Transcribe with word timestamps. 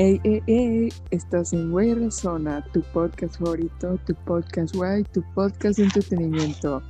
Ey, 0.00 0.18
ey, 0.24 0.42
ey, 0.46 0.88
estás 1.10 1.52
en 1.52 1.70
Güey 1.70 1.92
Razona, 1.92 2.64
tu 2.72 2.80
podcast 2.94 3.38
favorito, 3.38 3.98
tu 4.06 4.14
podcast 4.24 4.74
guay, 4.74 5.04
tu 5.04 5.22
podcast 5.34 5.76
de 5.76 5.84
entretenimiento. 5.84 6.80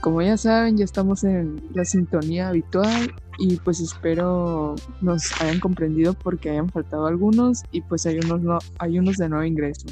Como 0.00 0.22
ya 0.22 0.36
saben, 0.36 0.76
ya 0.76 0.84
estamos 0.84 1.24
en 1.24 1.60
la 1.74 1.84
sintonía 1.84 2.50
habitual 2.50 3.12
y 3.40 3.56
pues 3.56 3.80
espero 3.80 4.76
nos 5.00 5.32
hayan 5.40 5.58
comprendido 5.58 6.14
porque 6.14 6.50
hayan 6.50 6.68
faltado 6.68 7.08
algunos 7.08 7.64
y 7.72 7.80
pues 7.80 8.06
hay 8.06 8.20
unos, 8.20 8.40
no, 8.40 8.58
hay 8.78 9.00
unos 9.00 9.16
de 9.16 9.28
nuevo 9.28 9.42
ingreso. 9.42 9.86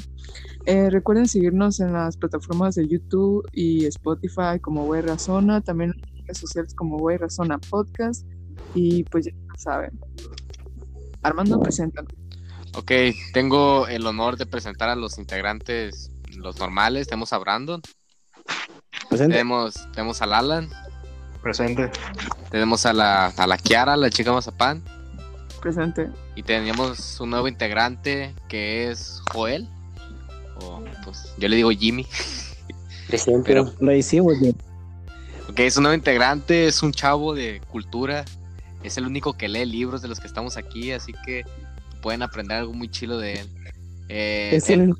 Eh, 0.65 0.89
recuerden 0.89 1.27
seguirnos 1.27 1.81
en 1.81 1.91
las 1.91 2.15
plataformas 2.15 2.75
de 2.75 2.87
YouTube 2.87 3.45
y 3.51 3.83
Spotify 3.87 4.57
como 4.61 4.85
Güey 4.85 5.01
Razona, 5.01 5.59
también 5.59 5.91
en 5.97 6.25
redes 6.25 6.37
sociales 6.37 6.73
como 6.73 6.97
Güey 6.97 7.17
Razona 7.17 7.57
Podcast 7.69 8.25
y 8.73 9.03
pues 9.03 9.25
ya 9.25 9.33
saben. 9.57 9.99
Armando, 11.23 11.59
presenta. 11.59 12.05
Ok, 12.77 12.91
tengo 13.33 13.87
el 13.87 14.05
honor 14.05 14.37
de 14.37 14.45
presentar 14.45 14.89
a 14.89 14.95
los 14.95 15.17
integrantes, 15.17 16.11
los 16.35 16.59
normales. 16.59 17.07
Tenemos 17.07 17.33
a 17.33 17.39
Brandon, 17.39 17.81
Presente. 19.09 19.33
tenemos, 19.33 19.73
tenemos 19.93 20.21
al 20.21 20.33
Alan, 20.33 20.69
Presente. 21.41 21.89
tenemos 22.51 22.85
a 22.85 22.93
la, 22.93 23.27
a 23.27 23.47
la 23.47 23.57
Kiara, 23.57 23.97
la 23.97 24.11
chica 24.11 24.31
mazapán, 24.31 24.83
Presente. 25.59 26.09
y 26.35 26.43
tenemos 26.43 27.19
un 27.19 27.31
nuevo 27.31 27.47
integrante 27.47 28.35
que 28.47 28.91
es 28.91 29.21
Joel, 29.33 29.67
o 30.61 30.83
pues 31.03 31.33
yo 31.39 31.47
le 31.47 31.55
digo 31.55 31.71
Jimmy. 31.71 32.05
Presente. 33.07 33.47
Pero- 33.47 33.73
Lo 33.79 33.91
hicimos 33.95 34.39
bien. 34.39 34.55
Ok, 35.49 35.59
es 35.61 35.77
un 35.77 35.83
nuevo 35.83 35.95
integrante, 35.95 36.67
es 36.67 36.83
un 36.83 36.91
chavo 36.91 37.33
de 37.33 37.59
cultura, 37.71 38.23
es 38.83 38.97
el 38.97 39.07
único 39.07 39.33
que 39.33 39.47
lee 39.47 39.65
libros 39.65 40.03
de 40.03 40.09
los 40.09 40.19
que 40.19 40.27
estamos 40.27 40.57
aquí, 40.57 40.91
así 40.91 41.13
que 41.25 41.43
pueden 41.97 42.21
aprender 42.21 42.57
algo 42.57 42.73
muy 42.73 42.89
chilo 42.89 43.17
de 43.17 43.41
él. 43.41 43.49
Eh, 44.09 44.51
Es 44.53 44.69
el, 44.69 44.81
el- 44.81 44.95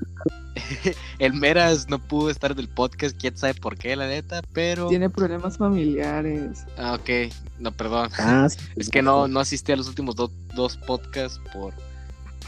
el 1.20 1.34
Meras 1.34 1.88
no 1.88 2.00
pudo 2.00 2.30
estar 2.30 2.56
del 2.56 2.68
podcast, 2.68 3.16
quién 3.20 3.38
sabe 3.38 3.54
por 3.54 3.78
qué, 3.78 3.96
la 3.96 4.08
neta, 4.08 4.42
pero... 4.54 4.88
Tiene 4.88 5.10
problemas 5.10 5.58
familiares. 5.58 6.66
Ah, 6.78 6.96
ok, 7.00 7.32
no, 7.60 7.72
perdón. 7.72 8.10
Ah, 8.18 8.48
sí. 8.50 8.58
Es 8.76 8.90
que 8.90 9.02
no, 9.02 9.28
no 9.28 9.40
asistí 9.40 9.72
a 9.72 9.76
los 9.78 9.88
últimos 9.88 10.16
do- 10.16 10.32
dos 10.56 10.76
podcasts 10.78 11.40
por, 11.54 11.74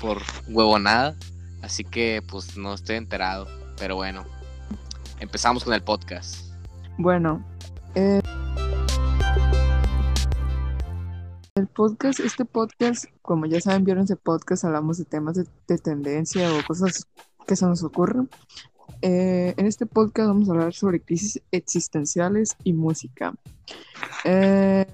por 0.01 0.21
huevonada, 0.47 1.15
así 1.61 1.83
que 1.83 2.21
pues 2.27 2.57
no 2.57 2.73
estoy 2.73 2.95
enterado, 2.97 3.47
pero 3.77 3.95
bueno, 3.95 4.25
empezamos 5.19 5.63
con 5.63 5.73
el 5.73 5.81
podcast. 5.83 6.47
Bueno, 6.97 7.45
eh, 7.95 8.21
el 11.59 11.67
podcast, 11.67 12.19
este 12.19 12.45
podcast, 12.45 13.05
como 13.21 13.45
ya 13.45 13.61
saben, 13.61 13.83
vieron 13.83 14.05
ese 14.05 14.15
podcast, 14.15 14.63
hablamos 14.65 14.97
de 14.97 15.05
temas 15.05 15.35
de, 15.35 15.45
de 15.67 15.77
tendencia 15.77 16.51
o 16.53 16.65
cosas 16.65 17.07
que 17.45 17.55
se 17.55 17.65
nos 17.65 17.83
ocurren. 17.83 18.29
Eh, 19.01 19.53
en 19.55 19.65
este 19.65 19.85
podcast 19.85 20.27
vamos 20.27 20.49
a 20.49 20.51
hablar 20.53 20.73
sobre 20.73 21.01
crisis 21.01 21.41
existenciales 21.51 22.55
y 22.63 22.73
música. 22.73 23.33
Eh, 24.23 24.85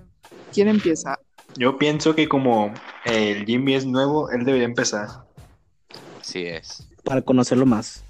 ¿Quién 0.54 0.68
empieza? 0.68 1.20
Yo 1.58 1.78
pienso 1.78 2.16
que 2.16 2.28
como 2.28 2.74
el 3.06 3.46
Jimmy 3.46 3.76
es 3.76 3.86
nuevo, 3.86 4.30
él 4.30 4.44
debería 4.44 4.66
empezar. 4.66 5.08
Así 6.20 6.46
es. 6.46 6.88
Para 7.04 7.22
conocerlo 7.22 7.66
más. 7.66 8.04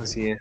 Así 0.00 0.30
es. 0.30 0.38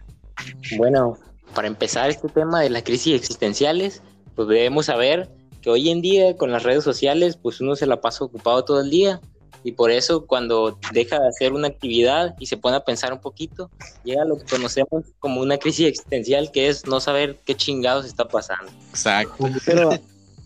Bueno, 0.77 1.17
para 1.53 1.67
empezar 1.67 2.09
este 2.09 2.29
tema 2.29 2.61
de 2.61 2.69
las 2.69 2.83
crisis 2.83 3.15
existenciales, 3.15 4.01
pues 4.35 4.47
debemos 4.47 4.87
saber 4.87 5.29
que 5.65 5.71
hoy 5.71 5.89
en 5.89 5.99
día 5.99 6.37
con 6.37 6.51
las 6.51 6.61
redes 6.61 6.83
sociales, 6.83 7.39
pues 7.41 7.59
uno 7.59 7.75
se 7.75 7.87
la 7.87 7.99
pasa 7.99 8.23
ocupado 8.23 8.63
todo 8.63 8.81
el 8.81 8.91
día 8.91 9.19
y 9.63 9.71
por 9.71 9.89
eso 9.89 10.27
cuando 10.27 10.77
deja 10.93 11.19
de 11.19 11.27
hacer 11.27 11.53
una 11.53 11.69
actividad 11.69 12.35
y 12.39 12.45
se 12.45 12.55
pone 12.55 12.77
a 12.77 12.85
pensar 12.85 13.11
un 13.11 13.19
poquito, 13.19 13.71
llega 14.03 14.23
lo 14.25 14.37
que 14.37 14.45
conocemos 14.45 15.05
como 15.17 15.41
una 15.41 15.57
crisis 15.57 15.87
existencial, 15.87 16.51
que 16.51 16.69
es 16.69 16.85
no 16.85 16.99
saber 16.99 17.39
qué 17.45 17.55
chingados 17.55 18.05
está 18.05 18.27
pasando. 18.27 18.71
Exacto. 18.91 19.49
Pero, 19.65 19.89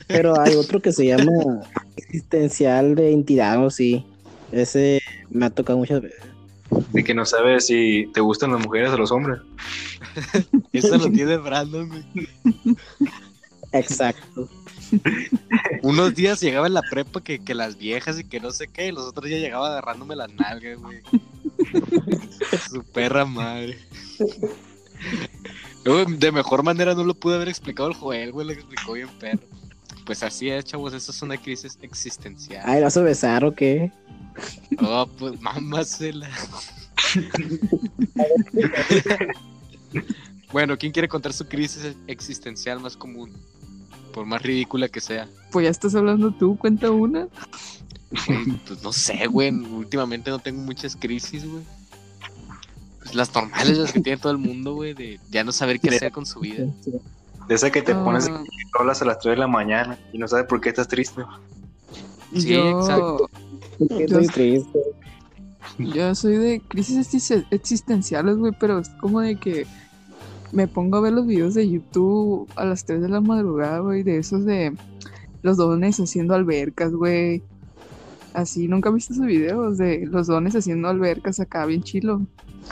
pero 0.07 0.39
hay 0.39 0.55
otro 0.55 0.81
que 0.81 0.93
se 0.93 1.07
llama 1.07 1.65
existencial 1.97 2.95
de 2.95 3.11
entidad 3.11 3.61
o 3.61 3.69
sí. 3.69 4.05
Ese 4.53 5.01
me 5.29 5.47
ha 5.47 5.49
tocado 5.49 5.79
muchas 5.79 6.01
veces. 6.01 6.21
De 6.93 7.03
que 7.03 7.13
no 7.13 7.25
sabes 7.25 7.65
si 7.65 8.09
te 8.13 8.21
gustan 8.21 8.53
las 8.53 8.65
mujeres 8.65 8.91
o 8.91 8.97
los 8.97 9.11
hombres. 9.11 9.41
Eso 10.71 10.95
lo 10.95 11.11
tiene 11.11 11.35
Brandon, 11.35 11.89
güey. 11.89 12.05
Exacto. 13.73 14.47
Unos 15.81 16.15
días 16.15 16.41
llegaba 16.41 16.67
en 16.67 16.73
la 16.73 16.81
prepa 16.81 17.21
que, 17.21 17.39
que 17.39 17.53
las 17.53 17.77
viejas 17.77 18.19
y 18.19 18.23
que 18.23 18.39
no 18.39 18.51
sé 18.51 18.67
qué, 18.67 18.87
y 18.87 18.91
los 18.91 19.05
otros 19.05 19.25
días 19.25 19.41
llegaba 19.41 19.67
agarrándome 19.67 20.15
las 20.15 20.33
nalgas, 20.33 20.79
güey. 20.79 21.01
Su 22.69 22.83
perra 22.83 23.25
madre. 23.25 23.77
De 26.17 26.31
mejor 26.31 26.63
manera 26.63 26.93
no 26.93 27.03
lo 27.03 27.13
pude 27.13 27.35
haber 27.35 27.49
explicado 27.49 27.89
el 27.89 27.95
Joel, 27.95 28.31
güey, 28.31 28.47
lo 28.47 28.53
explicó 28.53 28.93
bien 28.93 29.09
perro. 29.19 29.41
Pues 30.05 30.23
así 30.23 30.49
es, 30.49 30.65
chavos, 30.65 30.93
eso 30.93 31.11
es 31.11 31.21
una 31.21 31.37
crisis 31.37 31.77
existencial. 31.81 32.63
Ay, 32.65 32.79
¿lo 32.79 32.85
vas 32.85 32.97
a 32.97 33.01
besar 33.01 33.45
o 33.45 33.53
qué? 33.53 33.91
Oh, 34.79 35.07
pues 35.17 35.39
mámasela. 35.39 36.29
bueno, 40.51 40.77
¿quién 40.77 40.91
quiere 40.91 41.07
contar 41.07 41.33
su 41.33 41.47
crisis 41.47 41.95
existencial 42.07 42.79
más 42.79 42.97
común? 42.97 43.31
Por 44.19 44.25
más 44.27 44.41
ridícula 44.41 44.89
que 44.89 44.99
sea. 44.99 45.29
Pues 45.49 45.63
ya 45.63 45.69
estás 45.69 45.95
hablando 45.95 46.31
tú, 46.33 46.57
cuenta 46.57 46.91
una. 46.91 47.29
Pues 48.09 48.83
no 48.83 48.91
sé, 48.91 49.27
güey. 49.27 49.49
Últimamente 49.49 50.29
no 50.29 50.39
tengo 50.39 50.61
muchas 50.61 50.97
crisis, 50.97 51.49
güey. 51.49 51.63
Pues 53.01 53.15
las 53.15 53.33
normales, 53.33 53.77
las 53.77 53.93
que 53.93 54.01
tiene 54.01 54.17
todo 54.19 54.33
el 54.33 54.37
mundo, 54.39 54.73
güey, 54.75 54.93
de 54.93 55.21
ya 55.29 55.45
no 55.45 55.53
saber 55.53 55.79
qué 55.79 55.87
hacer 55.87 56.11
con 56.11 56.25
su 56.25 56.41
vida. 56.41 56.65
De 57.47 57.55
esa 57.55 57.71
que 57.71 57.81
te 57.81 57.95
pones 57.95 58.27
Ah, 58.27 58.43
rolas 58.73 59.01
a 59.01 59.05
las 59.05 59.19
3 59.19 59.35
de 59.35 59.39
la 59.39 59.47
mañana 59.47 59.97
y 60.11 60.17
no 60.17 60.27
sabes 60.27 60.47
por 60.47 60.59
qué 60.59 60.67
estás 60.67 60.89
triste. 60.89 61.23
Sí, 62.35 62.49
yo, 62.49 62.81
exacto. 62.81 63.29
Porque 63.77 64.03
Estoy 64.03 64.27
triste. 64.27 64.79
yo 65.77 66.13
soy 66.13 66.35
de 66.35 66.59
crisis 66.67 66.97
exis- 67.13 67.47
existenciales, 67.51 68.35
güey, 68.35 68.51
pero 68.59 68.79
es 68.79 68.89
como 68.99 69.21
de 69.21 69.37
que 69.37 69.65
me 70.51 70.67
pongo 70.67 70.97
a 70.97 71.01
ver 71.01 71.13
los 71.13 71.27
videos 71.27 71.53
de 71.53 71.69
YouTube 71.69 72.49
a 72.55 72.65
las 72.65 72.85
3 72.85 73.01
de 73.01 73.09
la 73.09 73.21
madrugada, 73.21 73.79
güey, 73.79 74.03
de 74.03 74.17
esos 74.17 74.45
de 74.45 74.73
los 75.41 75.57
dones 75.57 75.99
haciendo 75.99 76.33
albercas, 76.33 76.91
güey. 76.91 77.43
Así, 78.33 78.67
¿nunca 78.67 78.89
has 78.89 78.95
visto 78.95 79.13
esos 79.13 79.25
videos 79.25 79.77
de 79.77 80.05
los 80.05 80.27
dones 80.27 80.55
haciendo 80.55 80.87
albercas 80.87 81.39
acá 81.39 81.65
bien 81.65 81.83
chilo? 81.83 82.21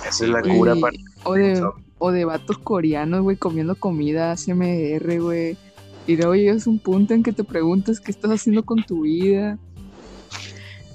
Esa 0.08 0.26
es 0.26 0.30
la 0.30 0.42
cura 0.42 0.76
para 0.76 0.98
o 1.24 1.34
de, 1.34 1.68
o 1.98 2.12
de 2.12 2.26
vatos 2.26 2.58
coreanos, 2.60 3.22
güey, 3.22 3.38
comiendo 3.38 3.76
comida 3.76 4.32
ASMR, 4.32 5.20
güey. 5.20 5.58
Y 6.06 6.16
luego 6.16 6.36
llegas 6.36 6.68
a 6.68 6.70
un 6.70 6.80
punto 6.80 7.14
en 7.14 7.24
que 7.24 7.34
te 7.34 7.44
preguntas 7.44 8.00
qué 8.00 8.12
estás 8.12 8.32
haciendo 8.32 8.64
con 8.64 8.84
tu 8.84 9.02
vida. 9.02 9.58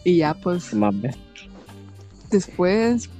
Y 0.05 0.19
ya, 0.19 0.35
pues, 0.35 0.73
Mames. 0.75 1.17
después 2.31 3.11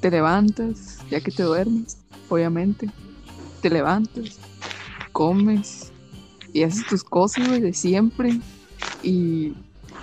te 0.00 0.10
levantas, 0.10 0.98
ya 1.10 1.20
que 1.20 1.30
te 1.30 1.42
duermes, 1.42 1.99
obviamente. 2.30 2.88
Te 3.60 3.68
levantas, 3.68 4.38
comes 5.12 5.92
y 6.52 6.62
haces 6.62 6.86
tus 6.86 7.04
cosas, 7.04 7.48
güey, 7.48 7.60
de 7.60 7.72
siempre. 7.72 8.38
Y 9.02 9.52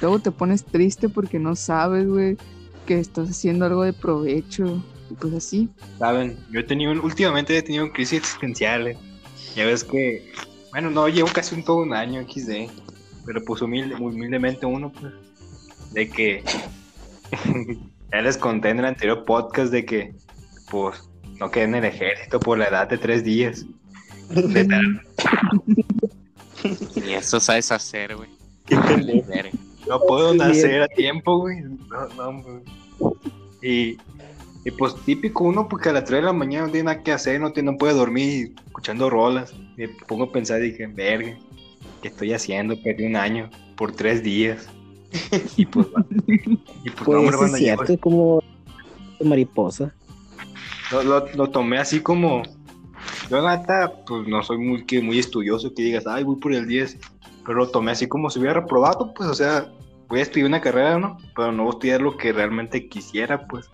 luego 0.02 0.20
te 0.20 0.32
pones 0.32 0.64
triste 0.64 1.10
porque 1.10 1.40
no 1.40 1.56
sabes, 1.56 2.08
güey, 2.08 2.38
que 2.86 3.00
estás 3.00 3.30
haciendo 3.30 3.66
algo 3.66 3.84
de 3.84 3.94
provecho. 3.94 4.84
Y 5.10 5.14
pues 5.16 5.34
así. 5.34 5.70
Saben, 6.00 6.38
yo 6.52 6.60
he 6.60 6.64
tenido, 6.64 6.92
últimamente 7.02 7.58
he 7.58 7.62
tenido 7.62 7.92
crisis 7.92 8.20
existenciales. 8.20 8.98
Ya 9.56 9.66
ves 9.66 9.84
que, 9.84 10.32
bueno, 10.72 10.90
no, 10.90 11.08
llevo 11.08 11.30
casi 11.34 11.56
un 11.56 11.64
todo 11.64 11.78
un 11.78 11.94
año 11.94 12.22
XD, 12.22 12.70
pero 13.26 13.44
pues 13.46 13.62
humilde, 13.62 13.96
humildemente 13.96 14.66
uno, 14.66 14.92
pues, 14.92 15.14
de 15.94 16.10
que, 16.10 16.44
ya 18.12 18.22
les 18.22 18.38
conté 18.38 18.70
en 18.70 18.80
el 18.80 18.86
anterior 18.86 19.26
podcast 19.26 19.72
de 19.72 19.86
que, 19.86 20.14
pues, 20.70 21.07
no 21.40 21.52
quedé 21.52 21.66
en 21.66 21.76
el 21.76 21.86
ejército 21.86 22.40
por 22.40 22.58
la 22.58 22.66
edad 22.66 22.88
de 22.90 22.98
tres 22.98 23.24
días. 23.24 23.66
Y 26.96 27.14
eso 27.14 27.40
sabes 27.40 27.72
hacer, 27.72 28.16
güey. 28.16 28.30
No 29.88 30.02
puedo 30.02 30.34
nacer 30.34 30.82
a 30.82 30.88
tiempo, 30.88 31.40
güey. 31.40 31.62
No, 31.62 32.08
no, 32.16 32.28
hombre. 32.30 32.64
Y, 33.62 33.98
y 34.66 34.72
pues 34.78 34.96
típico 35.06 35.46
uno, 35.46 35.68
porque 35.68 35.90
a 35.90 35.94
las 35.94 36.06
3 36.06 36.22
de 36.22 36.26
la 36.26 36.34
mañana 36.34 36.66
no 36.66 36.72
tiene 36.72 36.86
nada 36.86 37.04
que 37.04 37.12
hacer, 37.12 37.40
no, 37.40 37.54
tiene, 37.54 37.72
no 37.72 37.78
puede 37.78 37.94
dormir 37.94 38.54
escuchando 38.66 39.10
rolas. 39.10 39.54
Me 39.78 39.88
pongo 39.88 40.26
a 40.26 40.32
pensar 40.32 40.62
y 40.62 40.72
dije, 40.72 40.88
verga, 40.88 41.38
¿qué 42.02 42.10
estoy 42.10 42.34
haciendo? 42.34 42.82
Perdí 42.82 43.06
un 43.06 43.16
año 43.16 43.50
por 43.76 43.94
tres 43.94 44.24
días. 44.24 44.68
Y 45.56 45.66
pues, 45.66 45.88
y 46.28 46.90
pues, 46.90 47.00
no, 47.00 47.06
Pues 47.06 47.18
hombre, 47.18 47.30
es 47.30 47.40
banda, 47.40 47.58
cierto, 47.58 47.86
yo 47.86 47.94
es 47.94 48.00
como 48.00 48.44
mariposa. 49.24 49.94
Lo, 50.92 51.04
lo- 51.04 51.28
lo 51.34 51.50
tomé 51.50 51.78
así 51.80 52.00
como. 52.02 52.44
Yo, 53.30 53.48
neta, 53.48 53.94
pues 54.06 54.28
no 54.28 54.42
soy 54.44 54.58
muy, 54.58 54.86
que, 54.86 55.02
muy 55.02 55.20
estudioso 55.20 55.74
que 55.74 55.84
digas, 55.84 56.06
ay, 56.08 56.24
voy 56.24 56.38
por 56.38 56.54
el 56.54 56.68
10. 56.68 56.98
Pero 57.46 57.60
lo 57.60 57.70
tomé 57.70 57.92
así 57.92 58.08
como 58.08 58.30
si 58.30 58.40
hubiera 58.40 58.60
reprobado, 58.62 59.14
pues, 59.14 59.30
o 59.30 59.34
sea, 59.34 59.72
voy 60.10 60.20
a 60.20 60.24
estudiar 60.24 60.48
una 60.48 60.60
carrera, 60.62 60.98
¿no? 61.00 61.18
Pero 61.36 61.52
no 61.52 61.64
voy 61.64 61.72
a 61.72 61.76
estudiar 61.76 62.02
lo 62.02 62.18
que 62.18 62.34
realmente 62.34 62.88
quisiera, 62.90 63.48
pues. 63.48 63.70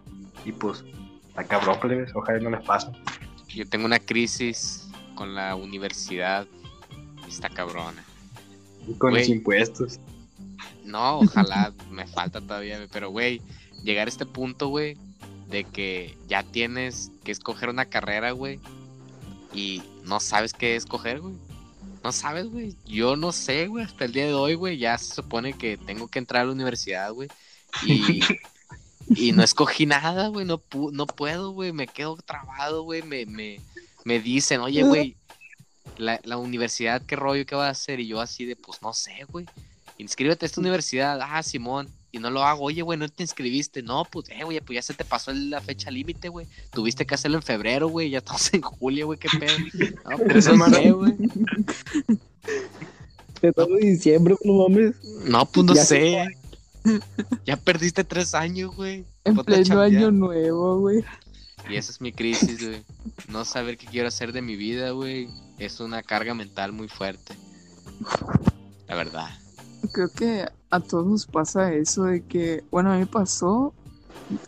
Y 0.46 0.52
pues, 0.52 0.84
está 1.30 1.44
cabrón, 1.44 1.80
plebes, 1.82 2.12
ojalá 2.16 2.40
no 2.40 2.50
les 2.52 2.62
pase. 2.64 2.88
Yo 3.50 3.68
tengo 3.68 3.86
una 3.86 4.00
crisis 4.00 4.88
con 5.16 5.34
la 5.36 5.56
universidad. 5.56 6.46
Está 7.28 7.50
cabrona. 7.50 8.04
Y 8.88 8.94
con 8.94 9.14
los 9.14 9.28
impuestos. 9.30 10.00
No, 10.84 11.20
ojalá 11.20 11.74
me 11.90 12.06
falta 12.06 12.42
todavía, 12.42 12.80
pero 12.92 13.10
güey, 13.10 13.42
llegar 13.84 14.08
a 14.08 14.10
este 14.10 14.26
punto, 14.26 14.68
güey, 14.68 14.98
de 15.54 15.64
que 15.64 16.18
ya 16.28 16.42
tienes 16.42 17.12
que 17.24 17.32
escoger 17.32 17.70
una 17.70 17.86
carrera, 17.86 18.32
güey, 18.32 18.60
y 19.54 19.84
no 20.04 20.20
sabes 20.20 20.52
qué 20.52 20.76
escoger, 20.76 21.22
güey. 21.22 21.36
No 22.04 22.12
sabes, 22.12 22.48
güey. 22.48 22.76
Yo 22.86 23.16
no 23.16 23.32
sé, 23.32 23.68
güey, 23.68 23.86
hasta 23.86 24.04
el 24.04 24.12
día 24.12 24.26
de 24.26 24.34
hoy, 24.34 24.56
güey, 24.56 24.78
ya 24.78 24.98
se 24.98 25.14
supone 25.14 25.54
que 25.54 25.78
tengo 25.78 26.08
que 26.08 26.18
entrar 26.20 26.42
a 26.42 26.46
la 26.46 26.52
universidad, 26.52 27.14
güey. 27.14 27.30
Y, 27.86 28.22
y 29.16 29.32
no 29.32 29.44
escogí 29.44 29.86
nada, 29.86 30.28
güey, 30.30 30.46
no, 30.46 30.58
pu- 30.58 30.92
no 30.92 31.06
puedo, 31.06 31.52
güey, 31.52 31.72
me 31.72 31.88
quedo 31.88 32.16
trabado, 32.18 32.82
güey, 32.82 33.04
me, 33.04 33.26
me, 33.28 33.62
me 34.04 34.20
dicen, 34.20 34.60
oye, 34.60 34.84
güey, 34.84 35.16
la, 35.98 36.20
la 36.24 36.38
universidad, 36.38 37.06
¿qué 37.06 37.16
rollo, 37.16 37.46
qué 37.46 37.56
va 37.56 37.68
a 37.68 37.72
hacer? 37.72 38.00
Y 38.00 38.08
yo 38.08 38.20
así 38.20 38.44
de, 38.46 38.56
pues 38.56 38.82
no 38.82 38.92
sé, 38.94 39.24
güey 39.30 39.46
inscríbete 40.00 40.44
a 40.44 40.48
esta 40.48 40.60
universidad, 40.60 41.20
ah, 41.22 41.44
Simón, 41.44 41.88
y 42.14 42.20
no 42.20 42.30
lo 42.30 42.44
hago, 42.44 42.66
oye, 42.66 42.84
güey, 42.84 42.98
no 42.98 43.10
te 43.10 43.24
inscribiste, 43.24 43.82
no, 43.82 44.06
pues, 44.06 44.30
eh, 44.30 44.44
güey, 44.44 44.62
pues 44.62 44.76
ya 44.76 44.82
se 44.84 44.94
te 44.94 45.04
pasó 45.04 45.34
la 45.34 45.60
fecha 45.62 45.90
límite, 45.90 46.30
güey, 46.30 46.46
tuviste 46.72 47.08
que 47.08 47.16
hacerlo 47.16 47.38
en 47.38 47.44
febrero, 47.44 47.88
güey, 47.88 48.12
ya 48.12 48.20
estamos 48.20 48.54
en 48.54 48.62
julio, 48.62 49.08
güey, 49.08 49.18
qué 49.18 49.28
pedo, 49.40 49.58
no, 50.10 50.18
pues 50.20 50.48
no 50.56 50.70
sé, 50.70 50.92
güey, 50.92 51.14
Estamos 53.42 53.82
en 53.82 53.94
diciembre, 53.96 54.36
no 54.44 54.54
mames. 54.54 54.96
no, 55.26 55.44
pues 55.48 55.66
no 55.66 55.74
Ya 55.74 55.84
sé, 55.84 56.26
ya 57.48 57.58
perdiste 57.58 58.04
tres 58.04 58.36
años, 58.36 58.76
güey, 58.76 59.06
En 59.24 59.36
ponte 59.36 59.52
pleno 59.52 59.82
año 59.82 60.12
nuevo, 60.12 60.82
güey. 60.82 61.04
y 61.68 61.78
esa 61.78 61.92
es 61.92 62.00
mi 62.00 62.14
crisis, 62.14 62.64
güey, 62.64 62.84
no 63.28 63.44
saber 63.44 63.76
qué 63.76 63.88
quiero 63.88 64.08
hacer 64.08 64.34
de 64.34 64.44
mi 64.44 64.56
vida, 64.56 64.92
güey, 64.92 65.30
es 65.58 65.80
una 65.80 66.04
carga 66.04 66.36
mental 66.36 66.74
muy 66.74 66.88
fuerte, 66.90 67.36
la 68.88 68.94
verdad, 68.94 69.30
Creo 69.92 70.10
que 70.14 70.46
a 70.74 70.80
todos 70.80 71.06
nos 71.06 71.28
pasa 71.28 71.72
eso 71.72 72.06
de 72.06 72.24
que, 72.24 72.64
bueno, 72.72 72.92
a 72.92 72.98
mí 72.98 73.06
pasó 73.06 73.76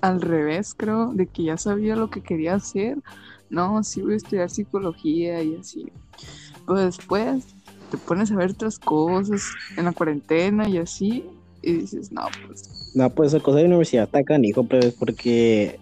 al 0.02 0.22
revés, 0.22 0.74
creo, 0.74 1.14
de 1.14 1.28
que 1.28 1.44
ya 1.44 1.58
sabía 1.58 1.96
lo 1.96 2.10
que 2.10 2.24
quería 2.24 2.56
hacer. 2.56 2.98
No, 3.52 3.84
sí 3.84 4.02
voy 4.02 4.14
a 4.14 4.18
estudiar 4.18 4.50
psicología 4.50 5.44
y 5.44 5.56
así. 5.56 5.86
Pero 6.66 6.80
después 6.80 7.46
te 7.92 8.00
pones 8.00 8.32
a 8.32 8.38
ver 8.38 8.52
otras 8.52 8.80
cosas 8.80 9.44
en 9.78 9.86
la 9.86 9.94
cuarentena 9.94 10.68
y 10.68 10.78
así, 10.78 11.24
y 11.62 11.74
dices, 11.74 12.12
no, 12.12 12.24
pues, 12.48 12.92
No, 12.96 13.08
pues 13.14 13.32
esa 13.32 13.40
cosa 13.40 13.60
de 13.60 13.66
universidad 13.66 14.06
está 14.06 14.24
canijo, 14.24 14.64
pues, 14.64 14.96
porque, 14.96 15.80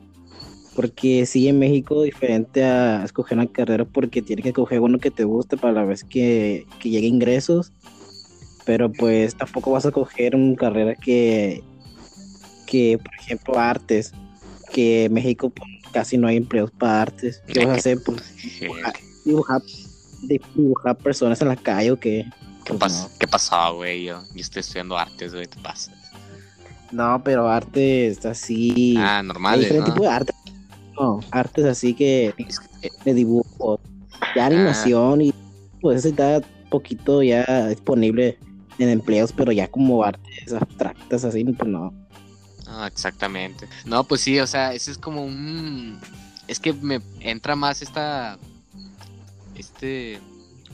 porque 0.75 1.25
sí 1.25 1.47
en 1.47 1.57
México 1.57 2.01
diferente 2.01 2.65
a 2.65 3.05
escoger 3.05 3.37
una 3.37 3.47
carrera 3.47 3.85
porque 3.85 4.21
tienes 4.21 4.43
que 4.43 4.49
escoger 4.49 4.81
uno 4.81 4.99
que 4.99 5.09
te 5.11 5.23
guste 5.23 5.55
para 5.55 5.73
la 5.73 5.85
vez 5.85 6.03
que, 6.03 6.67
que 6.79 6.89
llegue 6.89 7.07
ingresos, 7.07 7.71
pero 8.65 8.91
pues 8.91 9.35
tampoco 9.35 9.71
vas 9.71 9.85
a 9.85 9.91
coger 9.91 10.35
una 10.35 10.55
carrera 10.55 10.95
que, 10.95 11.63
que 12.67 12.97
por 12.97 13.13
ejemplo, 13.15 13.59
artes, 13.59 14.11
que 14.71 15.05
en 15.05 15.13
México 15.13 15.49
pues, 15.49 15.69
casi 15.91 16.17
no 16.17 16.27
hay 16.27 16.37
empleos 16.37 16.71
para 16.71 17.01
artes. 17.03 17.41
¿Qué 17.47 17.65
vas 17.65 17.75
a 17.75 17.79
hacer? 17.79 17.99
Pues 18.05 18.21
dibujar, 19.25 19.61
dibujar 20.55 20.97
personas 20.97 21.41
en 21.41 21.47
la 21.49 21.55
calle 21.55 21.91
o 21.91 21.99
qué. 21.99 22.25
¿Qué, 22.65 22.73
Pues, 22.73 22.93
pas- 22.93 23.09
¿Qué 23.19 23.27
pasó, 23.27 23.75
güey? 23.75 24.05
Yo, 24.05 24.21
yo 24.33 24.41
estoy 24.41 24.61
estudiando 24.61 24.97
artes, 24.97 25.33
güey, 25.33 25.47
te 25.47 25.59
pasa. 25.59 25.91
no. 26.91 27.21
pero 27.23 27.49
artes 27.49 28.25
así... 28.25 28.95
Ah, 28.97 29.19
Hay 29.19 29.25
normal, 29.27 29.59
diferentes 29.59 29.89
¿no? 29.89 29.93
tipos 29.95 30.07
de 30.09 30.13
arte. 30.15 30.33
No, 30.97 31.19
artes 31.31 31.65
así 31.65 31.93
que 31.93 32.33
que- 32.81 32.91
de 33.03 33.13
dibujo, 33.13 33.79
de 34.35 34.41
animación 34.41 35.21
y 35.21 35.33
pues 35.81 35.99
eso 35.99 36.09
está 36.09 36.39
poquito 36.69 37.21
ya 37.23 37.67
disponible 37.67 38.37
en 38.79 38.89
empleos, 38.89 39.31
pero 39.31 39.51
ya 39.51 39.67
como 39.67 40.03
artes 40.03 40.53
abstractas 40.53 41.23
así, 41.25 41.43
pues 41.43 41.69
no. 41.69 41.93
Ah, 42.67 42.87
exactamente. 42.87 43.67
No, 43.85 44.03
pues 44.03 44.21
sí, 44.21 44.39
o 44.39 44.47
sea, 44.47 44.73
ese 44.73 44.91
es 44.91 44.97
como 44.97 45.23
un... 45.23 45.99
Es 46.47 46.59
que 46.59 46.73
me 46.73 47.01
entra 47.19 47.55
más 47.55 47.81
esta... 47.81 48.37
Este... 49.55 50.19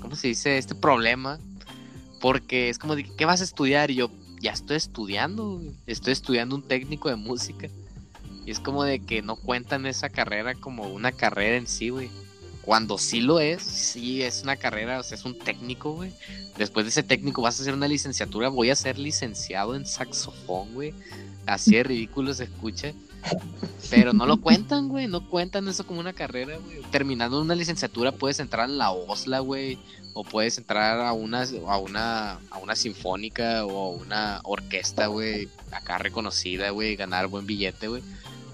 ¿Cómo 0.01 0.15
se 0.15 0.29
dice? 0.29 0.57
Este 0.57 0.75
problema. 0.75 1.39
Porque 2.21 2.69
es 2.69 2.79
como 2.79 2.95
de, 2.95 3.03
¿qué 3.03 3.25
vas 3.25 3.41
a 3.41 3.43
estudiar? 3.43 3.91
Y 3.91 3.95
yo, 3.95 4.11
ya 4.41 4.51
estoy 4.51 4.77
estudiando. 4.77 5.61
Estoy 5.87 6.13
estudiando 6.13 6.55
un 6.55 6.63
técnico 6.63 7.09
de 7.09 7.15
música. 7.15 7.67
Y 8.45 8.51
es 8.51 8.59
como 8.59 8.83
de 8.83 8.99
que 8.99 9.21
no 9.21 9.35
cuentan 9.35 9.85
esa 9.85 10.09
carrera 10.09 10.55
como 10.55 10.87
una 10.87 11.11
carrera 11.11 11.57
en 11.57 11.67
sí, 11.67 11.89
güey. 11.89 12.09
Cuando 12.61 12.97
sí 12.97 13.21
lo 13.21 13.39
es, 13.39 13.63
sí 13.63 14.21
es 14.21 14.43
una 14.43 14.55
carrera, 14.55 14.99
o 14.99 15.03
sea, 15.03 15.17
es 15.17 15.25
un 15.25 15.37
técnico, 15.37 15.93
güey. 15.93 16.11
Después 16.57 16.85
de 16.85 16.89
ese 16.89 17.03
técnico 17.03 17.41
vas 17.41 17.57
a 17.59 17.63
hacer 17.63 17.73
una 17.73 17.87
licenciatura. 17.87 18.49
Voy 18.49 18.69
a 18.69 18.75
ser 18.75 18.99
licenciado 18.99 19.75
en 19.75 19.85
saxofón, 19.85 20.73
güey. 20.73 20.93
Así 21.45 21.71
de 21.71 21.83
ridículo 21.83 22.33
se 22.33 22.43
escucha. 22.43 22.93
Pero 23.89 24.13
no 24.13 24.25
lo 24.25 24.39
cuentan, 24.41 24.87
güey. 24.87 25.07
No 25.07 25.27
cuentan 25.29 25.67
eso 25.67 25.85
como 25.85 25.99
una 25.99 26.13
carrera, 26.13 26.57
güey. 26.57 26.81
Terminando 26.91 27.41
una 27.41 27.55
licenciatura 27.55 28.11
puedes 28.11 28.39
entrar 28.39 28.69
en 28.69 28.77
la 28.77 28.91
OSLA, 28.91 29.39
güey. 29.39 29.79
O 30.13 30.23
puedes 30.23 30.57
entrar 30.57 30.99
a 30.99 31.13
una, 31.13 31.45
a 31.67 31.77
una, 31.77 32.33
a 32.49 32.57
una 32.61 32.75
sinfónica 32.75 33.65
o 33.65 33.85
a 33.85 33.89
una 33.89 34.41
orquesta, 34.43 35.07
güey. 35.07 35.47
Acá 35.71 35.97
reconocida, 35.97 36.71
güey. 36.71 36.95
Ganar 36.95 37.27
buen 37.27 37.47
billete, 37.47 37.87
güey. 37.87 38.03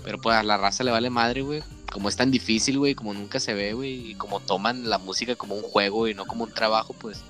Pero 0.03 0.21
pues 0.21 0.37
a 0.37 0.43
la 0.43 0.57
raza 0.57 0.83
le 0.83 0.91
vale 0.91 1.09
madre, 1.09 1.41
güey. 1.41 1.63
Como 1.95 2.09
es 2.09 2.17
tan 2.17 2.29
difícil, 2.29 2.77
güey. 2.77 2.93
Como 2.93 3.13
nunca 3.13 3.39
se 3.39 3.53
ve, 3.53 3.71
güey. 3.71 4.11
Y 4.11 4.15
como 4.15 4.41
toman 4.41 4.89
la 4.89 4.97
música 4.97 5.37
como 5.37 5.55
un 5.55 5.61
juego 5.61 6.09
y 6.09 6.13
no 6.13 6.25
como 6.25 6.43
un 6.43 6.51
trabajo, 6.51 6.93
pues. 6.93 7.23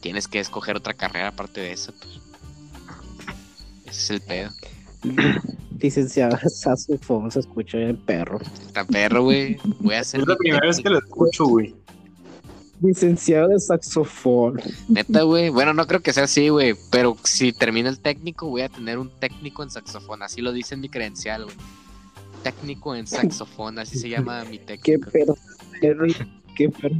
Tienes 0.00 0.26
que 0.26 0.40
escoger 0.40 0.74
otra 0.74 0.92
carrera 0.92 1.28
aparte 1.28 1.60
de 1.60 1.70
esa, 1.70 1.92
pues. 1.92 2.18
Ese 3.86 4.00
es 4.00 4.10
el 4.10 4.20
pedo. 4.22 4.50
Licenciado 5.78 6.36
en 6.42 6.50
saxofón, 6.50 7.30
se 7.30 7.38
escucha 7.38 7.78
el 7.78 7.96
perro. 7.96 8.40
Está 8.66 8.84
perro, 8.84 9.22
güey. 9.22 9.56
Voy 9.78 9.94
a 9.94 10.00
hacer. 10.00 10.22
Es 10.22 10.26
la 10.26 10.34
primera 10.34 10.66
vez 10.66 10.80
que 10.80 10.90
lo 10.90 10.98
escucho, 10.98 11.44
güey. 11.44 11.76
Licenciado 12.80 13.50
de 13.50 13.60
saxofón. 13.60 14.60
Neta, 14.88 15.22
güey. 15.22 15.50
Bueno, 15.50 15.74
no 15.74 15.86
creo 15.86 16.00
que 16.00 16.12
sea 16.12 16.24
así, 16.24 16.48
güey. 16.48 16.74
Pero 16.90 17.16
si 17.22 17.52
termina 17.52 17.88
el 17.88 18.00
técnico, 18.00 18.48
voy 18.48 18.62
a 18.62 18.68
tener 18.68 18.98
un 18.98 19.10
técnico 19.20 19.62
en 19.62 19.70
saxofón. 19.70 20.24
Así 20.24 20.40
lo 20.40 20.50
dice 20.50 20.74
en 20.74 20.80
mi 20.80 20.88
credencial, 20.88 21.44
güey. 21.44 21.56
Técnico 22.44 22.94
en 22.94 23.06
saxofón, 23.08 23.78
así 23.80 23.98
se 23.98 24.08
llama 24.08 24.44
mi 24.44 24.58
Qué 24.58 24.76
técnico. 24.76 25.10
perro. 25.10 25.34
Qué 26.54 26.68
perro. 26.68 26.94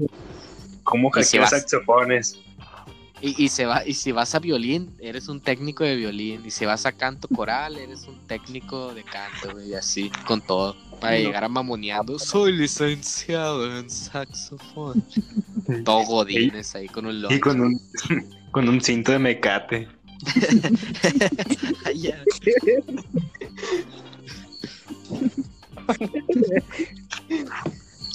¿Cómo 0.83 1.11
Y 1.17 1.23
si 1.25 1.39
vas- 1.39 1.51
saxofones? 1.51 2.39
Y, 3.21 3.45
y, 3.45 3.49
se 3.49 3.65
va, 3.65 3.87
y 3.87 3.95
si 3.95 4.13
vas 4.13 4.35
a 4.35 4.39
violín, 4.39 4.95
eres 4.99 5.29
un 5.29 5.41
técnico 5.41 5.83
de 5.85 5.97
violín. 5.97 6.43
Y 6.45 6.51
si 6.51 6.67
vas 6.67 6.85
a 6.85 6.93
canto 6.93 7.27
coral, 7.29 7.79
eres 7.79 8.07
un 8.07 8.19
técnico 8.27 8.93
de 8.93 9.03
canto, 9.05 9.53
güey. 9.53 9.71
Y 9.71 9.75
así, 9.75 10.11
con 10.27 10.43
todo. 10.43 10.77
Para 11.01 11.17
No. 11.19 11.25
llegar 11.25 11.45
a 11.45 11.49
mamoneando. 11.49 12.19
Soy 12.19 12.53
licenciado 12.53 13.79
en 13.79 13.89
saxofón. 13.89 15.03
Todo 15.85 16.03
godines 16.05 16.75
ahí 16.75 16.87
con 16.89 17.07
un 17.07 17.17
Y 17.17 17.21
lonche. 17.21 17.41
con 17.41 17.61
un, 17.63 17.81
con 18.51 18.69
un 18.69 18.81
cinto 18.83 19.13
de 19.13 19.19
mecate. 19.19 19.89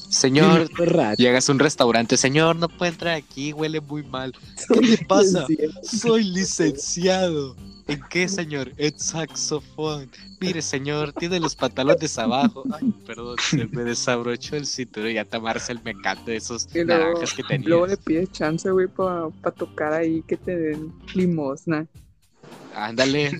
Señor, 0.09 0.69
llegas 1.17 1.47
a 1.49 1.51
un 1.51 1.59
restaurante. 1.59 2.17
Señor, 2.17 2.55
no 2.55 2.67
puede 2.67 2.91
entrar 2.91 3.13
aquí, 3.15 3.53
huele 3.53 3.79
muy 3.79 4.01
mal. 4.03 4.33
¿Qué 4.73 4.81
le 4.81 4.97
pasa? 4.97 5.45
Soy 5.83 6.23
licenciado. 6.23 7.55
¿En 7.87 8.01
qué, 8.09 8.27
señor? 8.27 8.71
En 8.77 8.99
saxofón. 8.99 10.09
Mire, 10.41 10.61
señor, 10.61 11.13
tiene 11.13 11.39
los 11.39 11.55
pantalones 11.55 12.17
abajo. 12.17 12.63
Ay, 12.71 12.91
perdón, 13.05 13.35
se 13.39 13.65
me 13.67 13.83
desabrochó 13.83 14.55
el 14.55 14.65
cinturón 14.65 15.11
y 15.11 15.13
ya 15.15 15.25
tomarse 15.25 15.71
el 15.71 15.81
mecate 15.83 16.31
de 16.31 16.37
esos 16.37 16.67
Y 16.73 16.83
luego- 16.83 17.03
naranjas 17.03 17.33
que 17.33 17.43
tenías. 17.43 17.67
luego 17.69 17.87
le 17.87 17.97
pides 17.97 18.31
chance, 18.31 18.69
güey, 18.71 18.87
para 18.87 19.29
tocar 19.57 19.93
ahí 19.93 20.23
que 20.27 20.37
te 20.37 20.55
den 20.55 20.91
limosna. 21.13 21.85
Ándale. 22.75 23.39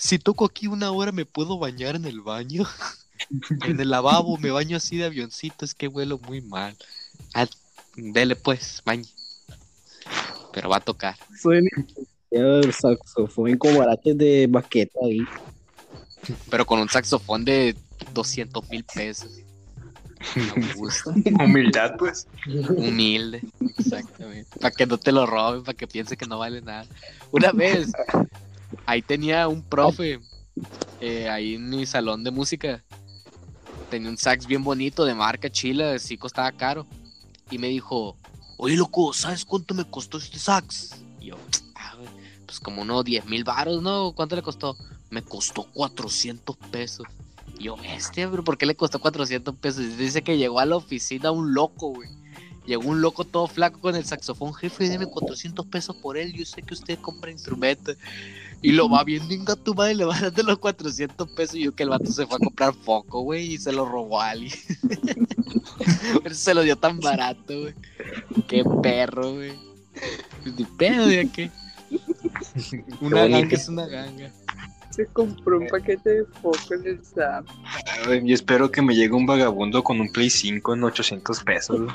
Si 0.00 0.18
toco 0.18 0.46
aquí 0.46 0.66
una 0.66 0.90
hora, 0.92 1.12
¿me 1.12 1.26
puedo 1.26 1.58
bañar 1.58 1.94
en 1.94 2.06
el 2.06 2.22
baño? 2.22 2.64
en 3.68 3.78
el 3.78 3.90
lavabo 3.90 4.38
me 4.38 4.50
baño 4.50 4.78
así 4.78 4.96
de 4.96 5.04
avioncito, 5.04 5.66
es 5.66 5.74
que 5.74 5.88
huelo 5.88 6.18
muy 6.18 6.40
mal. 6.40 6.74
Ah, 7.34 7.46
dele 7.96 8.34
pues, 8.34 8.80
bañe. 8.86 9.04
Pero 10.54 10.70
va 10.70 10.78
a 10.78 10.80
tocar. 10.80 11.16
Soy 11.38 11.60
licenciado 11.60 12.60
del 12.60 12.72
saxofón 12.72 13.58
con 13.58 13.76
baraches 13.76 14.16
de 14.16 14.46
baqueta 14.48 14.98
ahí. 15.04 15.20
Pero 16.48 16.64
con 16.64 16.80
un 16.80 16.88
saxofón 16.88 17.44
de 17.44 17.76
200 18.14 18.70
mil 18.70 18.84
pesos. 18.84 19.30
Humildad, 21.40 21.96
pues. 21.98 22.26
Humilde. 22.46 23.42
Exactamente. 23.78 24.58
Para 24.58 24.74
que 24.74 24.86
no 24.86 24.96
te 24.96 25.12
lo 25.12 25.26
roben, 25.26 25.62
para 25.62 25.76
que 25.76 25.86
piense 25.86 26.16
que 26.16 26.26
no 26.26 26.38
vale 26.38 26.62
nada. 26.62 26.86
Una 27.32 27.52
vez 27.52 27.92
ahí 28.90 29.02
tenía 29.02 29.46
un 29.46 29.62
profe, 29.62 30.18
eh, 30.98 31.28
ahí 31.28 31.54
en 31.54 31.68
mi 31.68 31.86
salón 31.86 32.24
de 32.24 32.32
música. 32.32 32.84
Tenía 33.88 34.10
un 34.10 34.18
sax 34.18 34.46
bien 34.46 34.64
bonito 34.64 35.04
de 35.04 35.14
marca 35.14 35.48
chila, 35.48 35.96
sí 35.98 36.16
costaba 36.16 36.50
caro. 36.50 36.86
Y 37.50 37.58
me 37.58 37.68
dijo, 37.68 38.16
oye 38.58 38.76
loco, 38.76 39.12
¿sabes 39.12 39.44
cuánto 39.44 39.74
me 39.74 39.84
costó 39.84 40.18
este 40.18 40.38
sax? 40.38 41.02
Y 41.20 41.26
yo, 41.26 41.36
"Ah, 41.76 41.94
pues 42.46 42.58
como 42.58 42.82
unos 42.82 43.04
10 43.04 43.24
mil 43.26 43.44
baros, 43.44 43.80
¿no? 43.80 44.12
¿Cuánto 44.12 44.34
le 44.34 44.42
costó? 44.42 44.76
Me 45.08 45.22
costó 45.22 45.62
400 45.72 46.56
pesos. 46.72 47.06
Y 47.58 47.64
yo, 47.64 47.76
este, 47.84 48.26
pero 48.26 48.42
¿por 48.42 48.58
qué 48.58 48.66
le 48.66 48.74
costó 48.74 49.00
400 49.00 49.54
pesos? 49.56 49.96
Dice 49.98 50.22
que 50.22 50.36
llegó 50.36 50.58
a 50.58 50.66
la 50.66 50.76
oficina 50.76 51.30
un 51.30 51.54
loco, 51.54 51.90
güey. 51.90 52.08
Llegó 52.66 52.88
un 52.88 53.00
loco 53.00 53.24
todo 53.24 53.46
flaco 53.48 53.80
con 53.80 53.96
el 53.96 54.04
saxofón, 54.04 54.54
jefe, 54.54 54.88
deme 54.88 55.06
400 55.06 55.66
pesos 55.66 55.96
por 55.96 56.16
él, 56.16 56.32
yo 56.32 56.44
sé 56.44 56.62
que 56.62 56.74
usted 56.74 56.98
compra 57.00 57.30
instrumentos. 57.30 57.96
Y 58.62 58.72
lo 58.72 58.88
va 58.90 59.04
viendo, 59.04 59.32
inga 59.32 59.56
tu 59.56 59.74
madre, 59.74 59.94
le 59.94 60.04
va 60.04 60.18
dando 60.20 60.42
los 60.42 60.58
400 60.58 61.30
pesos. 61.30 61.56
Y 61.56 61.64
yo 61.64 61.74
que 61.74 61.82
el 61.82 61.88
vato 61.88 62.06
se 62.06 62.26
fue 62.26 62.36
a 62.36 62.38
comprar 62.38 62.74
foco, 62.74 63.22
güey, 63.22 63.54
y 63.54 63.58
se 63.58 63.72
lo 63.72 63.86
robó 63.86 64.20
a 64.20 64.30
alguien. 64.30 64.52
Pero 66.22 66.34
se 66.34 66.54
lo 66.54 66.62
dio 66.62 66.76
tan 66.76 67.00
barato, 67.00 67.60
güey. 67.60 67.74
Qué 68.48 68.62
perro, 68.82 69.32
güey. 69.32 69.52
Pues 70.42 70.54
Ni 70.56 70.64
pedo 70.64 71.06
de 71.06 71.28
qué. 71.30 71.50
Una 73.00 73.26
ganga 73.26 73.54
es 73.54 73.68
una 73.68 73.86
ganga. 73.86 74.30
Se 74.90 75.06
compró 75.06 75.58
un 75.58 75.66
paquete 75.68 76.10
de 76.10 76.24
foco 76.24 76.74
en 76.74 76.86
el 76.86 77.04
SAP. 77.04 77.46
Yo 78.24 78.34
espero 78.34 78.70
que 78.70 78.82
me 78.82 78.94
llegue 78.94 79.14
un 79.14 79.26
vagabundo 79.26 79.82
con 79.82 80.00
un 80.00 80.10
Play 80.12 80.30
5 80.30 80.74
en 80.74 80.84
800 80.84 81.44
pesos. 81.44 81.80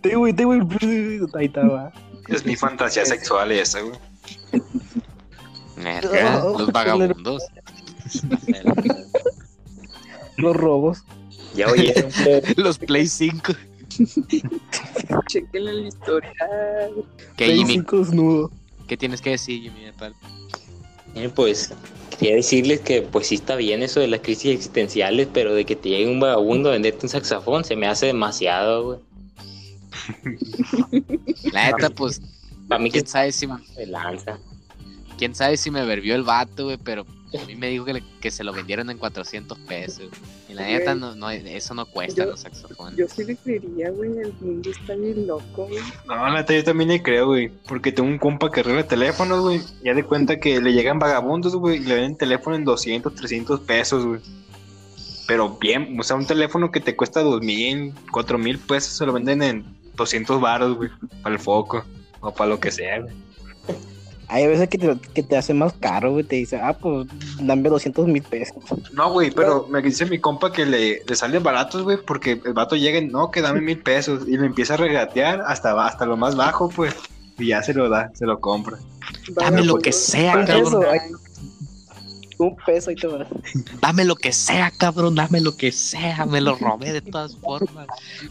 Te 0.00 0.14
güey, 0.14 0.32
te 0.32 0.44
güey. 0.44 0.60
Ahí 1.34 1.46
estaba. 1.46 1.92
Es 2.28 2.44
mi 2.44 2.56
fantasía 2.56 3.04
sexual 3.06 3.52
esa, 3.52 3.80
güey. 3.80 3.98
No, 5.76 6.58
los 6.58 6.72
vagabundos. 6.72 7.42
Los 10.36 10.56
robos. 10.56 11.02
Ya 11.54 11.66
plebes. 11.66 12.56
Los 12.56 12.78
Play 12.78 13.06
5. 13.08 13.52
Chequen 15.28 15.68
el 15.68 15.86
historial. 15.88 16.92
¿Qué, 17.36 17.46
Play 17.46 17.58
Jimmy? 17.58 17.72
5 17.74 17.98
desnudo. 17.98 18.50
¿Qué 18.86 18.96
tienes 18.96 19.20
que 19.20 19.30
decir, 19.30 19.60
Jimmy? 19.62 19.86
de 19.86 19.92
tal? 19.92 20.14
Eh, 21.16 21.28
pues 21.34 21.72
quería 22.18 22.36
decirles 22.36 22.80
que 22.80 23.02
pues 23.02 23.26
sí 23.26 23.34
está 23.34 23.56
bien 23.56 23.82
eso 23.82 23.98
de 24.00 24.06
las 24.06 24.20
crisis 24.20 24.52
existenciales, 24.54 25.28
pero 25.32 25.54
de 25.54 25.64
que 25.64 25.74
te 25.74 25.88
llegue 25.88 26.10
un 26.10 26.20
vagabundo 26.20 26.68
a 26.68 26.72
venderte 26.72 27.06
un 27.06 27.08
saxofón 27.08 27.64
se 27.64 27.74
me 27.74 27.88
hace 27.88 28.06
demasiado, 28.06 28.84
güey. 28.84 28.98
La 31.52 31.70
neta, 31.72 31.90
pues, 31.90 32.20
Para 32.68 32.80
mí 32.82 32.90
que 32.90 33.00
quién 33.00 33.06
sabe 33.06 33.32
si, 33.32 33.46
se 33.74 33.86
lanza. 33.86 34.38
quién 35.16 35.34
sabe 35.34 35.56
si 35.56 35.70
me 35.70 35.84
verbió 35.84 36.14
el 36.14 36.22
vato, 36.22 36.64
güey, 36.66 36.76
pero 36.76 37.06
a 37.40 37.44
mí 37.46 37.54
me 37.56 37.68
dijo 37.68 37.84
que, 37.84 37.94
le- 37.94 38.04
que 38.20 38.30
se 38.30 38.42
lo 38.44 38.52
vendieron 38.52 38.88
en 38.90 38.98
400 38.98 39.58
pesos. 39.60 40.08
Y 40.48 40.54
la 40.54 40.62
neta, 40.66 40.94
no, 40.94 41.14
no, 41.14 41.28
eso 41.30 41.74
no 41.74 41.84
cuesta 41.86 42.24
Yo- 42.24 42.30
los 42.30 42.40
saxofones. 42.40 42.96
Yo 42.98 43.06
sí 43.08 43.24
le 43.24 43.36
creería, 43.36 43.90
güey. 43.90 44.10
El 44.18 44.32
mundo 44.40 44.70
está 44.70 44.94
bien 44.94 45.26
loco, 45.26 45.66
güey. 45.66 45.78
No, 46.06 46.14
la 46.16 46.32
neta, 46.34 46.54
yo 46.54 46.64
también 46.64 46.88
le 46.88 47.02
creo, 47.02 47.26
güey. 47.26 47.48
Porque 47.68 47.92
tengo 47.92 48.08
un 48.08 48.18
compa 48.18 48.50
que 48.50 48.60
arregla 48.60 48.86
teléfonos, 48.86 49.40
güey. 49.42 49.60
Ya 49.84 49.92
de 49.92 50.04
cuenta 50.04 50.40
que 50.40 50.60
le 50.60 50.72
llegan 50.72 50.98
vagabundos, 50.98 51.54
güey. 51.56 51.76
Y 51.78 51.84
le 51.84 51.94
venden 51.96 52.16
teléfono 52.16 52.56
en 52.56 52.64
200, 52.64 53.14
300 53.14 53.60
pesos, 53.60 54.06
güey. 54.06 54.20
Pero 55.26 55.58
bien, 55.60 55.94
o 56.00 56.02
sea, 56.02 56.16
un 56.16 56.26
teléfono 56.26 56.70
que 56.70 56.80
te 56.80 56.96
cuesta 56.96 57.20
2000, 57.22 57.92
4000 58.10 58.58
pesos, 58.58 58.94
se 58.94 59.04
lo 59.04 59.12
venden 59.12 59.42
en 59.42 59.64
200 59.98 60.40
baros, 60.40 60.76
güey. 60.76 60.88
Para 61.22 61.34
el 61.34 61.40
foco. 61.40 61.84
O 62.20 62.32
para 62.32 62.48
lo 62.50 62.58
que 62.60 62.70
sea, 62.70 63.00
güey. 63.00 63.14
Hay 64.30 64.46
veces 64.46 64.68
que 64.68 64.76
te, 64.76 64.94
que 65.14 65.22
te 65.22 65.36
hace 65.38 65.54
más 65.54 65.72
caro, 65.74 66.12
güey. 66.12 66.24
Te 66.24 66.36
dice, 66.36 66.58
ah, 66.62 66.76
pues 66.78 67.06
dame 67.40 67.68
200 67.68 68.06
mil 68.08 68.22
pesos. 68.22 68.56
No, 68.92 69.10
güey, 69.12 69.30
pero 69.30 69.66
me 69.70 69.80
dice 69.80 70.04
mi 70.04 70.18
compa 70.18 70.52
que 70.52 70.66
le, 70.66 71.02
le 71.06 71.16
salen 71.16 71.42
baratos, 71.42 71.82
güey, 71.82 71.96
porque 72.04 72.40
el 72.44 72.52
vato 72.52 72.76
llega 72.76 72.98
y 72.98 73.06
no, 73.06 73.30
que 73.30 73.40
dame 73.40 73.60
mil 73.62 73.78
pesos. 73.82 74.24
Y 74.28 74.36
le 74.36 74.46
empieza 74.46 74.74
a 74.74 74.76
regatear 74.78 75.42
hasta, 75.46 75.86
hasta 75.86 76.04
lo 76.06 76.16
más 76.16 76.36
bajo, 76.36 76.68
pues. 76.68 76.94
Y 77.38 77.48
ya 77.48 77.62
se 77.62 77.72
lo 77.72 77.88
da, 77.88 78.10
se 78.14 78.26
lo 78.26 78.38
compra. 78.40 78.76
Dame 79.28 79.62
lo 79.64 79.74
Vagabundo. 79.74 79.78
que 79.78 79.92
sea, 79.92 80.36
Un 80.36 80.44
cabrón. 80.44 80.64
peso, 80.64 80.82
ay, 80.90 80.98
un 82.38 82.56
peso 82.64 82.90
y 82.90 82.94
te 82.96 83.06
va. 83.06 83.26
Dame 83.80 84.04
lo 84.04 84.14
que 84.16 84.32
sea, 84.32 84.70
cabrón, 84.70 85.14
dame 85.16 85.40
lo 85.40 85.56
que 85.56 85.72
sea. 85.72 86.24
Me 86.26 86.40
lo 86.40 86.56
robé 86.56 86.92
de 86.92 87.00
todas 87.02 87.36
formas. 87.36 87.86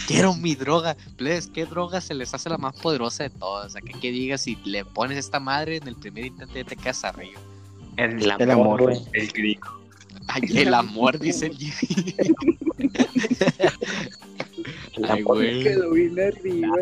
Quiero 0.08 0.34
mi 0.34 0.56
droga. 0.56 0.96
Please, 1.18 1.50
¿qué 1.52 1.66
droga 1.66 2.00
se 2.02 2.14
les 2.14 2.34
hace 2.34 2.50
la 2.50 2.58
más 2.58 2.76
poderosa 2.80 3.24
de 3.24 3.30
todas? 3.32 3.68
O 3.68 3.70
sea, 3.70 3.82
que, 3.82 3.94
que 4.00 4.12
digas, 4.12 4.42
si 4.42 4.56
le 4.66 4.86
pones 4.86 5.18
esta 5.18 5.40
madre 5.40 5.78
en 5.78 5.88
el 5.88 5.96
primer 5.96 6.26
intento 6.26 6.56
ya 6.56 6.64
te 6.64 6.76
quedas 6.76 7.04
arriba. 7.04 7.40
El, 7.98 8.22
El 8.24 8.42
El 8.42 8.52
amor, 8.52 8.82
güey. 8.84 8.98
el 9.14 9.34
crico. 9.34 9.74
Ay, 10.30 10.42
el 10.58 10.74
amor, 10.74 11.18
dice 11.20 11.48
el 11.48 11.58
Jimmy. 11.58 12.16
El 14.96 15.06
Ay, 15.06 15.20
amor. 15.22 15.38
güey. 15.38 15.64
Quedó 15.64 15.92
bien 15.92 16.20
arriba. 16.20 16.76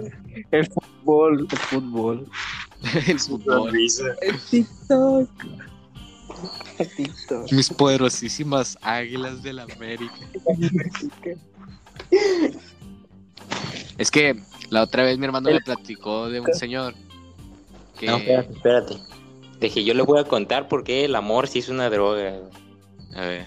El 0.52 0.68
fútbol, 0.68 1.48
el 1.52 1.58
fútbol. 1.58 2.28
El 3.08 3.20
fútbol. 3.20 3.72
El 4.22 4.40
TikTok. 4.50 5.30
Mis 7.52 7.70
poderosísimas 7.70 8.78
águilas 8.82 9.42
de 9.44 9.54
la 9.54 9.64
América. 9.64 10.16
Es 13.98 14.12
que 14.12 14.36
la 14.70 14.84
otra 14.84 15.04
vez 15.04 15.18
mi 15.18 15.26
hermano 15.26 15.50
me 15.50 15.62
platicó 15.62 16.30
de 16.30 16.42
un 16.42 16.54
señor 16.54 16.94
que 18.00 18.08
No, 18.08 18.18
espérate, 18.18 18.54
espérate. 18.54 18.96
Dije, 19.60 19.84
yo 19.84 19.94
les 19.94 20.06
voy 20.06 20.20
a 20.20 20.26
contar 20.26 20.68
por 20.68 20.84
qué 20.84 21.06
el 21.06 21.16
amor 21.16 21.48
sí 21.48 21.60
es 21.60 21.70
una 21.70 21.90
droga. 21.90 22.40
a 23.16 23.22
ver, 23.22 23.46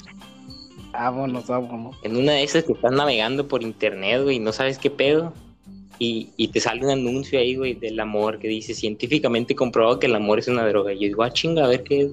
Vámonos, 0.93 1.47
vámonos. 1.47 1.97
En 2.02 2.17
una 2.17 2.33
de 2.33 2.43
esas 2.43 2.64
que 2.64 2.73
estás 2.73 2.93
navegando 2.93 3.47
por 3.47 3.62
internet, 3.62 4.23
güey, 4.23 4.37
y 4.37 4.40
no 4.40 4.52
sabes 4.52 4.78
qué 4.78 4.90
pedo. 4.90 5.33
Y, 5.99 6.31
y 6.37 6.49
te 6.49 6.61
sale 6.61 6.85
un 6.85 6.90
anuncio 6.90 7.38
ahí, 7.38 7.57
güey, 7.57 7.75
del 7.75 7.99
amor 8.00 8.38
que 8.38 8.49
dice 8.49 8.73
científicamente 8.73 9.55
comprobado 9.55 9.99
que 9.99 10.07
el 10.07 10.14
amor 10.14 10.38
es 10.38 10.49
una 10.49 10.67
droga. 10.67 10.93
Y 10.93 11.00
yo 11.00 11.09
digo, 11.09 11.23
ah, 11.23 11.33
chinga, 11.33 11.64
a 11.64 11.69
ver 11.69 11.83
qué 11.83 12.02
es. 12.02 12.12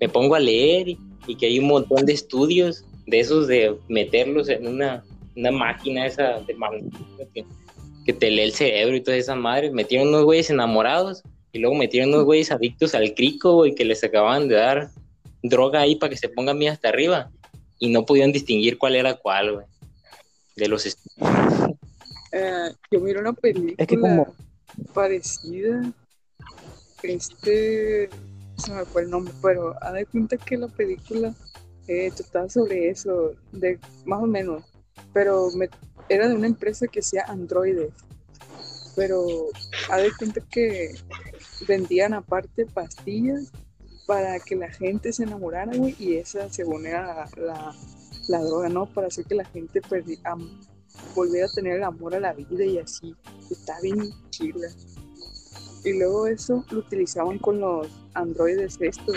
Me 0.00 0.08
pongo 0.08 0.34
a 0.34 0.40
leer 0.40 0.88
y, 0.88 0.98
y 1.26 1.36
que 1.36 1.46
hay 1.46 1.58
un 1.58 1.66
montón 1.66 2.06
de 2.06 2.12
estudios 2.12 2.84
de 3.06 3.20
esos 3.20 3.46
de 3.48 3.76
meterlos 3.88 4.48
en 4.48 4.66
una, 4.66 5.02
una 5.34 5.50
máquina 5.50 6.06
esa 6.06 6.40
de 6.40 6.54
que, 7.34 7.44
que 8.04 8.12
te 8.12 8.30
lee 8.30 8.42
el 8.42 8.52
cerebro 8.52 8.96
y 8.96 9.00
todas 9.00 9.18
esas 9.20 9.36
madres. 9.36 9.72
Metieron 9.72 10.08
unos 10.08 10.24
güeyes 10.24 10.50
enamorados 10.50 11.22
y 11.52 11.58
luego 11.58 11.74
metieron 11.74 12.10
unos 12.10 12.24
güeyes 12.24 12.50
adictos 12.52 12.94
al 12.94 13.14
crico, 13.14 13.54
güey, 13.54 13.74
que 13.74 13.84
les 13.84 14.04
acababan 14.04 14.48
de 14.48 14.56
dar 14.56 14.90
droga 15.42 15.80
ahí 15.80 15.96
para 15.96 16.10
que 16.10 16.16
se 16.18 16.28
pongan 16.28 16.58
bien 16.58 16.72
hasta 16.72 16.88
arriba 16.90 17.30
y 17.78 17.88
no 17.90 18.04
podían 18.04 18.32
distinguir 18.32 18.76
cuál 18.76 18.96
era 18.96 19.14
cuál, 19.14 19.54
güey. 19.54 19.66
De 20.56 20.68
los 20.68 20.84
Eh, 22.32 22.70
yo 22.90 23.00
miro 23.00 23.20
una 23.20 23.32
película 23.32 23.74
Es 23.78 23.86
que 23.86 23.98
como- 23.98 24.34
parecida. 24.92 25.90
Este. 27.02 28.10
Se 28.58 28.72
me 28.72 28.84
fue 28.84 29.02
el 29.02 29.10
nombre, 29.10 29.32
pero 29.42 29.74
haz 29.82 29.92
de 29.94 30.06
cuenta 30.06 30.36
que 30.36 30.56
la 30.56 30.68
película 30.68 31.32
eh, 31.86 32.10
trataba 32.14 32.48
sobre 32.48 32.90
eso, 32.90 33.32
de 33.52 33.78
más 34.04 34.22
o 34.22 34.26
menos. 34.26 34.64
Pero 35.12 35.50
era 36.08 36.28
de 36.28 36.34
una 36.34 36.46
empresa 36.48 36.86
que 36.88 37.00
hacía 37.00 37.24
androides. 37.28 37.92
Pero 38.96 39.24
haz 39.90 40.02
de 40.02 40.10
cuenta 40.18 40.40
que 40.50 40.94
vendían 41.66 42.14
aparte 42.14 42.66
pastillas 42.66 43.52
para 44.06 44.40
que 44.40 44.56
la 44.56 44.68
gente 44.70 45.12
se 45.12 45.22
enamorara, 45.24 45.72
güey, 45.76 45.94
y 45.98 46.16
esa 46.16 46.48
según 46.50 46.86
era 46.86 47.06
la, 47.06 47.28
la, 47.36 47.74
la 48.28 48.40
droga, 48.42 48.68
¿no? 48.68 48.86
Para 48.86 49.06
hacer 49.06 49.24
que 49.26 49.34
la 49.34 49.44
gente 49.44 49.80
perdi- 49.82 50.18
am- 50.24 50.48
volviera 51.14 51.46
a 51.46 51.50
tener 51.50 51.76
el 51.76 51.84
amor 51.84 52.14
a 52.14 52.20
la 52.20 52.32
vida 52.32 52.64
y 52.64 52.78
así. 52.78 53.14
Está 53.50 53.80
bien 53.80 54.10
chila. 54.30 54.68
Y 55.84 55.98
luego 55.98 56.26
eso 56.26 56.64
lo 56.70 56.80
utilizaban 56.80 57.38
con 57.38 57.60
los 57.60 57.86
androides 58.14 58.78
estos, 58.80 59.16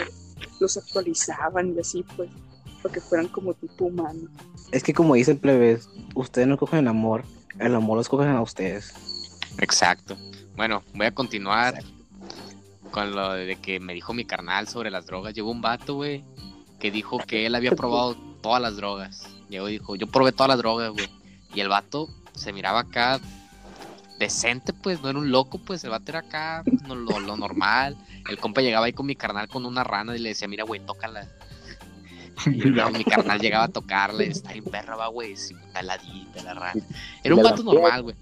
los 0.59 0.77
actualizaban 0.77 1.73
y 1.75 1.79
así 1.79 2.05
pues, 2.15 2.29
para 2.81 2.93
que 2.93 3.01
fueran 3.01 3.27
como 3.27 3.53
tipo 3.53 3.85
humano. 3.85 4.29
Es 4.71 4.83
que 4.83 4.93
como 4.93 5.15
dicen 5.15 5.37
plebes, 5.37 5.89
ustedes 6.15 6.47
no 6.47 6.57
cogen 6.57 6.79
el 6.79 6.87
amor, 6.87 7.23
el 7.59 7.75
amor 7.75 7.95
lo 7.95 8.01
escogen 8.01 8.29
a 8.29 8.41
ustedes. 8.41 8.93
exacto. 9.57 10.15
Bueno, 10.55 10.83
voy 10.93 11.07
a 11.07 11.13
continuar 11.13 11.83
con 12.91 13.15
lo 13.15 13.33
de 13.33 13.55
que 13.55 13.79
me 13.79 13.93
dijo 13.93 14.13
mi 14.13 14.25
carnal 14.25 14.67
sobre 14.67 14.91
las 14.91 15.05
drogas. 15.05 15.33
Llegó 15.33 15.49
un 15.49 15.61
vato, 15.61 15.95
güey, 15.95 16.23
que 16.79 16.91
dijo 16.91 17.17
que 17.19 17.45
él 17.45 17.55
había 17.55 17.71
probado 17.71 18.15
todas 18.41 18.61
las 18.61 18.75
drogas. 18.75 19.27
Llegó 19.49 19.69
y 19.69 19.73
dijo, 19.73 19.95
yo 19.95 20.07
probé 20.07 20.31
todas 20.31 20.49
las 20.49 20.57
drogas, 20.57 20.91
güey. 20.91 21.09
Y 21.53 21.61
el 21.61 21.69
vato 21.69 22.09
se 22.33 22.53
miraba 22.53 22.81
acá 22.81 23.19
decente, 24.21 24.71
pues, 24.71 25.01
no 25.01 25.09
era 25.09 25.19
un 25.19 25.31
loco, 25.31 25.57
pues, 25.57 25.83
el 25.83 25.89
vato 25.89 26.11
era 26.11 26.19
acá 26.19 26.63
no, 26.87 26.95
lo, 26.95 27.19
lo 27.19 27.35
normal. 27.35 27.97
El 28.29 28.37
compa 28.37 28.61
llegaba 28.61 28.85
ahí 28.85 28.93
con 28.93 29.07
mi 29.07 29.15
carnal 29.15 29.49
con 29.49 29.65
una 29.65 29.83
rana 29.83 30.15
y 30.15 30.19
le 30.19 30.29
decía, 30.29 30.47
mira, 30.47 30.63
güey, 30.63 30.79
tócala. 30.79 31.27
Y 32.45 32.51
luego 32.51 32.91
mi 32.91 33.03
carnal 33.03 33.39
llegaba 33.39 33.65
a 33.65 33.67
tocarle, 33.67 34.27
está 34.27 34.53
bien 34.53 34.63
perra, 34.65 34.95
va, 34.95 35.07
güey, 35.07 35.35
sí, 35.35 35.55
taladita 35.73 36.43
la 36.43 36.53
rana. 36.53 36.81
Era 37.23 37.35
un 37.35 37.43
vato 37.43 37.63
normal, 37.63 38.03
güey. 38.03 38.15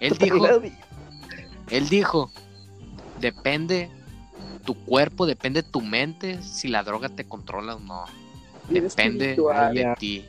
Él 0.00 0.16
dijo, 0.18 0.48
él 1.70 1.88
dijo 1.88 2.32
depende 3.20 3.90
tu 4.64 4.74
cuerpo, 4.74 5.26
depende 5.26 5.62
tu 5.62 5.80
mente 5.80 6.42
si 6.42 6.68
la 6.68 6.82
droga 6.82 7.08
te 7.08 7.24
controla 7.24 7.76
o 7.76 7.80
no. 7.80 8.04
Depende 8.68 9.36
de 9.36 9.94
ti. 9.98 10.24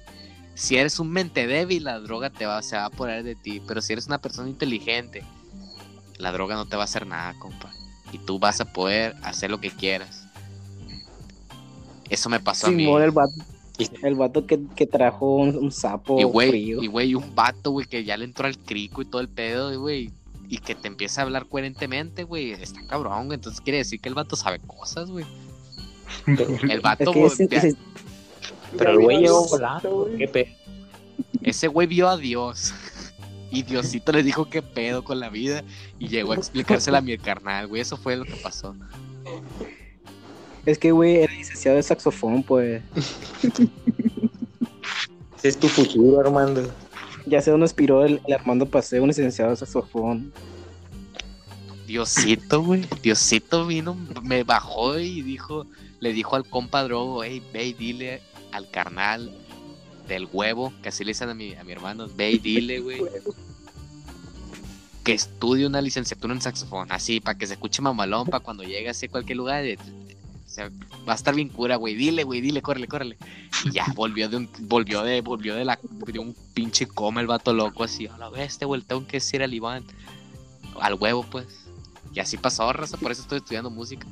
Si 0.60 0.76
eres 0.76 1.00
un 1.00 1.10
mente 1.10 1.48
débil, 1.48 1.86
la 1.86 2.00
droga 2.00 2.30
te 2.30 2.46
va, 2.46 2.62
se 2.62 2.76
va 2.76 2.84
a 2.84 2.88
apoderar 2.88 3.24
de 3.24 3.36
ti. 3.36 3.62
Pero 3.66 3.82
si 3.82 3.94
eres 3.94 4.08
una 4.08 4.18
persona 4.20 4.50
inteligente, 4.50 5.24
la 6.18 6.34
droga 6.34 6.56
no 6.56 6.66
te 6.68 6.76
va 6.76 6.82
a 6.82 6.86
hacer 6.86 7.08
nada, 7.08 7.34
compa. 7.40 7.72
Y 8.12 8.18
tú 8.18 8.40
vas 8.40 8.60
a 8.60 8.66
poder 8.66 9.16
hacer 9.24 9.52
lo 9.52 9.62
que 9.62 9.72
quieras. 9.72 10.26
Eso 12.10 12.30
me 12.30 12.40
pasó 12.42 12.68
a 12.68 12.72
mí. 12.72 12.86
El 12.92 13.12
vato, 13.12 13.34
el 14.04 14.16
vato 14.16 14.46
que, 14.46 14.60
que 14.76 14.86
trajo 14.86 15.36
un, 15.38 15.56
un 15.56 15.72
sapo 15.72 16.20
Y 16.20 16.24
güey, 16.24 16.50
frío. 16.50 16.84
y 16.84 16.88
güey, 16.88 17.16
un 17.16 17.36
vato, 17.36 17.72
güey, 17.72 17.88
que 17.88 18.04
ya 18.04 18.18
le 18.18 18.26
entró 18.26 18.46
al 18.48 18.58
crico 18.58 19.02
y 19.02 19.06
todo 19.06 19.22
el 19.22 19.30
pedo, 19.30 19.80
güey. 19.80 20.12
Y 20.50 20.58
que 20.58 20.76
te 20.76 20.88
empieza 20.88 21.22
a 21.22 21.24
hablar 21.24 21.46
coherentemente, 21.46 22.24
güey. 22.24 22.52
Está 22.52 22.86
cabrón, 22.88 23.28
güey. 23.28 23.36
Entonces 23.36 23.62
quiere 23.62 23.78
decir 23.78 24.02
que 24.02 24.10
el 24.10 24.16
vato 24.16 24.36
sabe 24.36 24.60
cosas, 24.60 25.10
güey. 25.10 25.26
El 26.26 26.72
Es 26.72 26.82
vato, 26.82 27.14
que 27.14 27.26
ese- 27.26 27.76
Pero 28.78 28.92
el 28.92 29.00
güey 29.00 29.20
llegó 29.20 29.48
volando. 29.48 29.90
güey. 29.90 30.18
¿Qué 30.18 30.28
pedo? 30.28 30.60
ese 31.44 31.68
güey 31.68 31.88
vio 31.88 32.08
a 32.08 32.18
Dios. 32.18 32.74
Y 33.52 33.64
Diosito 33.64 34.12
le 34.12 34.22
dijo 34.22 34.48
qué 34.48 34.62
pedo 34.62 35.04
con 35.04 35.20
la 35.20 35.30
vida. 35.30 35.64
Y 35.98 36.08
llegó 36.08 36.34
a 36.34 36.36
explicársela 36.36 37.00
a 37.00 37.02
mi 37.02 37.18
carnal, 37.18 37.66
güey. 37.66 37.82
Eso 37.82 37.98
fue 37.98 38.16
lo 38.16 38.24
que 38.24 38.36
pasó. 38.36 38.76
es 40.68 40.78
que, 40.78 40.92
güey, 40.92 41.16
era 41.24 41.34
licenciado 41.34 41.78
de 41.78 41.82
saxofón, 41.82 42.44
pues. 42.44 42.84
Ese 45.38 45.48
es 45.48 45.58
tu 45.58 45.68
futuro, 45.68 46.20
Armando. 46.20 46.72
Ya 47.26 47.42
sé 47.42 47.50
dónde 47.50 47.66
aspiró 47.66 48.06
el, 48.06 48.22
el 48.28 48.34
Armando 48.36 48.68
Paseo, 48.68 49.02
un 49.02 49.08
licenciado 49.08 49.50
de 49.50 49.58
saxofón. 49.58 50.32
Diosito, 51.88 52.62
güey. 52.62 52.86
Diosito 53.02 53.66
vino, 53.66 53.98
me 54.22 54.44
bajó 54.44 55.00
y 55.00 55.24
dijo, 55.24 55.66
le 56.00 56.14
dijo 56.14 56.36
al 56.36 56.48
compa 56.48 56.84
Drogo, 56.84 57.24
hey, 57.24 57.42
ve 57.52 57.66
y 57.66 57.74
dile 57.74 58.22
al 58.52 58.70
carnal 58.70 59.32
del 60.08 60.28
huevo, 60.32 60.74
que 60.82 60.90
así 60.90 61.04
le 61.04 61.12
dicen 61.12 61.30
a 61.30 61.34
mi, 61.34 61.54
a 61.56 61.64
mi 61.64 61.72
hermano, 61.72 62.08
ve 62.16 62.32
y 62.32 62.40
dile, 62.40 62.80
güey, 62.80 63.00
que 65.04 65.14
estudie 65.14 65.66
una 65.66 65.82
licenciatura 65.82 66.34
en 66.34 66.42
saxofón, 66.42 66.92
así, 66.92 67.20
para 67.20 67.38
que 67.38 67.48
se 67.48 67.54
escuche 67.54 67.82
mamalón, 67.82 68.28
para 68.28 68.44
cuando 68.44 68.64
llegue 68.64 68.90
así 68.90 69.06
a 69.06 69.10
cualquier 69.10 69.38
lugar, 69.38 69.64
de- 69.64 69.78
o 69.78 70.52
sea, 70.52 70.70
va 71.08 71.14
a 71.14 71.16
estar 71.16 71.36
bien 71.36 71.50
cura, 71.50 71.76
güey, 71.76 71.94
dile, 71.96 72.24
güey, 72.24 72.42
dile, 72.42 72.62
córrele, 72.64 72.88
córrele. 72.88 73.18
Y 73.66 73.72
ya, 73.72 73.86
volvió 73.96 74.28
de 74.30 74.38
un, 74.38 74.50
volvió 74.62 75.04
de, 75.04 75.22
volvió 75.22 75.56
de 75.56 75.64
la, 75.64 75.80
de 75.82 76.20
un 76.20 76.36
pinche 76.56 76.88
coma 76.88 77.22
el 77.22 77.28
vato 77.28 77.54
loco, 77.54 77.84
así, 77.84 78.08
a 78.08 78.18
la 78.18 78.30
bestia, 78.30 78.66
güey, 78.66 78.82
tengo 78.82 79.06
que 79.06 79.18
decir 79.18 79.44
al 79.44 79.54
Iván, 79.54 79.84
al 80.82 80.96
huevo, 80.96 81.24
pues. 81.30 81.46
Y 82.14 82.20
así 82.20 82.38
pasó, 82.38 82.74
raza, 82.74 82.98
por 82.98 83.12
eso 83.12 83.22
estoy 83.22 83.38
estudiando 83.38 83.70
música. 83.70 84.08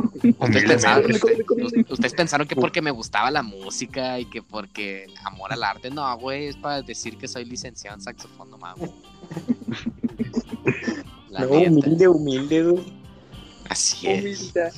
Ustedes 0.40 0.64
pensaron, 0.64 1.10
usted- 1.10 1.86
ustedes 1.90 2.14
pensaron 2.14 2.46
que 2.46 2.56
porque 2.56 2.82
me 2.82 2.90
gustaba 2.90 3.30
la 3.30 3.42
música 3.42 4.18
y 4.18 4.24
que 4.26 4.42
porque 4.42 5.06
amor 5.24 5.52
al 5.52 5.62
arte. 5.62 5.90
No, 5.90 6.16
güey, 6.18 6.46
es 6.46 6.56
para 6.56 6.82
decir 6.82 7.16
que 7.16 7.28
soy 7.28 7.44
licenciado 7.44 7.96
en 7.96 8.02
saxofón, 8.02 8.50
no 8.50 8.58
mames. 8.58 8.90
La 11.30 11.40
No, 11.40 11.50
neta. 11.50 11.70
humilde, 11.70 12.08
humilde, 12.08 12.62
güey. 12.64 12.92
Así 13.68 14.08
es. 14.08 14.52
Humildad. 14.52 14.72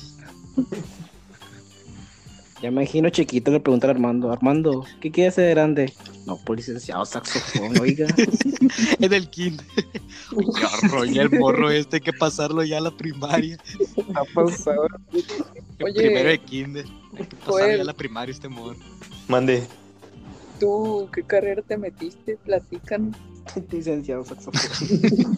Ya 2.62 2.70
me 2.70 2.82
imagino 2.82 3.10
chiquito 3.10 3.50
le 3.50 3.58
pregunta 3.58 3.88
a 3.88 3.90
Armando, 3.90 4.30
Armando, 4.30 4.84
¿qué 5.00 5.10
quieres 5.10 5.34
ser 5.34 5.46
de 5.46 5.50
grande? 5.50 5.92
No, 6.26 6.36
pues 6.36 6.58
licenciado 6.58 7.04
saxofón, 7.04 7.76
oiga. 7.80 8.06
En 9.00 9.12
el 9.12 9.28
kinder. 9.28 9.66
Ya 10.30 10.88
roña 10.88 11.22
el 11.22 11.30
morro 11.40 11.70
este, 11.70 11.96
hay 11.96 12.02
que 12.02 12.12
pasarlo 12.12 12.62
ya 12.62 12.78
a 12.78 12.80
la 12.80 12.92
primaria. 12.92 13.58
Ha 14.14 14.24
pasado. 14.32 14.86
El 15.12 15.84
Oye, 15.84 16.02
primero 16.02 16.28
de 16.28 16.38
kinder. 16.38 16.86
Hay 17.18 17.26
que 17.26 17.36
pasarlo 17.36 17.52
Joel. 17.52 17.76
ya 17.78 17.82
a 17.82 17.86
la 17.86 17.94
primaria 17.94 18.32
este 18.32 18.48
morro. 18.48 18.78
Mande. 19.26 19.64
¿Tú 20.60 21.08
qué 21.12 21.24
carrera 21.24 21.62
te 21.62 21.76
metiste? 21.76 22.36
Platican. 22.36 23.12
licenciado 23.72 24.24
saxofón. 24.24 25.36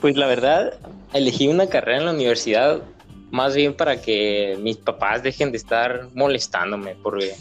Pues 0.00 0.16
la 0.16 0.28
verdad, 0.28 0.78
elegí 1.12 1.48
una 1.48 1.66
carrera 1.66 1.98
en 1.98 2.04
la 2.04 2.12
universidad 2.12 2.82
más 3.34 3.56
bien 3.56 3.74
para 3.74 4.00
que 4.00 4.56
mis 4.60 4.76
papás 4.76 5.24
dejen 5.24 5.50
de 5.50 5.56
estar 5.56 6.08
molestándome, 6.14 6.94
porque, 7.02 7.34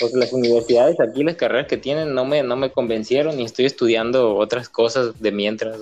porque 0.00 0.16
las 0.16 0.32
universidades 0.32 0.98
aquí, 0.98 1.22
las 1.22 1.36
carreras 1.36 1.68
que 1.68 1.76
tienen, 1.76 2.12
no 2.12 2.24
me, 2.24 2.42
no 2.42 2.56
me 2.56 2.72
convencieron 2.72 3.38
y 3.38 3.44
estoy 3.44 3.66
estudiando 3.66 4.34
otras 4.34 4.68
cosas 4.68 5.20
de 5.20 5.30
mientras. 5.30 5.78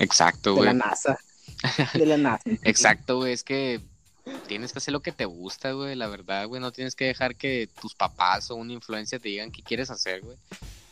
Exacto, 0.00 0.56
De 0.56 0.62
la 0.62 0.72
güey. 0.72 0.74
NASA. 0.74 1.18
De 1.94 2.06
la 2.06 2.16
NASA. 2.16 2.42
Exacto, 2.64 3.18
güey. 3.18 3.32
Es 3.32 3.44
que 3.44 3.80
tienes 4.48 4.72
que 4.72 4.78
hacer 4.78 4.90
lo 4.90 5.02
que 5.02 5.12
te 5.12 5.26
gusta, 5.26 5.70
güey. 5.70 5.94
La 5.94 6.08
verdad, 6.08 6.48
güey. 6.48 6.60
No 6.60 6.72
tienes 6.72 6.96
que 6.96 7.04
dejar 7.04 7.36
que 7.36 7.68
tus 7.80 7.94
papás 7.94 8.50
o 8.50 8.56
una 8.56 8.72
influencia 8.72 9.20
te 9.20 9.28
digan 9.28 9.52
qué 9.52 9.62
quieres 9.62 9.88
hacer, 9.88 10.20
güey. 10.22 10.36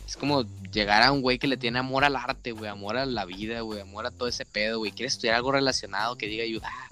Es 0.08 0.16
como 0.16 0.46
llegar 0.72 1.02
a 1.02 1.12
un 1.12 1.20
güey 1.20 1.38
que 1.38 1.46
le 1.46 1.58
tiene 1.58 1.80
amor 1.80 2.02
al 2.02 2.16
arte, 2.16 2.52
güey. 2.52 2.70
Amor 2.70 2.96
a 2.96 3.04
la 3.04 3.26
vida, 3.26 3.60
güey. 3.60 3.82
Amor 3.82 4.06
a 4.06 4.10
todo 4.10 4.26
ese 4.26 4.46
pedo, 4.46 4.78
güey. 4.78 4.90
Quiere 4.90 5.08
estudiar 5.08 5.34
algo 5.34 5.52
relacionado 5.52 6.16
que 6.16 6.26
diga 6.26 6.46
yo, 6.46 6.60
ah, 6.64 6.88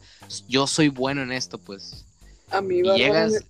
yo 0.47 0.67
soy 0.67 0.89
bueno 0.89 1.23
en 1.23 1.33
esto, 1.33 1.57
pues. 1.57 2.05
A 2.51 2.61
mí 2.61 2.81
Y 2.81 2.83
Bárbara 2.83 2.99
llegas, 2.99 3.45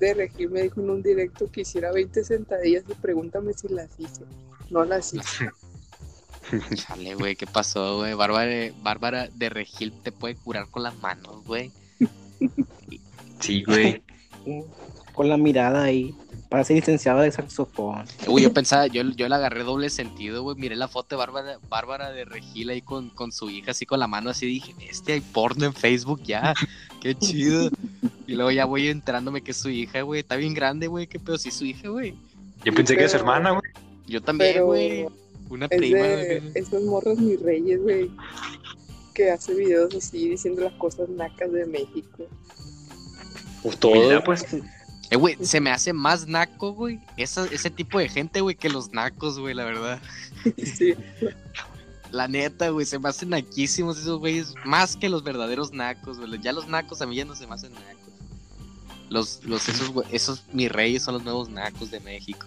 de 0.00 0.14
Regil 0.14 0.50
me 0.50 0.62
dijo 0.62 0.80
en 0.80 0.90
un 0.90 1.00
directo 1.00 1.48
que 1.48 1.60
hiciera 1.60 1.92
20 1.92 2.24
sentadillas 2.24 2.82
y 2.88 2.94
pregúntame 2.94 3.52
si 3.52 3.68
las 3.68 3.88
hice. 4.00 4.24
No 4.68 4.84
las 4.84 5.14
hice. 5.14 5.48
chale, 6.74 7.14
güey, 7.14 7.36
¿qué 7.36 7.46
pasó, 7.46 7.98
güey? 7.98 8.14
Bárbara, 8.14 8.72
Bárbara 8.82 9.28
de 9.32 9.48
Regil 9.48 9.92
te 10.02 10.10
puede 10.10 10.34
curar 10.34 10.68
con 10.70 10.82
las 10.82 10.98
manos, 10.98 11.44
güey. 11.44 11.70
Sí, 13.38 13.62
güey. 13.62 14.02
Con 15.14 15.28
la 15.28 15.36
mirada 15.36 15.84
ahí. 15.84 16.16
Para 16.48 16.64
ser 16.64 16.76
licenciado 16.76 17.20
de 17.20 17.30
saxofón. 17.30 18.06
Uy, 18.26 18.42
yo 18.42 18.52
pensaba, 18.54 18.86
yo, 18.86 19.02
yo 19.02 19.28
le 19.28 19.34
agarré 19.34 19.64
doble 19.64 19.90
sentido, 19.90 20.42
güey. 20.42 20.56
Miré 20.56 20.76
la 20.76 20.88
foto 20.88 21.14
de 21.14 21.18
Bárbara, 21.18 21.58
Bárbara 21.68 22.10
de 22.10 22.24
Regil 22.24 22.70
ahí 22.70 22.80
con, 22.80 23.10
con 23.10 23.32
su 23.32 23.50
hija, 23.50 23.72
así 23.72 23.84
con 23.84 24.00
la 24.00 24.06
mano 24.06 24.30
así. 24.30 24.46
Dije, 24.46 24.74
este 24.88 25.12
hay 25.14 25.20
porno 25.20 25.66
en 25.66 25.74
Facebook 25.74 26.22
ya. 26.22 26.54
Qué 27.02 27.14
chido. 27.14 27.68
Y 28.26 28.34
luego 28.34 28.50
ya 28.50 28.64
voy 28.64 28.88
enterándome 28.88 29.42
que 29.42 29.50
es 29.50 29.56
su 29.58 29.68
hija, 29.68 30.00
güey. 30.02 30.20
Está 30.20 30.36
bien 30.36 30.54
grande, 30.54 30.86
güey. 30.86 31.06
Qué 31.06 31.18
pedo, 31.18 31.36
sí 31.36 31.50
es 31.50 31.54
su 31.54 31.64
hija, 31.66 31.88
güey. 31.88 32.14
Yo 32.64 32.72
pensé 32.74 32.94
que 32.94 33.00
era 33.00 33.08
su 33.08 33.18
Pero- 33.18 33.24
hermana, 33.24 33.50
güey. 33.50 33.72
Yo 34.06 34.22
también, 34.22 34.64
güey. 34.64 35.06
Una 35.50 35.66
es 35.66 35.78
prima, 35.78 35.98
de 35.98 36.40
güey. 36.40 36.52
esos 36.54 36.82
morros 36.84 37.18
mis 37.18 37.40
reyes, 37.42 37.80
güey. 37.82 38.10
Que 39.14 39.30
hace 39.30 39.54
videos 39.54 39.94
así 39.94 40.28
diciendo 40.30 40.62
las 40.62 40.72
cosas 40.74 41.08
nacas 41.10 41.52
de 41.52 41.66
México. 41.66 42.24
Pues 43.62 43.76
todo. 43.78 43.92
Humildad, 43.92 44.24
pues. 44.24 44.46
Eh, 45.10 45.16
güey, 45.16 45.36
se 45.40 45.60
me 45.60 45.70
hace 45.70 45.92
más 45.92 46.26
naco, 46.26 46.72
güey. 46.74 47.00
Esa- 47.16 47.46
ese 47.46 47.70
tipo 47.70 47.98
de 47.98 48.08
gente, 48.08 48.40
güey, 48.40 48.56
que 48.56 48.68
los 48.68 48.92
nacos, 48.92 49.38
güey, 49.38 49.54
la 49.54 49.64
verdad. 49.64 50.00
Sí. 50.64 50.94
La 52.10 52.26
neta, 52.28 52.68
güey, 52.70 52.86
se 52.86 52.98
me 52.98 53.08
hacen 53.08 53.30
naquísimos 53.30 53.98
esos 53.98 54.18
güeyes. 54.18 54.54
Más 54.64 54.96
que 54.96 55.08
los 55.08 55.22
verdaderos 55.22 55.72
nacos, 55.72 56.18
güey. 56.18 56.40
Ya 56.40 56.52
los 56.52 56.68
nacos 56.68 57.00
a 57.02 57.06
mí 57.06 57.16
ya 57.16 57.24
no 57.24 57.34
se 57.34 57.46
me 57.46 57.54
hacen 57.54 57.72
nacos. 57.74 57.98
Los, 59.10 59.42
los, 59.44 59.68
esos, 59.68 59.88
güey, 59.90 60.06
esos 60.12 60.44
mis 60.52 60.70
reyes 60.70 61.02
son 61.02 61.14
los 61.14 61.24
nuevos 61.24 61.48
nacos 61.48 61.90
de 61.90 62.00
México. 62.00 62.46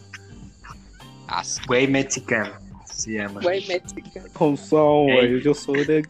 Asco. 1.27 1.65
Güey 1.67 1.87
Mexican. 1.87 2.51
Se 2.85 3.13
llama. 3.13 3.41
Güey, 3.41 3.65
México. 3.67 4.19
Con 4.33 4.57
son, 4.57 5.09
Ey. 5.09 5.15
güey. 5.29 5.41
Yo 5.43 5.53
soy 5.53 5.85
de 5.85 6.07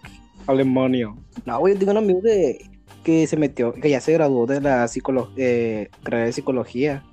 Alemania. 0.47 1.13
No, 1.45 1.59
güey, 1.59 1.77
tengo 1.77 1.91
un 1.91 1.97
amigo 1.99 2.21
que, 2.21 2.69
que 3.03 3.27
se 3.27 3.37
metió, 3.37 3.73
que 3.73 3.89
ya 3.89 4.01
se 4.01 4.13
graduó 4.13 4.45
de 4.45 4.61
la 4.61 4.87
psicolo 4.87 5.31
eh, 5.37 5.89
carrera 6.03 6.25
de 6.25 6.33
psicología. 6.33 7.03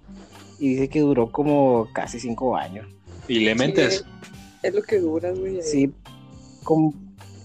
Y 0.59 0.71
dice 0.71 0.89
que 0.89 1.01
duró 1.01 1.31
como 1.31 1.89
casi 1.93 2.19
cinco 2.19 2.57
años. 2.57 2.87
¿Y 3.29 3.41
le 3.41 3.55
mentes? 3.55 4.05
Sí, 4.05 4.29
es 4.63 4.75
lo 4.75 4.83
que 4.83 4.99
dura, 4.99 5.31
güey. 5.33 5.63
Sí, 5.63 5.93
como, 6.65 6.95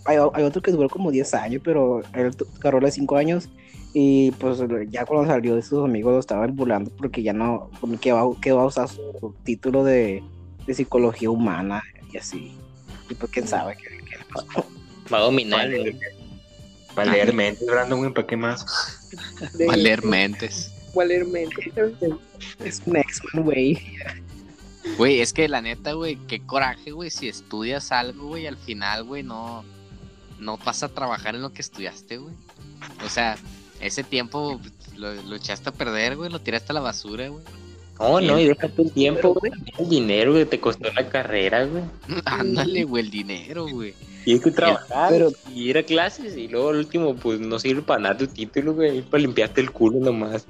hay, 0.05 0.17
hay 0.33 0.43
otro 0.43 0.61
que 0.61 0.71
duró 0.71 0.89
como 0.89 1.11
10 1.11 1.33
años, 1.35 1.61
pero 1.63 2.01
él 2.13 2.35
agarró 2.59 2.79
de 2.79 2.91
5 2.91 3.15
años 3.15 3.49
y 3.93 4.31
pues 4.31 4.59
ya 4.89 5.05
cuando 5.05 5.31
salió 5.31 5.55
de 5.55 5.61
sus 5.61 5.85
amigos 5.85 6.13
lo 6.13 6.19
estaban 6.19 6.55
burlando 6.55 6.91
porque 6.97 7.21
ya 7.21 7.31
no, 7.31 7.69
como 7.79 7.99
que 7.99 8.11
va, 8.11 8.23
que 8.41 8.51
va 8.51 8.63
a 8.63 8.65
usar 8.65 8.89
su 8.89 9.35
título 9.43 9.83
de, 9.83 10.23
de 10.65 10.73
psicología 10.73 11.29
humana 11.29 11.83
y 12.11 12.17
así. 12.17 12.51
Y 13.09 13.13
pues 13.13 13.31
quién 13.31 13.47
sabe 13.47 13.77
qué, 13.77 13.83
qué 14.09 14.17
le 14.17 14.25
pasó. 14.33 14.65
Va 15.13 15.19
a 15.19 15.21
dominar. 15.21 15.69
Güey. 15.69 15.95
Leer, 16.95 16.95
para 16.95 17.11
leer 17.11 17.33
mentes, 17.33 17.67
Brandon, 17.67 17.99
güey, 17.99 18.13
¿para 18.13 18.27
qué 18.27 18.37
más? 18.37 18.65
De- 19.53 19.65
Valer 19.67 20.03
Mentes. 20.03 20.71
Valer 20.93 21.25
Mentes. 21.25 21.73
Es 22.63 22.81
un 22.85 22.97
X-Men, 22.97 23.43
güey. 23.43 23.81
Güey, 24.97 25.21
es 25.21 25.33
que 25.33 25.47
la 25.47 25.61
neta, 25.61 25.93
güey, 25.93 26.17
qué 26.27 26.45
coraje, 26.45 26.91
güey, 26.91 27.09
si 27.09 27.27
estudias 27.29 27.91
algo, 27.91 28.27
güey, 28.27 28.47
al 28.47 28.57
final, 28.57 29.03
güey, 29.05 29.23
no, 29.23 29.63
no 30.39 30.57
vas 30.57 30.83
a 30.83 30.89
trabajar 30.89 31.35
en 31.35 31.41
lo 31.41 31.53
que 31.53 31.61
estudiaste, 31.61 32.17
güey. 32.17 32.35
O 33.05 33.09
sea, 33.09 33.37
ese 33.79 34.03
tiempo 34.03 34.59
lo, 34.97 35.13
lo 35.23 35.35
echaste 35.35 35.69
a 35.69 35.71
perder, 35.71 36.17
güey, 36.17 36.29
lo 36.29 36.39
tiraste 36.41 36.71
a 36.71 36.75
la 36.75 36.81
basura, 36.81 37.27
güey. 37.29 37.43
No, 38.03 38.19
no, 38.19 38.39
y 38.39 38.47
deja 38.47 38.67
tu 38.67 38.89
tiempo, 38.89 39.33
güey. 39.33 39.51
El 39.77 39.89
dinero 39.89 40.33
que 40.33 40.45
te 40.45 40.59
costó 40.59 40.91
la 40.91 41.07
carrera, 41.07 41.65
güey. 41.65 41.83
Ándale, 42.25 42.83
güey, 42.83 43.05
el 43.05 43.11
dinero, 43.11 43.67
güey. 43.67 43.93
Tienes 44.25 44.43
que 44.43 44.51
trabajar 44.51 45.09
Pero- 45.09 45.31
y 45.53 45.69
ir 45.69 45.77
a 45.77 45.83
clases 45.83 46.35
y 46.37 46.47
luego 46.47 46.69
al 46.69 46.77
último, 46.77 47.15
pues 47.15 47.39
no 47.39 47.59
sirve 47.59 47.81
para 47.81 48.01
nada 48.01 48.17
tu 48.17 48.27
título, 48.27 48.73
güey. 48.73 49.01
Para 49.01 49.21
limpiarte 49.21 49.61
el 49.61 49.71
culo 49.71 49.99
nomás. 49.99 50.45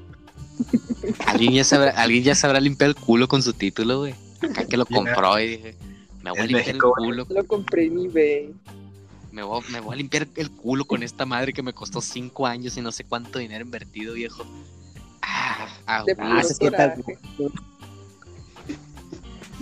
¿Alguien 1.25 1.53
ya, 1.53 1.63
sabrá, 1.63 1.91
alguien 1.91 2.23
ya 2.23 2.35
sabrá 2.35 2.59
limpiar 2.59 2.89
el 2.89 2.95
culo 2.95 3.27
con 3.27 3.41
su 3.41 3.53
título, 3.53 3.99
güey. 3.99 4.15
Acá 4.41 4.65
que 4.65 4.77
lo 4.77 4.85
compró 4.85 5.39
y 5.39 5.47
dije, 5.47 5.75
me 6.21 6.31
voy 6.31 6.39
a 6.39 6.45
limpiar 6.45 6.69
el 6.69 6.81
culo. 6.81 7.25
Lo 7.29 7.43
compré 7.45 7.85
en 7.85 8.05
eBay. 8.05 8.53
Me 9.31 9.41
voy, 9.41 9.63
me 9.71 9.79
voy 9.79 9.93
a 9.93 9.97
limpiar 9.97 10.27
el 10.35 10.51
culo 10.51 10.85
con 10.85 11.01
esta 11.01 11.25
madre 11.25 11.53
que 11.53 11.63
me 11.63 11.73
costó 11.73 12.01
cinco 12.01 12.45
años 12.45 12.77
y 12.77 12.81
no 12.81 12.91
sé 12.91 13.03
cuánto 13.03 13.39
dinero 13.39 13.65
invertido, 13.65 14.13
viejo. 14.13 14.45
Ah, 15.25 15.67
ah, 15.87 16.03
De. 16.05 16.15
Ah. 16.19 16.93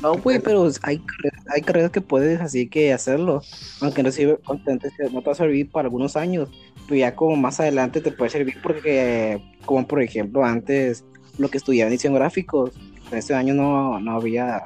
No, 0.02 0.16
güey, 0.18 0.40
pero 0.40 0.68
hay, 0.82 0.98
carreras- 1.00 1.46
hay 1.54 1.62
carreras 1.62 1.92
que 1.92 2.02
puedes 2.02 2.42
así 2.42 2.68
que 2.68 2.92
hacerlo. 2.92 3.42
Aunque 3.82 4.02
no, 4.02 4.12
sirve, 4.12 4.40
no 4.48 5.22
te 5.22 5.26
va 5.26 5.32
a 5.32 5.36
servir 5.36 5.70
para 5.70 5.86
algunos 5.88 6.16
años. 6.16 6.50
Pero 6.88 6.96
ya 7.00 7.16
como 7.16 7.36
más 7.36 7.60
adelante 7.60 8.02
te 8.02 8.12
puede 8.12 8.32
servir 8.32 8.58
porque, 8.64 9.42
como 9.66 9.88
por 9.88 10.02
ejemplo, 10.02 10.44
antes 10.44 11.04
lo 11.38 11.50
que 11.50 11.58
estudiaba 11.58 11.88
en 11.90 11.94
diseño 11.94 12.16
gráficos, 12.16 12.72
en 13.12 13.18
ese 13.20 13.36
año 13.36 13.54
no, 13.54 14.00
no 14.00 14.14
había 14.14 14.64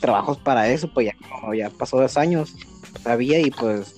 trabajos 0.00 0.36
para 0.38 0.68
eso, 0.68 0.92
pues 0.92 1.06
ya, 1.06 1.14
como 1.30 1.54
ya 1.54 1.70
pasó 1.70 1.98
dos 1.98 2.16
años, 2.18 2.54
había 3.04 3.40
y 3.40 3.50
pues 3.50 3.94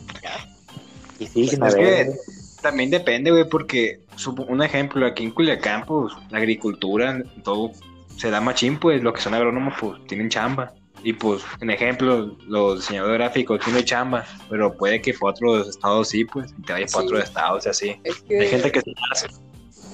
Y 1.18 1.26
sí, 1.26 1.56
Pues 1.58 1.74
es 1.74 1.74
que 1.74 2.12
también 2.60 2.90
depende, 2.90 3.30
güey, 3.30 3.48
porque 3.48 4.00
un 4.48 4.62
ejemplo, 4.62 5.06
aquí 5.06 5.24
en 5.24 5.30
Culiacán, 5.30 5.84
pues, 5.86 6.12
la 6.30 6.38
agricultura, 6.38 7.22
todo 7.44 7.72
se 8.16 8.30
da 8.30 8.40
machín, 8.40 8.78
pues, 8.78 9.02
lo 9.02 9.12
que 9.12 9.20
son 9.20 9.34
agrónomos, 9.34 9.74
pues, 9.80 10.04
tienen 10.06 10.28
chamba. 10.28 10.72
Y 11.04 11.12
pues, 11.12 11.42
en 11.60 11.70
ejemplo, 11.70 12.36
los 12.48 12.80
diseñadores 12.80 13.18
gráficos 13.18 13.60
tienen 13.60 13.84
chamba, 13.84 14.24
pero 14.50 14.76
puede 14.76 15.00
que 15.00 15.14
para 15.14 15.30
otros 15.30 15.68
estados 15.68 16.08
sí, 16.08 16.24
pues, 16.24 16.52
y 16.58 16.62
te 16.62 16.72
vayas 16.72 16.92
para 16.92 17.02
Sí. 17.02 17.06
otros 17.06 17.24
estados 17.24 17.66
y 17.66 17.68
así. 17.68 18.00
Es 18.02 18.24
Hay 18.28 18.48
gente 18.48 18.72
que, 18.72 18.80
se 18.80 18.92
hace. 19.12 19.28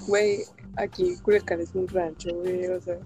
güey, 0.07 0.39
aquí 0.77 1.17
Culiacán 1.23 1.61
es 1.61 1.75
un 1.75 1.87
rancho, 1.89 2.31
güey, 2.35 2.67
o 2.69 2.81
sea, 2.81 2.97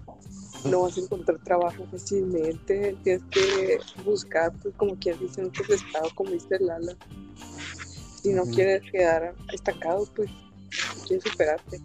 no 0.63 0.83
vas 0.83 0.97
a 0.97 1.01
encontrar 1.01 1.39
trabajo 1.39 1.85
fácilmente, 1.91 2.95
tienes 3.03 3.23
que 3.31 3.79
buscar, 4.05 4.53
pues, 4.61 4.73
como 4.77 4.95
quien 4.95 5.19
dice, 5.19 5.41
en 5.41 5.47
otro 5.47 5.75
estado, 5.75 6.09
como 6.15 6.31
dice 6.31 6.57
Lala. 6.61 6.93
Si 8.21 8.29
no 8.33 8.43
quieres 8.45 8.81
quedar 8.91 9.33
estancado, 9.53 10.07
pues, 10.15 10.29
quieres 11.07 11.23
superarte. 11.23 11.79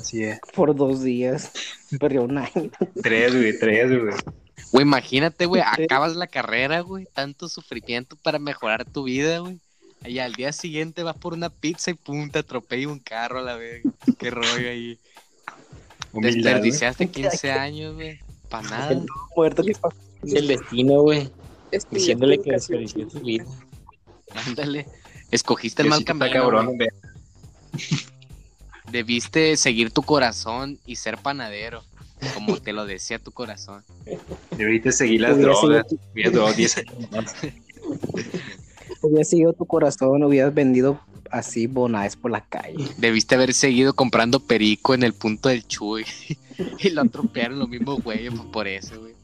Así 0.00 0.24
es. 0.24 0.38
por 0.54 0.74
dos 0.74 1.02
días 1.02 1.50
perdió 1.98 2.22
un 2.22 2.38
año. 2.38 2.70
Tres, 3.02 3.34
güey, 3.34 3.58
tres, 3.58 3.88
güey. 3.88 4.14
Güey, 4.72 4.82
imagínate, 4.82 5.46
güey, 5.46 5.62
acabas 5.62 6.14
la 6.14 6.26
carrera, 6.26 6.80
güey, 6.80 7.06
tanto 7.12 7.48
sufrimiento 7.48 8.16
para 8.16 8.38
mejorar 8.38 8.84
tu 8.84 9.04
vida, 9.04 9.38
güey. 9.38 9.58
Y 10.04 10.18
al 10.20 10.34
día 10.34 10.52
siguiente 10.52 11.02
vas 11.02 11.16
por 11.16 11.32
una 11.32 11.50
pizza 11.50 11.90
y 11.90 11.94
pum, 11.94 12.30
te 12.30 12.38
atropella 12.38 12.88
un 12.88 13.00
carro 13.00 13.40
a 13.40 13.42
la 13.42 13.56
vez. 13.56 13.82
Qué 14.18 14.30
rollo 14.30 14.68
ahí. 14.68 14.98
Humildad. 16.12 16.52
Desperdiciaste 16.52 17.08
15 17.08 17.52
años, 17.52 17.94
güey. 17.94 18.20
Para 18.48 18.68
nada. 18.68 19.02
Muerto 19.34 19.62
que 19.62 19.72
el 20.22 20.46
destino, 20.46 21.02
güey. 21.02 21.30
Diciéndole 21.90 22.38
que 22.40 22.50
educación 22.50 22.80
desperdició 22.80 23.10
su 23.10 23.24
vida. 23.24 23.44
Ándale. 24.46 24.86
Escogiste 25.30 25.82
el 25.82 25.88
mal 25.88 26.04
camino. 26.04 26.32
cabrón. 26.32 26.78
Debiste 28.90 29.56
seguir 29.56 29.90
tu 29.90 30.02
corazón 30.02 30.78
y 30.86 30.96
ser 30.96 31.18
panadero. 31.18 31.82
Como 32.34 32.56
te 32.56 32.72
lo 32.72 32.86
decía 32.86 33.18
tu 33.18 33.30
corazón. 33.30 33.84
Deberías 34.56 34.96
seguir 34.96 35.20
las 35.20 35.38
drogas. 35.38 35.86
Hubieras 36.12 36.32
durado 36.32 36.52
10 36.52 36.78
años 36.78 37.10
más. 37.12 37.34
Hubieras 39.02 39.28
seguido 39.28 39.52
tu 39.52 39.64
corazón, 39.64 40.24
hubieras 40.24 40.52
vendido 40.52 41.00
así 41.30 41.66
bonais 41.66 42.16
por 42.16 42.30
la 42.30 42.40
calle. 42.40 42.88
Debiste 42.96 43.36
haber 43.36 43.54
seguido 43.54 43.94
comprando 43.94 44.40
perico 44.40 44.94
en 44.94 45.04
el 45.04 45.12
punto 45.12 45.48
del 45.50 45.66
Chuy. 45.66 46.04
y 46.78 46.90
lo 46.90 47.02
atropellaron 47.02 47.60
los 47.60 47.68
mismos 47.68 48.02
güeyes 48.02 48.34
por 48.52 48.66
eso, 48.66 48.98
güey. 48.98 49.17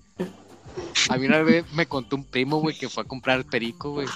A 1.08 1.16
mí 1.16 1.26
una 1.26 1.42
vez 1.42 1.64
me 1.72 1.86
contó 1.86 2.16
un 2.16 2.24
primo, 2.24 2.58
güey, 2.58 2.76
que 2.76 2.88
fue 2.88 3.02
a 3.02 3.06
comprar 3.06 3.44
perico, 3.44 3.92
güey. 3.92 4.08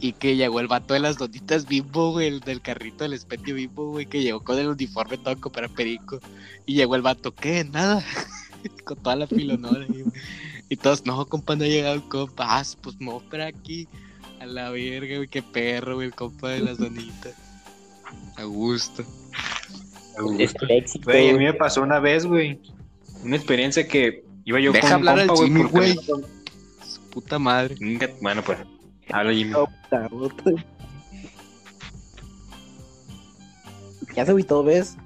Y 0.00 0.12
que 0.12 0.36
llegó 0.36 0.60
el 0.60 0.68
vato 0.68 0.94
de 0.94 1.00
las 1.00 1.16
donitas 1.16 1.66
bimbo, 1.66 2.12
güey, 2.12 2.28
el 2.28 2.40
del 2.40 2.60
carrito 2.60 3.04
del 3.04 3.14
espedio 3.14 3.54
bimbo, 3.54 3.90
güey, 3.90 4.06
que 4.06 4.22
llegó 4.22 4.40
con 4.40 4.58
el 4.58 4.68
uniforme 4.68 5.18
todo 5.18 5.30
a 5.30 5.36
comprar 5.36 5.70
perico. 5.70 6.20
Y 6.66 6.74
llegó 6.74 6.96
el 6.96 7.02
vato, 7.02 7.34
¿qué? 7.34 7.64
Nada. 7.64 8.04
con 8.84 8.96
toda 8.98 9.16
la 9.16 9.26
filonora 9.26 9.86
güey. 9.86 10.04
Y 10.68 10.76
todos, 10.76 11.04
no, 11.06 11.24
compa, 11.26 11.56
no 11.56 11.64
ha 11.64 11.68
llegado 11.68 11.94
el 11.94 12.02
compa. 12.02 12.58
Ah, 12.58 12.64
pues 12.82 12.96
no, 13.00 13.18
espera 13.18 13.46
aquí. 13.46 13.88
A 14.40 14.46
la 14.46 14.70
verga, 14.70 15.16
güey, 15.16 15.28
qué 15.28 15.42
perro, 15.42 15.96
güey, 15.96 16.08
el 16.08 16.14
compa 16.14 16.50
de 16.50 16.60
las 16.60 16.78
donitas. 16.78 17.34
A 18.36 18.44
gusto. 18.44 19.04
El 20.18 20.70
éxito. 20.70 21.04
Güey, 21.04 21.30
a 21.30 21.32
mí 21.34 21.44
me 21.44 21.54
pasó 21.54 21.82
una 21.82 21.98
vez, 21.98 22.26
güey. 22.26 22.60
Una 23.22 23.36
experiencia 23.36 23.86
que 23.86 24.24
iba 24.44 24.60
yo 24.60 24.72
Deja 24.72 24.86
con 24.88 24.92
hablar 24.94 25.20
al 25.20 25.30
Jimmy, 25.36 25.62
porque- 25.62 25.76
güey. 25.94 25.98
Su 26.86 27.00
puta 27.10 27.38
madre. 27.38 27.76
Bueno, 28.20 28.42
pues. 28.42 28.58
Habla 29.10 29.32
Jimmy. 29.32 29.52
Ya 34.14 34.24
se 34.24 34.30
agüitó, 34.30 34.62
¿ves? 34.62 34.96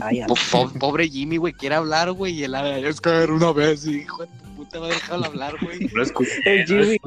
Ay, 0.00 0.18
ya. 0.18 0.26
Po- 0.26 0.34
po- 0.50 0.72
pobre 0.78 1.08
Jimmy, 1.08 1.36
güey, 1.36 1.52
quiere 1.52 1.74
hablar, 1.74 2.10
güey. 2.12 2.40
Y 2.40 2.44
"Ah, 2.44 2.78
es 2.78 3.00
que 3.00 3.10
era 3.10 3.32
una 3.32 3.52
vez, 3.52 3.86
hijo 3.86 4.22
de 4.22 4.28
tu 4.28 4.56
puta 4.56 4.80
madre, 4.80 4.94
déjalo 4.94 5.26
hablar, 5.26 5.54
güey. 5.62 5.80
No 5.94 6.02
escuché. 6.02 6.30
El 6.46 6.66
Jimmy. 6.66 6.98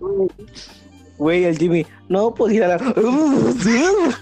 güey. 0.00 0.28
Güey, 1.18 1.44
el 1.44 1.58
Jimmy. 1.58 1.86
No, 2.08 2.32
pues 2.34 2.54
ir 2.54 2.64
a 2.64 2.68
la. 2.68 2.78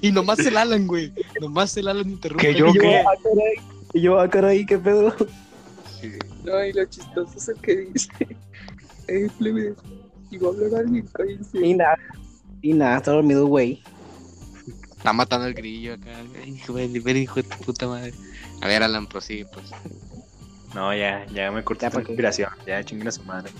Y 0.00 0.12
nomás 0.12 0.38
el 0.38 0.56
Alan, 0.56 0.86
güey. 0.86 1.12
Nomás 1.40 1.76
el 1.76 1.88
Alan 1.88 2.08
interrumpe. 2.08 2.46
Que 2.46 2.54
yo- 2.54 2.68
Y 2.68 2.74
yo, 2.74 2.80
qué? 2.80 2.98
ah, 2.98 3.04
caray. 3.22 3.54
Y 3.92 4.00
yo, 4.00 4.20
ah, 4.20 4.30
caray, 4.30 4.64
¿qué 4.64 4.78
pedo? 4.78 5.14
No, 6.44 6.64
y 6.64 6.72
lo 6.72 6.84
chistoso 6.86 7.32
es 7.36 7.48
el 7.48 7.56
que 7.60 7.76
dice, 7.76 8.10
eh, 9.08 9.28
plebe, 9.38 9.74
y 10.30 10.38
va 10.38 10.48
a 10.48 10.50
hablar 10.52 10.80
alguien, 10.80 11.06
cállense. 11.12 11.58
Y 11.66 11.74
nada. 11.74 11.96
Y 12.62 12.72
nada, 12.72 12.96
está 12.98 13.12
dormido, 13.12 13.46
güey. 13.46 13.82
Está 14.96 15.12
matando 15.12 15.46
el 15.46 15.54
grillo 15.54 15.94
acá. 15.94 16.10
Hijo 16.44 16.74
de 16.74 16.88
ver, 17.00 17.16
hijo 17.16 17.36
de 17.36 17.44
tu 17.44 17.56
puta 17.58 17.86
madre. 17.86 18.12
A 18.60 18.66
ver, 18.66 18.82
Alan, 18.82 19.06
prosigue, 19.06 19.46
pues. 19.46 19.66
No, 20.74 20.94
ya, 20.94 21.24
ya 21.26 21.50
me 21.52 21.62
corté 21.62 21.86
Ya, 21.86 21.90
la 21.90 22.00
inspiración. 22.00 22.50
Ya 22.66 22.82
chinguen 22.84 23.08
a 23.08 23.12
su 23.12 23.22
madre. 23.22 23.52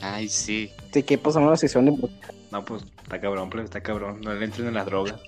Ay, 0.00 0.28
sí. 0.28 0.70
¿De 0.92 1.02
qué 1.02 1.18
pasamos 1.18 1.50
la 1.50 1.56
sesión 1.56 1.86
de 1.86 1.90
música? 1.90 2.32
No, 2.52 2.64
pues 2.64 2.84
está 3.02 3.20
cabrón, 3.20 3.50
pues 3.50 3.64
está 3.64 3.80
cabrón. 3.80 4.20
No 4.20 4.34
le 4.34 4.44
entren 4.44 4.68
en 4.68 4.74
las 4.74 4.86
drogas. 4.86 5.20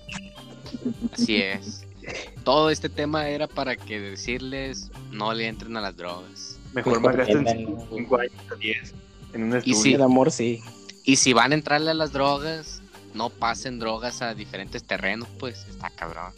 Así 1.12 1.36
es. 1.36 1.87
Todo 2.44 2.70
este 2.70 2.88
tema 2.88 3.28
era 3.28 3.46
para 3.46 3.76
que 3.76 4.00
decirles 4.00 4.90
no 5.12 5.32
le 5.34 5.48
entren 5.48 5.76
a 5.76 5.80
las 5.80 5.96
drogas. 5.96 6.56
Mejor 6.74 7.00
más 7.00 7.16
gasten 7.16 7.44
comprendan, 7.44 7.88
5 7.90 8.16
años 8.20 8.32
a 8.50 8.54
10 8.56 8.94
en 9.34 9.42
un 9.44 9.52
Y 9.52 9.56
estudio. 9.58 9.82
sí. 9.82 9.94
El 9.94 10.02
amor, 10.02 10.30
sí. 10.30 10.60
Y 11.04 11.16
si 11.16 11.32
van 11.32 11.52
a 11.52 11.54
entrarle 11.54 11.90
a 11.90 11.94
las 11.94 12.12
drogas, 12.12 12.82
no 13.14 13.30
pasen 13.30 13.78
drogas 13.78 14.20
a 14.22 14.34
diferentes 14.34 14.82
terrenos, 14.84 15.28
pues 15.38 15.64
está 15.68 15.90
cabrón. 15.90 16.32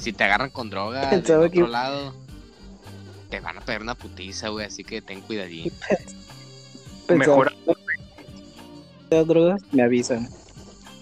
Si 0.00 0.12
te 0.12 0.24
agarran 0.24 0.50
con 0.50 0.70
droga 0.70 1.00
del 1.10 1.20
Pensaba 1.20 1.46
otro 1.46 1.64
que- 1.66 1.70
lado, 1.70 2.14
te 3.30 3.40
van 3.40 3.58
a 3.58 3.60
pegar 3.60 3.82
una 3.82 3.94
putiza, 3.96 4.48
güey, 4.50 4.66
así 4.66 4.84
que 4.84 5.02
ten 5.02 5.20
cuidadín. 5.20 5.72
Pensaba 7.06 7.16
Mejor 7.16 7.52
drogas 9.26 9.62
me 9.72 9.82
avisan. 9.82 10.28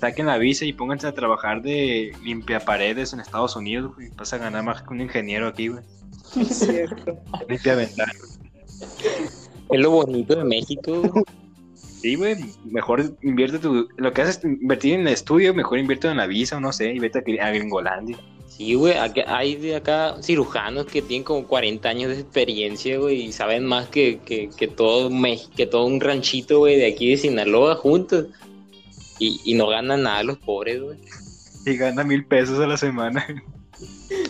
Saquen 0.03 0.27
la 0.27 0.37
visa 0.37 0.65
y 0.65 0.73
pónganse 0.73 1.07
a 1.07 1.13
trabajar 1.13 1.63
de 1.63 2.13
limpia 2.25 2.59
paredes 2.59 3.13
en 3.13 3.21
Estados 3.21 3.55
Unidos, 3.55 3.95
güey. 3.95 4.09
Vas 4.17 4.33
a 4.33 4.39
ganar 4.39 4.65
más 4.65 4.83
que 4.83 4.93
un 4.93 5.01
ingeniero 5.01 5.47
aquí, 5.47 5.69
güey. 5.69 5.85
Es 6.41 6.59
cierto. 6.59 7.21
Limpia. 7.49 7.89
Es 9.71 9.81
lo 9.81 9.91
bonito 9.93 10.35
de 10.35 10.43
México. 10.43 11.25
Sí, 11.77 12.17
güey. 12.17 12.35
Mejor 12.65 13.17
invierte 13.23 13.61
tu. 13.61 13.87
Lo 13.97 14.13
que 14.13 14.23
haces 14.23 14.39
es 14.39 14.45
invertir 14.45 14.95
en 14.95 15.03
el 15.03 15.13
estudio, 15.13 15.55
mejor 15.55 15.79
invierte 15.79 16.09
en 16.09 16.17
la 16.17 16.27
visa 16.27 16.57
o 16.57 16.61
no 16.61 16.73
sé, 16.73 16.93
y 16.93 16.99
vete 16.99 17.21
a, 17.21 17.47
a 17.47 17.51
Gringolandia. 17.51 18.19
Sí, 18.49 18.75
güey. 18.75 18.95
Hay 19.29 19.55
de 19.55 19.77
acá 19.77 20.17
cirujanos 20.21 20.87
que 20.87 21.01
tienen 21.01 21.23
como 21.23 21.47
40 21.47 21.89
años 21.89 22.11
de 22.11 22.23
experiencia, 22.23 22.99
güey, 22.99 23.27
y 23.27 23.33
saben 23.33 23.65
más 23.67 23.87
que, 23.87 24.19
que, 24.25 24.51
que 24.51 24.67
todo 24.67 25.11
México, 25.11 25.53
que 25.57 25.67
todo 25.67 25.87
un 25.87 26.01
ranchito, 26.01 26.59
güey, 26.59 26.77
de 26.77 26.89
aquí 26.89 27.11
de 27.11 27.19
Sinaloa 27.19 27.77
juntos. 27.77 28.27
Y, 29.19 29.41
y 29.45 29.55
no 29.55 29.69
ganan 29.69 30.03
nada 30.03 30.23
los 30.23 30.39
pobres, 30.39 30.81
güey. 30.81 30.99
Y 31.67 31.77
gana 31.77 32.03
mil 32.05 32.25
pesos 32.25 32.59
a 32.59 32.67
la 32.67 32.77
semana. 32.77 33.27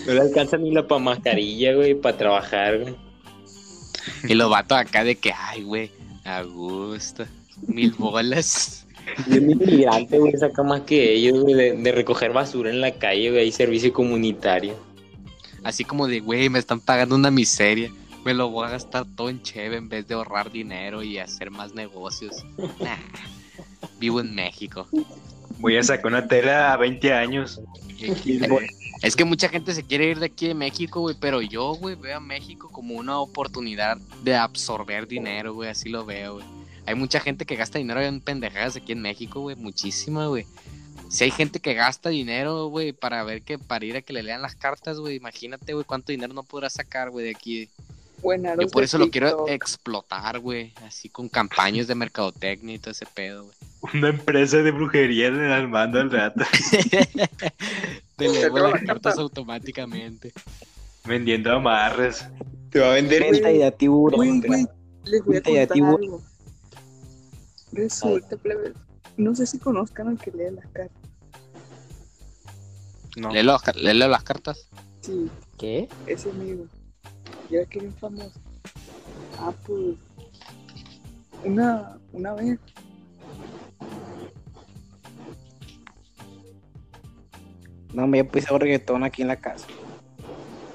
No 0.07 0.14
le 0.14 0.21
alcanza 0.21 0.57
ni 0.57 0.71
la 0.71 0.87
pa' 0.87 0.99
mascarilla, 0.99 1.75
güey, 1.75 1.95
para 1.95 2.16
trabajar, 2.16 2.81
güey. 2.81 2.95
Y 4.29 4.35
los 4.35 4.51
vatos 4.51 4.79
acá 4.79 5.05
de 5.05 5.16
que, 5.16 5.33
ay, 5.33 5.62
güey, 5.62 5.90
a 6.25 6.42
gusto, 6.42 7.25
mil 7.66 7.92
bolas. 7.92 8.87
Y 9.27 9.38
un 9.38 9.51
inmigrante, 9.51 10.18
güey, 10.18 10.33
saca 10.33 10.62
más 10.62 10.83
que 10.83 11.14
ellos, 11.14 11.40
güey, 11.40 11.55
de, 11.55 11.73
de 11.73 11.92
recoger 11.92 12.33
basura 12.33 12.71
en 12.71 12.81
la 12.81 12.92
calle, 12.92 13.31
güey, 13.31 13.42
hay 13.42 13.53
servicio 13.53 13.92
comunitario. 13.92 14.75
Así 15.64 15.85
como 15.85 16.07
de, 16.09 16.21
güey, 16.21 16.49
me 16.49 16.59
están 16.59 16.81
pagando 16.81 17.14
una 17.14 17.31
miseria. 17.31 17.90
Me 18.25 18.35
lo 18.35 18.51
voy 18.51 18.66
a 18.66 18.71
gastar 18.71 19.05
todo 19.16 19.31
en 19.31 19.42
cheve 19.42 19.77
en 19.77 19.88
vez 19.88 20.07
de 20.07 20.14
ahorrar 20.14 20.53
dinero 20.53 21.03
y 21.03 21.18
hacer 21.18 21.51
más 21.51 21.75
negocios. 21.75 22.45
Nah, 22.81 22.97
vivo 24.03 24.21
en 24.21 24.35
México. 24.35 24.88
Voy 25.61 25.77
a 25.77 25.83
sacar 25.83 26.07
una 26.07 26.27
tela 26.27 26.73
a 26.73 26.77
20 26.77 27.12
años. 27.12 27.61
Es 29.03 29.17
que 29.17 29.25
mucha 29.25 29.49
gente 29.49 29.75
se 29.75 29.83
quiere 29.83 30.07
ir 30.07 30.21
de 30.21 30.27
aquí 30.27 30.47
de 30.47 30.55
México, 30.55 31.01
güey, 31.01 31.17
pero 31.19 31.43
yo, 31.43 31.75
güey, 31.75 31.97
veo 31.97 32.19
a 32.19 32.21
México 32.21 32.69
como 32.71 32.95
una 32.95 33.19
oportunidad 33.19 33.97
de 34.23 34.37
absorber 34.37 35.09
dinero, 35.09 35.55
güey, 35.55 35.71
así 35.71 35.88
lo 35.88 36.05
veo, 36.05 36.35
güey. 36.35 36.47
Hay 36.87 36.95
mucha 36.95 37.19
gente 37.19 37.45
que 37.45 37.57
gasta 37.57 37.79
dinero 37.79 38.01
en 38.01 38.21
pendejadas 38.21 38.77
aquí 38.77 38.93
en 38.93 39.03
México, 39.03 39.41
güey, 39.41 39.57
muchísima, 39.57 40.29
güey. 40.29 40.47
Si 41.09 41.25
hay 41.25 41.33
gente 41.33 41.59
que 41.59 41.75
gasta 41.75 42.11
dinero, 42.11 42.69
güey, 42.69 42.93
para 42.93 43.25
ver 43.25 43.43
que, 43.43 43.59
para 43.59 43.85
ir 43.85 43.97
a 43.97 44.03
que 44.03 44.12
le 44.12 44.23
lean 44.23 44.41
las 44.41 44.55
cartas, 44.55 44.99
güey, 45.01 45.17
imagínate, 45.17 45.73
güey, 45.73 45.85
cuánto 45.85 46.12
dinero 46.12 46.33
no 46.33 46.45
podrá 46.45 46.71
sacar, 46.71 47.11
güey, 47.11 47.25
de 47.25 47.33
aquí. 47.33 47.69
Buenaros 48.23 48.67
Yo 48.67 48.71
por 48.71 48.85
eso 48.85 48.99
lo 48.99 49.11
quiero 49.11 49.49
explotar, 49.49 50.38
güey, 50.38 50.73
así 50.87 51.09
con 51.09 51.29
campañas 51.29 51.88
de 51.88 51.97
mercadotecnia 51.97 52.77
y 52.77 52.79
todo 52.79 52.93
ese 52.93 53.07
pedo, 53.07 53.47
güey. 53.47 53.57
Una 53.95 54.09
empresa 54.11 54.59
de 54.59 54.71
brujería 54.71 55.27
en 55.29 55.40
el 55.40 55.68
mando 55.68 56.01
al 56.01 56.11
rato. 56.11 56.45
Te 58.16 58.29
leo 58.29 58.57
las 58.57 58.73
la 58.73 58.87
cartas 58.87 59.03
carta. 59.03 59.21
automáticamente. 59.23 60.33
Vendiendo 61.05 61.53
amarres. 61.53 62.29
Te 62.71 62.79
va 62.79 62.92
a 62.92 62.95
vender. 62.95 63.23
Venta 63.31 63.51
y 63.51 63.59
de 63.59 63.73
tiburón. 63.73 64.40
Güey, 64.40 64.66
les 65.05 65.25
voy 65.25 65.37
a 65.37 65.42
contar 65.42 65.79
algo. 65.99 66.23
Resulta, 67.73 68.37
plebe, 68.37 68.75
no 69.16 69.35
sé 69.35 69.47
si 69.47 69.59
conozcan 69.59 70.09
al 70.09 70.18
que 70.18 70.31
lee 70.31 70.55
las 70.55 70.66
cartas. 70.66 71.03
No. 73.16 73.31
¿Le 73.33 73.42
leo, 73.42 73.59
le 73.75 73.95
leo 73.95 74.09
las 74.09 74.23
cartas? 74.23 74.68
Sí, 75.01 75.31
¿Qué? 75.59 75.88
ese 76.07 76.31
amigo. 76.31 76.66
Ya 77.51 77.64
que 77.66 77.81
bien 77.81 77.95
famoso. 77.95 78.40
Ah, 79.38 79.53
pues. 79.66 79.97
Una, 81.45 81.99
una 82.12 82.35
vez. 82.35 82.59
No, 87.92 88.07
me 88.07 88.24
puse 88.24 88.52
a 88.52 88.59
reggaetón 88.59 89.05
aquí 89.05 89.22
en 89.22 89.28
la 89.28 89.37
casa. 89.37 89.66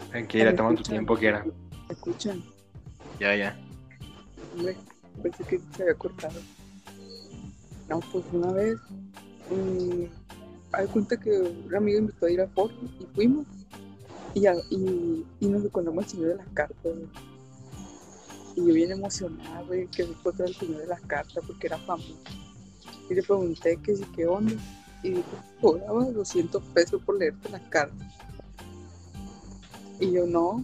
Tranquila, 0.09 0.55
toma 0.55 0.75
tu 0.75 0.83
tiempo, 0.83 1.15
que 1.15 1.27
era. 1.27 1.45
Escuchan, 1.89 2.43
Ya, 3.19 3.35
ya. 3.35 3.57
hombre, 4.55 4.75
pensé 5.23 5.43
que 5.45 5.59
se 5.75 5.83
había 5.83 5.95
cortado. 5.95 6.39
No, 7.89 7.99
pues 8.11 8.25
una 8.31 8.51
vez. 8.51 8.77
Mm, 9.49 10.03
hay 10.73 10.87
cuenta 10.87 11.17
que 11.17 11.29
un 11.39 11.73
amigo 11.75 11.99
invitó 11.99 12.25
a 12.25 12.31
ir 12.31 12.41
a 12.41 12.47
Ford 12.49 12.71
y 12.99 13.05
fuimos. 13.15 13.47
Y, 14.33 14.41
ya- 14.41 14.53
y, 14.69 15.25
y 15.39 15.47
nos 15.47 15.63
encontramos 15.63 16.03
al 16.03 16.09
señor 16.09 16.27
de 16.29 16.35
las 16.35 16.47
cartas, 16.49 16.77
güey. 16.83 17.07
Y 18.55 18.67
yo 18.67 18.73
bien 18.73 18.91
emocionada, 18.91 19.61
güey, 19.63 19.87
que 19.87 20.03
me 20.03 20.09
encontré 20.11 20.45
al 20.45 20.53
señor 20.55 20.81
de 20.81 20.87
las 20.87 21.01
cartas 21.01 21.43
porque 21.47 21.67
era 21.67 21.77
famoso. 21.79 22.15
Y 23.09 23.13
le 23.15 23.23
pregunté 23.23 23.77
que 23.77 23.95
si 23.95 24.03
qué 24.15 24.27
onda. 24.27 24.53
Y 25.03 25.09
dijo, 25.09 25.29
cobraba 25.61 26.05
200 26.05 26.63
pesos 26.73 27.01
por 27.03 27.17
leerte 27.17 27.49
las 27.49 27.61
cartas. 27.69 28.07
Y 29.99 30.11
yo, 30.11 30.25
no, 30.25 30.63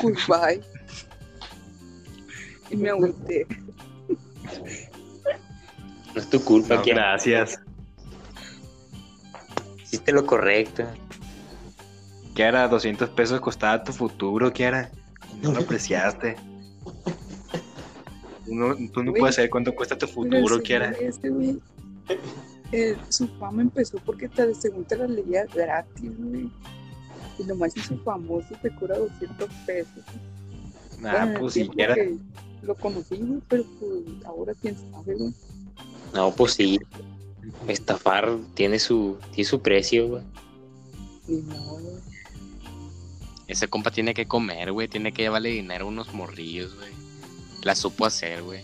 goodbye. 0.00 0.62
y 2.70 2.76
me 2.76 2.90
agüité. 2.90 3.46
No 6.14 6.20
es 6.20 6.28
tu 6.30 6.42
culpa, 6.44 6.76
No, 6.76 6.82
que 6.82 6.90
gracias. 6.92 7.58
hiciste 9.82 10.12
lo 10.12 10.26
correcto. 10.26 10.84
Que 12.34 12.42
era 12.44 12.66
200 12.68 13.10
pesos 13.10 13.40
costaba 13.40 13.82
tu 13.84 13.92
futuro, 13.92 14.52
que 14.52 14.64
era. 14.64 14.90
No 15.42 15.52
lo 15.52 15.60
apreciaste. 15.60 16.36
Tú 18.46 18.54
no, 18.54 18.74
tú 18.92 19.02
no 19.02 19.12
puedes 19.12 19.36
saber 19.36 19.50
cuánto 19.50 19.74
cuesta 19.74 19.96
tu 19.96 20.06
futuro, 20.06 20.62
que 20.62 20.74
era. 20.74 20.90
Este, 20.92 21.30
eh, 22.72 22.96
su 23.08 23.28
fama 23.38 23.62
empezó 23.62 23.98
porque 24.04 24.28
te, 24.28 24.54
según 24.54 24.84
te 24.84 24.96
las 24.96 25.10
leía 25.10 25.44
gratis, 25.46 26.10
güey. 26.18 26.50
Y 27.38 27.44
nomás 27.44 27.76
hizo 27.76 27.96
famoso 27.98 28.48
te 28.60 28.70
cura 28.74 28.98
200 28.98 29.48
pesos. 29.66 30.04
Ah, 31.04 31.24
Bueno, 31.24 31.40
pues 31.40 31.54
si 31.54 31.60
tiempo 31.68 31.82
era. 31.82 31.94
que 31.94 32.16
Lo 32.62 32.74
conocí, 32.76 33.16
güey, 33.16 33.40
pero 33.48 33.64
pues 33.80 34.24
ahora 34.24 34.52
quién 34.60 34.76
sabe, 34.92 35.14
güey. 35.14 35.34
No, 36.14 36.30
pues 36.34 36.52
sí. 36.54 36.78
Estafar 37.68 38.36
tiene 38.54 38.78
su, 38.78 39.16
tiene 39.32 39.44
su 39.48 39.60
precio, 39.60 40.08
güey. 40.08 40.22
Ni 41.26 41.38
modo, 41.42 41.78
güey. 41.80 41.94
Ese 43.48 43.68
compa 43.68 43.90
tiene 43.90 44.14
que 44.14 44.26
comer, 44.26 44.72
güey. 44.72 44.88
Tiene 44.88 45.12
que 45.12 45.22
llevarle 45.22 45.48
dinero 45.50 45.86
a 45.86 45.88
unos 45.88 46.12
morrillos, 46.14 46.74
güey. 46.76 46.92
La 47.64 47.74
supo 47.74 48.06
hacer, 48.06 48.42
güey. 48.42 48.60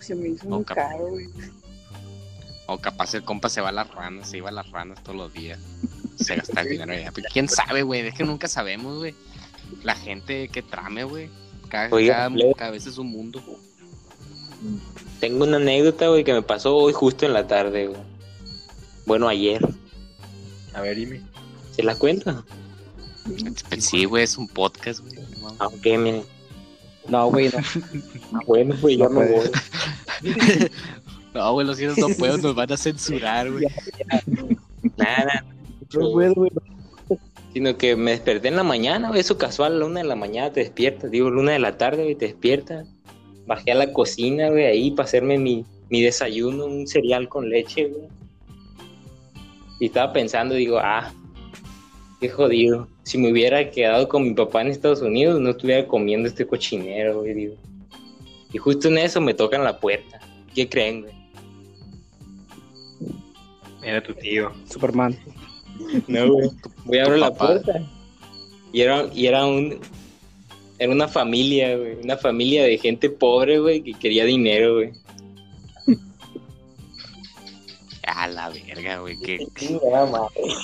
Se 0.00 0.14
me 0.14 0.28
hizo 0.30 0.48
muy 0.48 0.60
Ok. 0.62 0.72
caro, 0.74 1.08
güey. 1.10 1.28
O 2.72 2.78
capaz 2.78 3.12
el 3.12 3.22
compa 3.22 3.50
se 3.50 3.60
va 3.60 3.68
a 3.68 3.72
las 3.72 3.90
ranas, 3.90 4.30
se 4.30 4.38
iba 4.38 4.48
a 4.48 4.52
las 4.52 4.70
ranas 4.70 5.02
todos 5.02 5.16
los 5.16 5.32
días. 5.34 5.60
Se 6.16 6.36
gasta 6.36 6.62
el 6.62 6.70
dinero 6.70 6.94
ya. 6.94 7.12
Pues, 7.12 7.26
¿Quién 7.30 7.46
sabe, 7.46 7.82
güey? 7.82 8.06
Es 8.06 8.14
que 8.14 8.24
nunca 8.24 8.48
sabemos, 8.48 8.96
güey. 8.96 9.14
La 9.82 9.94
gente 9.94 10.48
que 10.48 10.62
trame, 10.62 11.04
güey. 11.04 11.28
Cada, 11.68 11.90
Oiga, 11.90 12.30
cada, 12.56 12.70
vez 12.70 12.86
es 12.86 12.96
un 12.96 13.10
mundo. 13.10 13.42
Tengo 15.20 15.44
una 15.44 15.58
anécdota, 15.58 16.08
güey, 16.08 16.24
que 16.24 16.32
me 16.32 16.40
pasó 16.40 16.74
hoy 16.74 16.94
justo 16.94 17.26
en 17.26 17.34
la 17.34 17.46
tarde, 17.46 17.88
güey. 17.88 18.00
Bueno, 19.04 19.28
ayer. 19.28 19.60
A 20.72 20.80
ver, 20.80 20.96
dime. 20.96 21.20
¿Se 21.72 21.82
la 21.82 21.94
cuento? 21.94 22.42
Pues 23.68 23.84
sí, 23.84 24.06
güey, 24.06 24.24
es 24.24 24.38
un 24.38 24.48
podcast, 24.48 25.00
güey. 25.00 25.14
Ah, 25.58 25.66
ok, 25.66 25.84
miren. 25.98 26.22
No, 27.06 27.30
güey, 27.30 27.50
no. 27.50 27.58
Bueno, 28.46 28.74
pues 28.80 28.96
ya 28.96 29.08
No 29.08 29.20
voy. 29.20 29.50
No, 31.34 31.52
güey, 31.52 31.66
los 31.66 31.80
hijos 31.80 31.96
no 31.98 32.08
puedo, 32.08 32.36
nos 32.38 32.54
van 32.54 32.72
a 32.72 32.76
censurar, 32.76 33.50
güey. 33.50 33.64
Nada, 34.96 35.44
No 35.94 36.12
puedo, 36.12 36.34
güey. 36.34 36.50
sino 37.54 37.76
que 37.76 37.96
me 37.96 38.10
desperté 38.12 38.48
en 38.48 38.56
la 38.56 38.62
mañana, 38.62 39.08
güey, 39.08 39.20
eso 39.20 39.38
casual, 39.38 39.74
a 39.74 39.78
la 39.78 39.86
una 39.86 40.00
de 40.00 40.06
la 40.06 40.16
mañana 40.16 40.52
te 40.52 40.60
despiertas, 40.60 41.10
digo, 41.10 41.30
luna 41.30 41.52
de 41.52 41.58
la 41.58 41.78
tarde, 41.78 42.02
güey, 42.02 42.14
te 42.14 42.26
despiertas. 42.26 42.86
Bajé 43.46 43.72
a 43.72 43.76
la 43.76 43.92
cocina, 43.92 44.50
güey, 44.50 44.66
ahí 44.66 44.90
para 44.90 45.06
hacerme 45.06 45.38
mi, 45.38 45.64
mi 45.88 46.02
desayuno, 46.02 46.66
un 46.66 46.86
cereal 46.86 47.28
con 47.28 47.48
leche, 47.48 47.88
güey. 47.88 48.08
Y 49.80 49.86
estaba 49.86 50.12
pensando, 50.12 50.54
digo, 50.54 50.78
ah, 50.78 51.12
qué 52.20 52.28
jodido. 52.28 52.88
Si 53.02 53.18
me 53.18 53.32
hubiera 53.32 53.70
quedado 53.70 54.08
con 54.08 54.22
mi 54.22 54.32
papá 54.32 54.60
en 54.60 54.68
Estados 54.68 55.02
Unidos, 55.02 55.40
no 55.40 55.50
estuviera 55.50 55.88
comiendo 55.88 56.28
este 56.28 56.46
cochinero, 56.46 57.20
güey, 57.20 57.34
digo. 57.34 57.54
Y 58.52 58.58
justo 58.58 58.88
en 58.88 58.98
eso 58.98 59.20
me 59.20 59.34
tocan 59.34 59.64
la 59.64 59.80
puerta. 59.80 60.20
¿Qué 60.54 60.68
creen, 60.68 61.02
güey? 61.02 61.21
Era 63.82 64.02
tu 64.02 64.14
tío. 64.14 64.52
Superman. 64.70 65.18
No, 66.06 66.32
güey. 66.32 66.50
Voy 66.84 66.98
a 66.98 67.04
abrir 67.04 67.18
la 67.18 67.34
puerta. 67.34 67.82
Y 68.72 68.80
era, 68.80 69.06
y 69.12 69.26
era 69.26 69.46
un. 69.46 69.78
Era 70.78 70.92
una 70.92 71.08
familia, 71.08 71.76
güey. 71.76 71.94
Una 72.02 72.16
familia 72.16 72.64
de 72.64 72.78
gente 72.78 73.10
pobre, 73.10 73.58
güey, 73.58 73.82
que 73.82 73.92
quería 73.94 74.24
dinero, 74.24 74.74
güey. 74.76 74.92
A 78.06 78.26
la 78.28 78.48
verga, 78.50 78.98
güey. 78.98 79.16
Chingada 79.56 80.06
madre. 80.06 80.54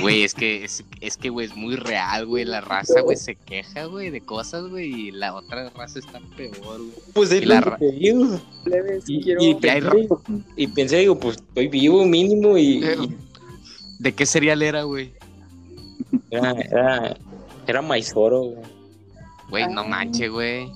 Güey, 0.00 0.22
es 0.24 0.34
que, 0.34 0.64
es, 0.64 0.84
es 1.00 1.16
que, 1.16 1.28
güey, 1.30 1.46
es 1.46 1.54
muy 1.56 1.76
real, 1.76 2.26
güey. 2.26 2.44
La 2.44 2.60
raza, 2.60 3.00
güey, 3.00 3.16
se 3.16 3.34
queja, 3.34 3.84
güey, 3.86 4.10
de 4.10 4.20
cosas, 4.20 4.64
güey. 4.68 5.08
Y 5.08 5.10
la 5.10 5.34
otra 5.34 5.68
raza 5.70 5.98
está 5.98 6.20
peor, 6.36 6.78
güey. 6.78 6.92
Pues 7.12 7.30
es 7.32 7.42
Y 7.42 7.46
la 7.46 7.56
lo 7.60 7.60
ra- 7.70 7.76
que 7.78 7.86
te 7.88 7.92
digo. 7.92 8.40
Plebes, 8.64 9.04
Y, 9.08 9.22
quiero... 9.22 9.40
pensé, 9.60 9.90
digo, 9.96 10.22
y 10.56 10.66
pensé, 10.68 10.98
digo, 10.98 11.18
pues 11.18 11.36
estoy 11.36 11.68
vivo 11.68 12.04
mínimo 12.04 12.56
y, 12.56 12.84
y 12.84 13.16
¿De 13.98 14.12
qué 14.12 14.26
cereal 14.26 14.62
era, 14.62 14.82
güey? 14.84 15.12
era, 16.30 16.52
era, 16.52 17.16
era 17.66 17.82
maizoro, 17.82 18.40
güey. 18.42 18.64
Güey, 19.50 19.68
no 19.68 19.84
manches, 19.84 20.30
güey. 20.30 20.70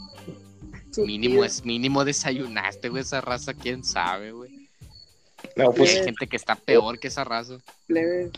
Mínimo 0.96 1.44
es 1.44 1.64
mínimo 1.64 2.04
desayunaste, 2.04 2.88
güey, 2.88 3.02
esa 3.02 3.20
raza, 3.20 3.54
quién 3.54 3.85
sabe, 3.85 4.33
güey. 4.33 4.68
No, 5.57 5.72
Pues 5.72 5.96
hay 5.96 6.04
gente 6.04 6.26
que 6.26 6.37
está 6.37 6.57
peor 6.57 6.98
que 6.98 7.09
esa 7.09 7.22
raza. 7.24 7.59
Plebe, 7.87 8.31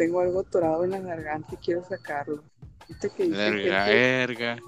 tengo 0.00 0.20
algo 0.20 0.40
atorado 0.40 0.82
en 0.84 0.92
la 0.92 1.00
garganta 1.00 1.52
y 1.52 1.56
quiero 1.58 1.84
sacarlo. 1.84 2.42
Viste 2.88 3.10
que 3.10 3.24
dice 3.24 3.50
Verga, 3.50 4.58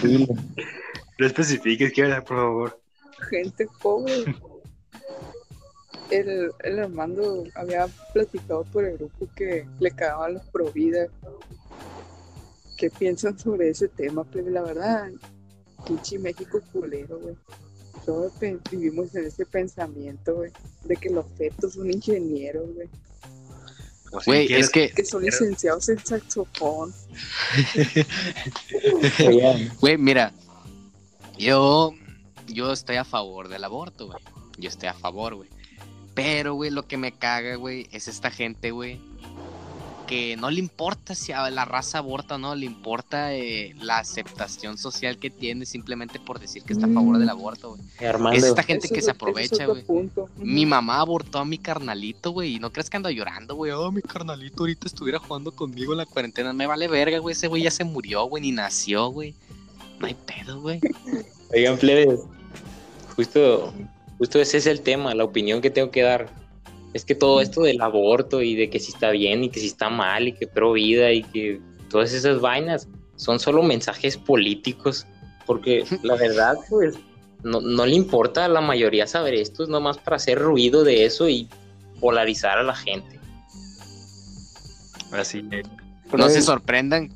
gente. 0.00 0.34
No 1.18 1.26
especifiques, 1.26 1.92
que 1.92 2.00
era, 2.00 2.24
por 2.24 2.36
favor. 2.38 2.80
gente 3.28 3.68
pobre. 3.82 4.24
El, 6.10 6.50
el 6.64 6.78
Armando 6.78 7.44
había 7.54 7.86
platicado 8.14 8.64
por 8.64 8.86
el 8.86 8.96
grupo 8.96 9.28
que 9.36 9.68
le 9.78 9.90
cagaban 9.90 10.34
los 10.34 10.46
pro 10.46 10.72
vida. 10.72 11.08
¿Qué 12.78 12.88
piensan 12.88 13.38
sobre 13.38 13.68
ese 13.68 13.88
tema, 13.88 14.24
plebe? 14.24 14.52
La 14.52 14.62
verdad, 14.62 15.10
pinche 15.86 16.18
México 16.18 16.62
culero, 16.72 17.18
güey. 17.18 17.36
Todos 18.06 18.32
vivimos 18.70 19.14
en 19.14 19.26
ese 19.26 19.44
pensamiento, 19.44 20.36
güey, 20.36 20.50
de 20.84 20.96
que 20.96 21.10
los 21.10 21.26
fetos 21.36 21.74
son 21.74 21.90
ingenieros, 21.90 22.74
güey. 22.74 22.88
O 24.12 24.20
si 24.20 24.30
Güey, 24.30 24.46
quieres- 24.46 24.66
es 24.66 24.72
que, 24.72 24.90
Que 24.90 25.04
son 25.04 25.22
licenciados 25.22 25.88
en 25.88 25.98
saxofón. 26.04 26.92
Güey, 29.80 29.98
mira, 29.98 30.32
yo, 31.38 31.94
yo 32.46 32.72
estoy 32.72 32.96
a 32.96 33.04
favor 33.04 33.48
del 33.48 33.64
aborto, 33.64 34.06
güey. 34.06 34.18
Yo 34.58 34.68
estoy 34.68 34.88
a 34.88 34.94
favor, 34.94 35.34
güey. 35.36 35.48
Pero, 36.14 36.54
güey, 36.54 36.70
lo 36.70 36.86
que 36.86 36.96
me 36.96 37.12
caga, 37.12 37.54
güey, 37.56 37.88
es 37.92 38.08
esta 38.08 38.30
gente, 38.30 38.70
güey, 38.72 39.00
que 40.08 40.36
no 40.38 40.50
le 40.50 40.58
importa 40.58 41.14
si 41.14 41.32
a 41.32 41.48
la 41.50 41.64
raza 41.64 41.98
aborta 41.98 42.34
o 42.36 42.38
no, 42.38 42.54
le 42.56 42.64
importa 42.66 43.34
eh, 43.34 43.74
la 43.80 43.98
aceptación 43.98 44.78
social 44.78 45.18
que 45.18 45.28
tiene 45.30 45.66
simplemente 45.66 46.18
por 46.18 46.40
decir 46.40 46.62
que 46.64 46.72
está 46.72 46.86
a 46.86 46.88
favor 46.88 47.16
Mm. 47.16 47.20
del 47.20 47.28
aborto, 47.28 47.76
güey. 47.76 47.82
Es 48.36 48.44
esta 48.44 48.62
gente 48.62 48.88
que 48.88 48.98
es 48.98 49.04
se 49.04 49.10
aprovecha, 49.10 49.66
güey. 49.66 49.84
Mi 50.38 50.64
mamá 50.66 51.00
abortó 51.00 51.38
a 51.38 51.44
mi 51.44 51.58
carnalito, 51.58 52.30
güey. 52.32 52.56
Y 52.56 52.58
no 52.58 52.72
crees 52.72 52.88
que 52.90 52.96
ando 52.96 53.10
llorando, 53.10 53.54
güey. 53.54 53.70
Oh, 53.72 53.92
mi 53.92 54.02
carnalito 54.02 54.62
ahorita 54.62 54.86
estuviera 54.88 55.18
jugando 55.18 55.52
conmigo 55.52 55.92
en 55.92 55.98
la 55.98 56.06
cuarentena. 56.06 56.52
Me 56.52 56.66
vale 56.66 56.88
verga, 56.88 57.18
güey. 57.18 57.34
Ese 57.34 57.46
güey 57.46 57.62
ya 57.62 57.70
se 57.70 57.84
murió, 57.84 58.24
güey. 58.24 58.42
Ni 58.42 58.50
nació, 58.52 59.08
güey. 59.10 59.34
No 60.00 60.06
hay 60.06 60.14
pedo, 60.14 60.60
güey. 60.60 60.80
oigan, 61.54 61.76
plebes, 61.76 62.20
justo, 63.14 63.72
justo 64.18 64.40
ese 64.40 64.56
es 64.58 64.66
el 64.66 64.80
tema, 64.80 65.14
la 65.14 65.24
opinión 65.24 65.60
que 65.60 65.70
tengo 65.70 65.90
que 65.90 66.02
dar. 66.02 66.28
Es 66.94 67.04
que 67.04 67.14
todo 67.14 67.40
esto 67.40 67.62
del 67.62 67.80
aborto 67.80 68.42
y 68.42 68.54
de 68.54 68.70
que 68.70 68.80
si 68.80 68.92
está 68.92 69.10
bien 69.10 69.44
y 69.44 69.50
que 69.50 69.60
si 69.60 69.66
está 69.66 69.90
mal 69.90 70.28
y 70.28 70.32
que 70.32 70.46
pro 70.46 70.72
vida 70.72 71.12
y 71.12 71.22
que 71.22 71.60
todas 71.90 72.12
esas 72.12 72.40
vainas 72.40 72.88
son 73.16 73.38
solo 73.38 73.62
mensajes 73.62 74.16
políticos. 74.16 75.06
Porque 75.46 75.84
la 76.02 76.16
verdad, 76.16 76.56
pues, 76.68 76.96
no, 77.42 77.60
no 77.60 77.86
le 77.86 77.94
importa 77.94 78.44
a 78.46 78.48
la 78.48 78.60
mayoría 78.60 79.06
saber 79.06 79.34
esto, 79.34 79.62
es 79.62 79.68
nomás 79.68 79.98
para 79.98 80.16
hacer 80.16 80.38
ruido 80.38 80.84
de 80.84 81.04
eso 81.04 81.28
y 81.28 81.48
polarizar 82.00 82.58
a 82.58 82.62
la 82.62 82.74
gente. 82.74 83.18
Así 85.12 85.44
es. 85.50 85.66
No 86.16 86.28
se 86.28 86.42
sorprendan. 86.42 87.12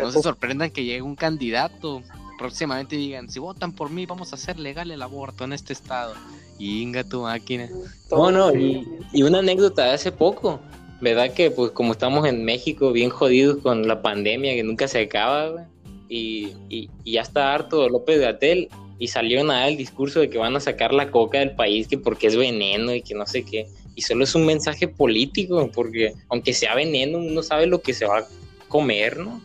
No 0.00 0.10
se 0.10 0.22
sorprendan 0.22 0.70
que 0.70 0.84
llegue 0.84 1.02
un 1.02 1.16
candidato. 1.16 2.02
Próximamente 2.38 2.96
digan, 2.96 3.30
si 3.30 3.38
votan 3.38 3.72
por 3.72 3.90
mí, 3.90 4.06
vamos 4.06 4.32
a 4.32 4.36
hacer 4.36 4.58
legal 4.58 4.90
el 4.90 5.02
aborto 5.02 5.44
en 5.44 5.52
este 5.52 5.72
estado. 5.72 6.14
Inga 6.58 7.04
tu 7.04 7.22
máquina. 7.22 7.68
No, 8.10 8.30
no, 8.30 8.54
y, 8.54 8.86
y 9.12 9.22
una 9.22 9.38
anécdota 9.38 9.84
de 9.86 9.92
hace 9.92 10.12
poco, 10.12 10.60
¿verdad? 11.00 11.32
Que 11.32 11.50
pues 11.50 11.70
como 11.70 11.92
estamos 11.92 12.26
en 12.26 12.44
México 12.44 12.92
bien 12.92 13.10
jodidos 13.10 13.58
con 13.58 13.86
la 13.86 14.02
pandemia 14.02 14.54
que 14.54 14.62
nunca 14.62 14.88
se 14.88 15.02
acaba, 15.02 15.66
y, 16.08 16.52
y, 16.68 16.90
y 17.02 17.12
ya 17.12 17.22
está 17.22 17.54
harto 17.54 17.88
López 17.88 18.20
Gatel 18.20 18.68
y 18.98 19.08
salió 19.08 19.42
nada 19.42 19.68
el 19.68 19.76
discurso 19.76 20.20
de 20.20 20.30
que 20.30 20.38
van 20.38 20.54
a 20.54 20.60
sacar 20.60 20.92
la 20.92 21.10
coca 21.10 21.38
del 21.38 21.52
país 21.52 21.88
que 21.88 21.98
porque 21.98 22.28
es 22.28 22.36
veneno 22.36 22.94
y 22.94 23.02
que 23.02 23.14
no 23.14 23.26
sé 23.26 23.44
qué, 23.44 23.68
y 23.94 24.02
solo 24.02 24.24
es 24.24 24.34
un 24.34 24.46
mensaje 24.46 24.88
político, 24.88 25.70
porque 25.74 26.14
aunque 26.28 26.52
sea 26.52 26.74
veneno, 26.74 27.18
uno 27.18 27.42
sabe 27.42 27.66
lo 27.66 27.80
que 27.80 27.94
se 27.94 28.06
va 28.06 28.18
a 28.18 28.26
comer, 28.68 29.18
¿no? 29.18 29.40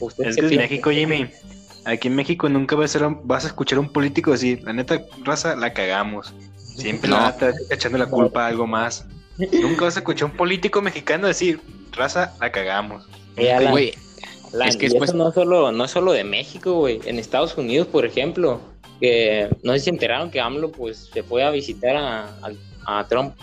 ¿Ustedes 0.00 0.36
Es 0.36 0.42
que 0.48 0.54
en? 0.54 0.60
México, 0.60 0.90
Jimmy, 0.90 1.28
aquí 1.84 2.08
en 2.08 2.16
México 2.16 2.48
nunca 2.48 2.76
vas 2.76 2.90
a, 2.90 2.98
ser 2.98 3.06
un- 3.06 3.20
vas 3.26 3.44
a 3.44 3.48
escuchar 3.48 3.78
a 3.78 3.80
un 3.80 3.92
político 3.92 4.32
decir, 4.32 4.62
la 4.64 4.72
neta, 4.72 5.02
raza, 5.24 5.54
la 5.56 5.72
cagamos. 5.72 6.32
Siempre 6.56 7.10
No. 7.10 7.16
la 7.18 7.30
neta, 7.32 7.52
echando 7.70 7.98
la 7.98 8.06
culpa 8.06 8.44
a 8.44 8.48
algo 8.48 8.66
más. 8.66 9.06
nunca 9.62 9.84
vas 9.86 9.96
a 9.96 10.00
escuchar 10.00 10.28
a 10.28 10.30
un 10.32 10.36
político 10.36 10.82
mexicano 10.82 11.26
decir, 11.26 11.60
raza, 11.92 12.34
la 12.40 12.50
cagamos. 12.52 13.06
Eh, 13.36 13.52
Alan, 13.52 13.70
Güey, 13.72 13.94
Lan, 14.52 14.68
Es 14.68 14.76
que 14.76 14.86
y 14.86 14.88
después- 14.90 15.10
eso 15.10 15.16
no 15.16 15.28
es 15.28 15.34
solo, 15.34 15.72
no 15.72 15.84
es 15.84 15.90
solo 15.90 16.12
de 16.12 16.24
México, 16.24 16.74
güey. 16.74 17.00
En 17.06 17.18
Estados 17.18 17.56
Unidos, 17.56 17.86
por 17.86 18.04
ejemplo, 18.04 18.60
que 19.00 19.48
no 19.62 19.72
sé 19.72 19.78
si 19.78 19.84
se 19.84 19.90
enteraron 19.90 20.30
que 20.30 20.40
AMLO 20.40 20.70
pues 20.72 21.08
se 21.12 21.22
fue 21.22 21.42
a 21.44 21.50
visitar 21.50 21.96
a, 21.96 22.24
a- 22.84 22.98
a 23.00 23.06
Trump. 23.08 23.34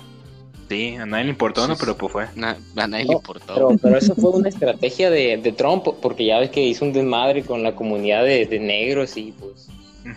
Sí, 0.69 0.95
a 0.95 1.05
nadie 1.05 1.23
le 1.25 1.29
importó, 1.29 1.65
¿no? 1.67 1.77
Pero 1.77 1.95
pues 1.97 2.11
fue. 2.11 2.25
na- 2.35 2.57
a 2.75 2.87
nadie 2.87 3.05
le 3.05 3.13
importó. 3.13 3.53
Pero, 3.53 3.69
pero 3.81 3.97
eso 3.97 4.13
fue 4.15 4.31
una 4.31 4.49
estrategia 4.49 5.09
de, 5.09 5.37
de 5.37 5.51
Trump, 5.53 5.85
porque 6.01 6.25
ya 6.25 6.39
ves 6.39 6.49
que 6.49 6.61
hizo 6.63 6.83
un 6.83 6.91
desmadre 6.93 7.43
con 7.43 7.63
la 7.63 7.73
comunidad 7.75 8.23
de, 8.25 8.45
de 8.45 8.59
negros 8.59 9.15
y 9.15 9.31
pues 9.39 9.69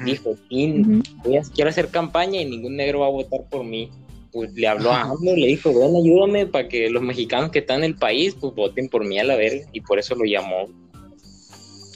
dijo, 0.05 0.35
"Fin, 0.49 1.03
Ujú. 1.03 1.03
voy 1.25 1.37
a, 1.37 1.43
quiero 1.55 1.71
hacer 1.71 1.89
campaña 1.89 2.41
y 2.41 2.45
ningún 2.45 2.77
negro 2.77 3.01
va 3.01 3.07
a 3.07 3.11
votar 3.11 3.41
por 3.49 3.65
mí. 3.65 3.91
Pues 4.33 4.53
le 4.55 4.69
habló 4.69 4.93
a 4.93 5.03
AMLO, 5.03 5.35
le 5.35 5.47
dijo, 5.49 5.71
ven, 5.77 5.97
ayúdame 5.97 6.47
para 6.47 6.69
que 6.69 6.89
los 6.89 7.03
mexicanos 7.03 7.51
que 7.51 7.59
están 7.61 7.79
en 7.79 7.85
el 7.85 7.97
país 7.97 8.37
pues 8.41 8.55
voten 8.55 8.89
por 8.89 9.05
mí 9.05 9.19
a 9.19 9.25
la 9.25 9.35
verga. 9.37 9.67
Y 9.73 9.81
por 9.81 9.99
eso 9.99 10.15
lo 10.15 10.25
llamó. 10.25 10.69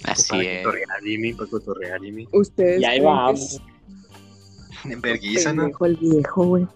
Así 0.04 0.30
Para 0.30 0.42
es. 0.42 0.58
cotorrear, 0.64 1.00
Jimmy, 1.02 1.32
para 1.32 1.50
cotorrear, 1.50 2.00
Jimmy. 2.02 2.26
Ustedes. 2.32 2.80
Y 2.80 2.84
ahí 2.84 2.98
creen 2.98 3.06
va 3.14 3.26
que 3.32 3.34
es 3.40 3.60
En 4.84 5.00
vergüenza, 5.00 5.52
¿no? 5.52 5.70
el 5.86 5.96
viejo, 5.96 6.44
güey. 6.44 6.66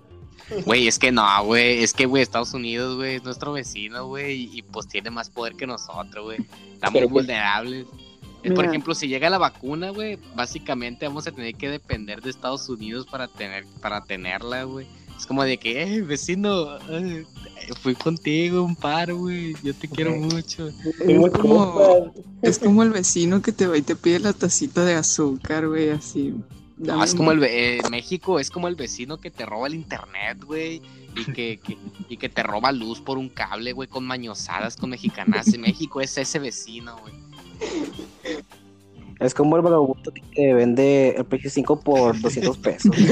Güey, 0.65 0.89
es 0.89 0.99
que 0.99 1.13
no, 1.13 1.45
güey. 1.45 1.83
Es 1.83 1.93
que, 1.93 2.07
güey, 2.07 2.23
Estados 2.23 2.55
Unidos, 2.55 2.97
güey, 2.97 3.17
es 3.17 3.25
nuestro 3.25 3.53
vecino, 3.53 4.07
güey. 4.07 4.51
Y, 4.57 4.63
pues 4.63 4.89
tiene 4.89 5.11
más 5.11 5.31
poder 5.31 5.55
que 5.55 5.67
nosotros, 5.67 6.25
güey. 6.25 6.39
Estamos 6.73 6.95
Pero, 6.95 7.09
vulnerables. 7.09 7.87
Eh, 8.43 8.53
Por 8.53 8.65
ejemplo, 8.65 8.95
si 8.95 9.09
llega 9.09 9.29
la 9.31 9.39
vacuna, 9.39 9.91
güey, 9.91 10.19
básicamente 10.35 11.07
vamos 11.07 11.27
a 11.27 11.33
tener 11.33 11.55
que 11.57 11.69
depender 11.69 12.23
de 12.23 12.31
Estados 12.31 12.69
Unidos 12.69 13.07
para 13.07 13.27
tener 13.27 13.67
para 13.81 14.05
tenerla, 14.05 14.63
güey. 14.63 14.87
Es 15.19 15.27
como 15.27 15.43
de 15.43 15.59
que, 15.59 15.83
eh, 15.83 16.03
vecino, 16.03 16.79
eh, 16.89 17.25
fui 17.83 17.97
contigo 17.97 18.63
un 18.63 18.77
par, 18.77 19.13
güey. 19.13 19.57
Yo 19.65 19.75
te 19.75 19.89
quiero 19.89 20.15
mucho. 20.15 20.69
Es 20.69 21.31
como, 21.33 22.13
es 22.41 22.59
como 22.61 22.85
el 22.85 22.91
vecino 22.91 23.43
que 23.43 23.51
te 23.51 23.67
va 23.67 23.77
y 23.77 23.83
te 23.83 23.97
pide 23.97 24.21
la 24.21 24.33
tacita 24.33 24.85
de 24.85 24.95
azúcar, 24.95 25.67
güey, 25.67 25.91
así. 25.91 26.35
No, 26.79 26.87
Dame 26.93 27.05
es 27.05 27.15
como 27.15 27.33
el 27.33 27.43
eh, 27.45 27.81
México, 27.91 28.39
es 28.39 28.51
como 28.51 28.69
el 28.69 28.77
vecino 28.77 29.19
que 29.19 29.31
te 29.31 29.45
roba 29.45 29.67
el 29.67 29.75
internet, 29.75 30.43
güey. 30.45 30.81
Y 31.17 31.25
que, 31.33 31.59
que- 31.63 31.77
y 32.09 32.17
que 32.17 32.29
te 32.29 32.43
roba 32.45 32.71
luz 32.73 33.01
por 33.01 33.19
un 33.19 33.29
cable, 33.29 33.73
güey, 33.73 33.89
con 33.89 34.07
mañosadas, 34.07 34.77
con 34.77 34.91
mexicanas. 34.91 35.53
En 35.53 35.63
México 35.63 36.01
es 36.01 36.17
ese 36.17 36.39
vecino, 36.39 36.97
güey. 37.01 37.15
Es 39.19 39.35
como 39.35 39.57
el 39.57 39.63
vagabundo 39.63 40.13
que 40.15 40.23
te 40.35 40.55
vende 40.55 41.17
el 41.19 41.25
precio 41.25 41.51
5 41.51 41.81
por 41.81 42.21
200 42.21 42.57
pesos. 42.59 42.95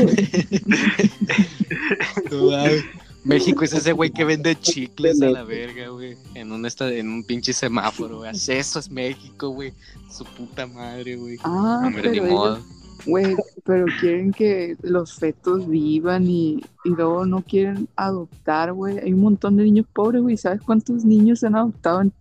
México 3.25 3.65
es 3.65 3.73
ese 3.73 3.91
güey 3.91 4.11
que 4.11 4.25
vende 4.25 4.55
chicles 4.55 5.21
a 5.21 5.27
la 5.31 5.43
verga, 5.43 5.89
güey. 5.89 6.17
En 6.35 6.53
un, 6.53 6.65
en 6.65 7.09
un 7.11 7.25
pinche 7.25 7.53
semáforo, 7.53 8.19
güey. 8.19 8.31
Eso 8.31 8.79
es 8.79 8.89
México, 8.89 9.49
güey. 9.49 9.73
Su 10.09 10.25
puta 10.25 10.69
madre, 10.69 11.17
güey. 11.17 11.37
Ah, 11.43 11.83
Hombre, 11.85 12.03
pero 12.03 12.13
ni 12.13 12.19
ellos, 12.19 12.31
modo. 12.31 12.63
Güey, 13.07 13.37
pero 13.65 13.87
quieren 14.01 14.33
que 14.33 14.77
los 14.83 15.15
fetos 15.15 15.69
vivan 15.69 16.29
y, 16.29 16.61
y 16.85 16.91
luego 16.91 17.25
no 17.27 17.43
quieren 17.43 17.89
adoptar, 17.97 18.73
güey. 18.73 18.99
Hay 18.99 19.13
un 19.13 19.21
montón 19.21 19.57
de 19.57 19.65
niños 19.65 19.87
pobres, 19.93 20.23
güey. 20.23 20.37
¿Sabes 20.37 20.61
cuántos 20.61 21.05
niños 21.05 21.41
se 21.41 21.47
han 21.47 21.57
adoptado 21.57 22.03
en, 22.03 22.13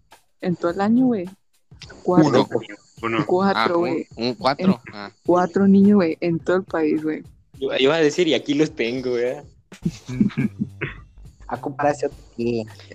en 0.41 0.55
todo 0.55 0.71
el 0.71 0.81
año, 0.81 1.05
güey? 1.07 1.29
Cuatro. 2.03 2.29
Uno. 2.29 2.47
Uno. 3.01 3.17
Ah, 3.19 3.23
Cuatro, 3.25 3.75
un, 3.75 3.81
güey. 3.81 4.07
un 4.15 4.33
cuatro. 4.35 4.81
Ah. 4.93 5.11
Cuatro 5.25 5.67
niños, 5.67 5.95
güey, 5.95 6.17
en 6.21 6.39
todo 6.39 6.57
el 6.57 6.63
país, 6.63 7.03
güey. 7.03 7.23
Iba 7.59 7.79
iba 7.79 7.95
a 7.95 7.99
decir, 7.99 8.27
y 8.27 8.33
aquí 8.33 8.53
los 8.53 8.71
tengo, 8.71 9.11
güey. 9.11 9.35
A 11.47 11.61
comparación 11.61 12.11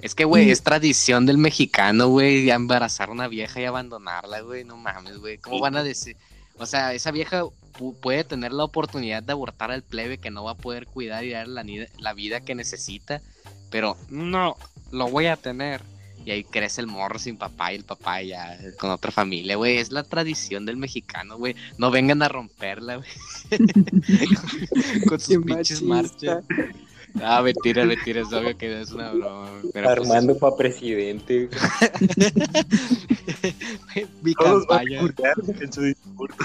Es 0.02 0.16
que, 0.16 0.24
güey, 0.24 0.50
es 0.50 0.62
tradición 0.62 1.24
del 1.24 1.38
mexicano, 1.38 2.08
güey, 2.08 2.50
embarazar 2.50 3.08
a 3.08 3.12
una 3.12 3.28
vieja 3.28 3.60
y 3.60 3.64
abandonarla, 3.64 4.40
güey. 4.40 4.64
No 4.64 4.76
mames, 4.76 5.18
güey. 5.18 5.38
¿Cómo 5.38 5.60
van 5.60 5.76
a 5.76 5.84
decir? 5.84 6.16
O 6.58 6.66
sea, 6.66 6.92
esa 6.92 7.12
vieja 7.12 7.44
puede 8.00 8.24
tener 8.24 8.52
la 8.52 8.64
oportunidad 8.64 9.22
de 9.22 9.32
abortar 9.32 9.70
al 9.70 9.82
plebe 9.82 10.18
que 10.18 10.30
no 10.30 10.44
va 10.44 10.52
a 10.52 10.56
poder 10.56 10.86
cuidar 10.86 11.24
y 11.24 11.30
dar 11.30 11.48
la, 11.48 11.62
ni- 11.64 11.86
la 11.98 12.12
vida 12.14 12.40
que 12.40 12.54
necesita. 12.54 13.20
Pero 13.70 13.96
no, 14.08 14.56
lo 14.92 15.08
voy 15.08 15.26
a 15.26 15.36
tener. 15.36 15.82
Y 16.24 16.30
ahí 16.32 16.44
crece 16.44 16.82
el 16.82 16.86
morro 16.86 17.18
sin 17.18 17.38
papá 17.38 17.72
y 17.72 17.76
el 17.76 17.84
papá 17.84 18.20
ya 18.22 18.58
con 18.78 18.90
otra 18.90 19.10
familia, 19.10 19.56
güey. 19.56 19.78
Es 19.78 19.90
la 19.90 20.02
tradición 20.02 20.66
del 20.66 20.76
mexicano, 20.76 21.38
güey. 21.38 21.56
No 21.78 21.90
vengan 21.90 22.22
a 22.22 22.28
romperla, 22.28 22.96
güey. 22.96 23.08
con 25.08 25.18
sus 25.18 25.38
Qué 25.38 25.40
pinches 25.40 25.80
marchas. 25.82 26.44
Ah, 27.22 27.40
mentira, 27.42 27.84
mentira, 27.86 28.20
es 28.20 28.32
obvio 28.32 28.56
que 28.56 28.82
es 28.82 28.92
una 28.92 29.10
broma. 29.12 29.50
Pero 29.72 29.94
pues, 29.96 30.10
Armando 30.10 30.38
para 30.38 30.56
presidente. 30.56 31.48
mi 34.22 34.34
Todos 34.34 34.66
van 34.66 34.80
a 34.80 34.84
campaña. 34.84 35.00
juzgar 35.00 35.34
en 35.60 35.72
su 35.72 35.82
discurso. 35.82 36.36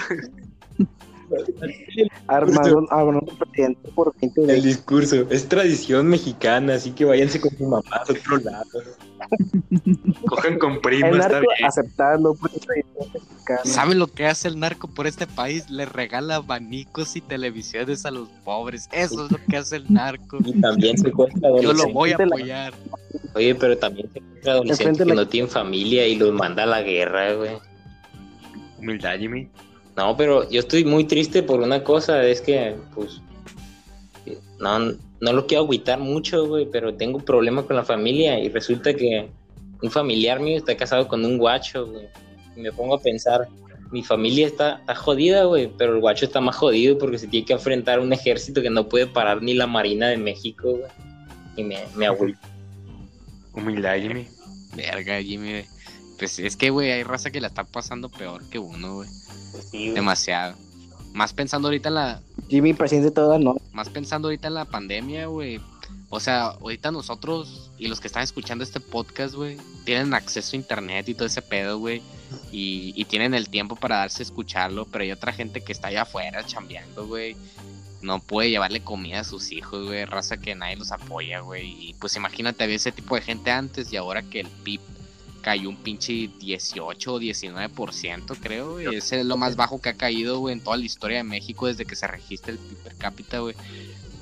Armando, 2.27 2.85
Armando 2.89 3.25
presidente 3.37 3.89
por 3.93 4.13
20 4.19 4.41
El 4.53 4.63
discurso 4.63 5.27
es 5.29 5.47
tradición 5.47 6.07
mexicana, 6.07 6.75
así 6.75 6.91
que 6.91 7.05
váyanse 7.05 7.39
con 7.39 7.55
su 7.57 7.63
mamá 7.65 7.83
a 7.91 8.03
otro 8.03 8.37
lado. 8.37 8.65
Cojan 10.27 10.59
con 10.59 10.81
primo, 10.81 11.07
El 11.07 11.15
está 11.19 11.29
narco 11.33 11.47
bien. 11.57 11.67
aceptando 11.67 12.33
por 12.35 12.49
tradición 12.49 13.11
mexicana. 13.13 13.61
¿Saben 13.65 13.99
lo 13.99 14.07
que 14.07 14.25
hace 14.25 14.47
el 14.47 14.59
narco 14.59 14.87
por 14.87 15.07
este 15.07 15.27
país? 15.27 15.69
Le 15.69 15.85
regala 15.85 16.35
abanicos 16.35 17.15
y 17.15 17.21
televisiones 17.21 18.05
a 18.05 18.11
los 18.11 18.29
pobres. 18.43 18.87
Eso 18.91 19.25
es 19.25 19.31
lo 19.31 19.37
que 19.49 19.57
hace 19.57 19.77
el 19.77 19.85
narco. 19.91 20.37
Y 20.43 20.59
también 20.59 20.97
secuestra 20.97 21.39
Yo 21.41 21.73
lo 21.73 21.83
adolescentes. 21.83 21.93
voy 21.93 22.11
a 22.11 22.15
apoyar. 22.15 22.73
Oye, 23.35 23.55
pero 23.55 23.77
también 23.77 24.09
secuestra 24.11 24.53
adolescentes 24.53 24.87
Enfrente 24.87 25.11
que 25.11 25.15
no 25.15 25.27
tienen 25.27 25.49
familia 25.49 26.07
y 26.07 26.15
los 26.15 26.33
manda 26.33 26.63
a 26.63 26.67
la 26.67 26.81
guerra, 26.81 27.33
güey. 27.33 27.51
Humildad, 28.79 29.17
Jimmy. 29.19 29.47
No, 29.95 30.17
pero 30.17 30.49
yo 30.49 30.59
estoy 30.59 30.83
muy 30.83 31.05
triste 31.05 31.41
por 31.41 31.61
una 31.61 31.83
cosa, 31.83 32.23
es 32.23 32.41
que, 32.41 32.75
pues, 32.93 33.21
no, 34.59 34.79
no 34.79 35.33
lo 35.33 35.47
quiero 35.47 35.63
agüitar 35.63 35.99
mucho, 35.99 36.45
güey, 36.47 36.67
pero 36.69 36.93
tengo 36.93 37.19
problemas 37.19 37.65
con 37.65 37.77
la 37.77 37.83
familia 37.83 38.39
y 38.39 38.49
resulta 38.49 38.93
que 38.93 39.29
un 39.81 39.91
familiar 39.91 40.39
mío 40.39 40.57
está 40.57 40.75
casado 40.75 41.07
con 41.07 41.23
un 41.23 41.37
guacho, 41.37 41.87
güey. 41.87 42.07
Y 42.55 42.61
me 42.61 42.71
pongo 42.71 42.95
a 42.95 43.01
pensar, 43.01 43.47
mi 43.91 44.03
familia 44.03 44.47
está, 44.47 44.77
está 44.79 44.95
jodida, 44.95 45.45
güey, 45.45 45.71
pero 45.77 45.93
el 45.95 46.01
guacho 46.01 46.25
está 46.25 46.41
más 46.41 46.55
jodido 46.55 46.97
porque 46.97 47.17
se 47.17 47.27
tiene 47.27 47.45
que 47.45 47.53
enfrentar 47.53 47.99
a 47.99 48.01
un 48.01 48.11
ejército 48.11 48.61
que 48.61 48.69
no 48.69 48.89
puede 48.89 49.07
parar 49.07 49.41
ni 49.41 49.53
la 49.53 49.67
Marina 49.67 50.09
de 50.09 50.17
México, 50.17 50.71
güey. 50.71 50.91
Y 51.57 51.63
me, 51.63 51.79
me 51.95 52.05
agüita. 52.05 52.39
Humildad, 53.53 53.95
Jimmy. 53.97 54.27
Verga, 54.75 55.21
Jimmy, 55.21 55.49
güey. 55.51 55.74
Pues 56.17 56.39
es 56.39 56.55
que, 56.55 56.69
güey, 56.69 56.91
hay 56.91 57.03
raza 57.03 57.31
que 57.31 57.41
la 57.41 57.47
está 57.47 57.63
pasando 57.63 58.09
peor 58.09 58.43
que 58.49 58.59
uno, 58.59 58.95
güey. 58.95 59.09
Sí. 59.71 59.89
Demasiado. 59.91 60.55
Más 61.13 61.33
pensando 61.33 61.67
ahorita 61.67 61.89
en 61.89 61.95
la, 61.95 62.21
Jimmy, 62.49 62.73
presidente 62.73 63.11
toda, 63.11 63.39
no. 63.39 63.55
más 63.71 63.89
pensando 63.89 64.27
ahorita 64.27 64.47
en 64.47 64.53
la 64.53 64.65
pandemia, 64.65 65.27
güey. 65.27 65.59
O 66.09 66.19
sea, 66.19 66.47
ahorita 66.47 66.91
nosotros 66.91 67.71
y 67.77 67.87
los 67.87 67.99
que 67.99 68.07
están 68.07 68.23
escuchando 68.23 68.63
este 68.63 68.79
podcast, 68.79 69.33
güey, 69.33 69.57
tienen 69.83 70.13
acceso 70.13 70.55
a 70.55 70.59
internet 70.59 71.09
y 71.09 71.15
todo 71.15 71.25
ese 71.25 71.41
pedo, 71.41 71.79
güey. 71.79 72.01
Y, 72.51 72.93
y 72.95 73.05
tienen 73.05 73.33
el 73.33 73.49
tiempo 73.49 73.75
para 73.75 73.97
darse 73.97 74.21
a 74.21 74.25
escucharlo, 74.25 74.85
pero 74.85 75.03
hay 75.03 75.11
otra 75.11 75.33
gente 75.33 75.61
que 75.61 75.71
está 75.71 75.87
allá 75.87 76.03
afuera 76.03 76.45
chambeando, 76.45 77.07
güey. 77.07 77.35
No 78.01 78.19
puede 78.19 78.51
llevarle 78.51 78.81
comida 78.81 79.21
a 79.21 79.23
sus 79.23 79.51
hijos, 79.51 79.87
güey. 79.87 80.05
Raza 80.05 80.37
que 80.37 80.53
nadie 80.53 80.75
los 80.75 80.91
apoya, 80.91 81.39
güey. 81.39 81.89
Y 81.89 81.93
pues 81.95 82.15
imagínate, 82.15 82.63
había 82.63 82.75
ese 82.75 82.91
tipo 82.91 83.15
de 83.15 83.21
gente 83.21 83.49
antes 83.49 83.91
y 83.91 83.97
ahora 83.97 84.21
que 84.21 84.41
el 84.41 84.47
PIB 84.47 84.81
cayó 85.45 85.69
un 85.69 85.75
pinche 85.75 86.27
18 86.39 87.13
o 87.13 87.19
19%, 87.19 88.37
creo, 88.41 88.71
güey. 88.71 88.95
Ese 88.95 89.19
es 89.19 89.25
lo 89.27 89.37
más 89.37 89.55
bajo 89.55 89.79
que 89.79 89.89
ha 89.89 89.93
caído, 89.93 90.39
güey, 90.39 90.53
en 90.53 90.59
toda 90.59 90.75
la 90.75 90.85
historia 90.85 91.17
de 91.17 91.23
México 91.23 91.67
desde 91.67 91.85
que 91.85 91.95
se 91.95 92.07
registra 92.07 92.51
el 92.51 92.57
per 92.57 92.95
cápita, 92.95 93.37
güey. 93.37 93.53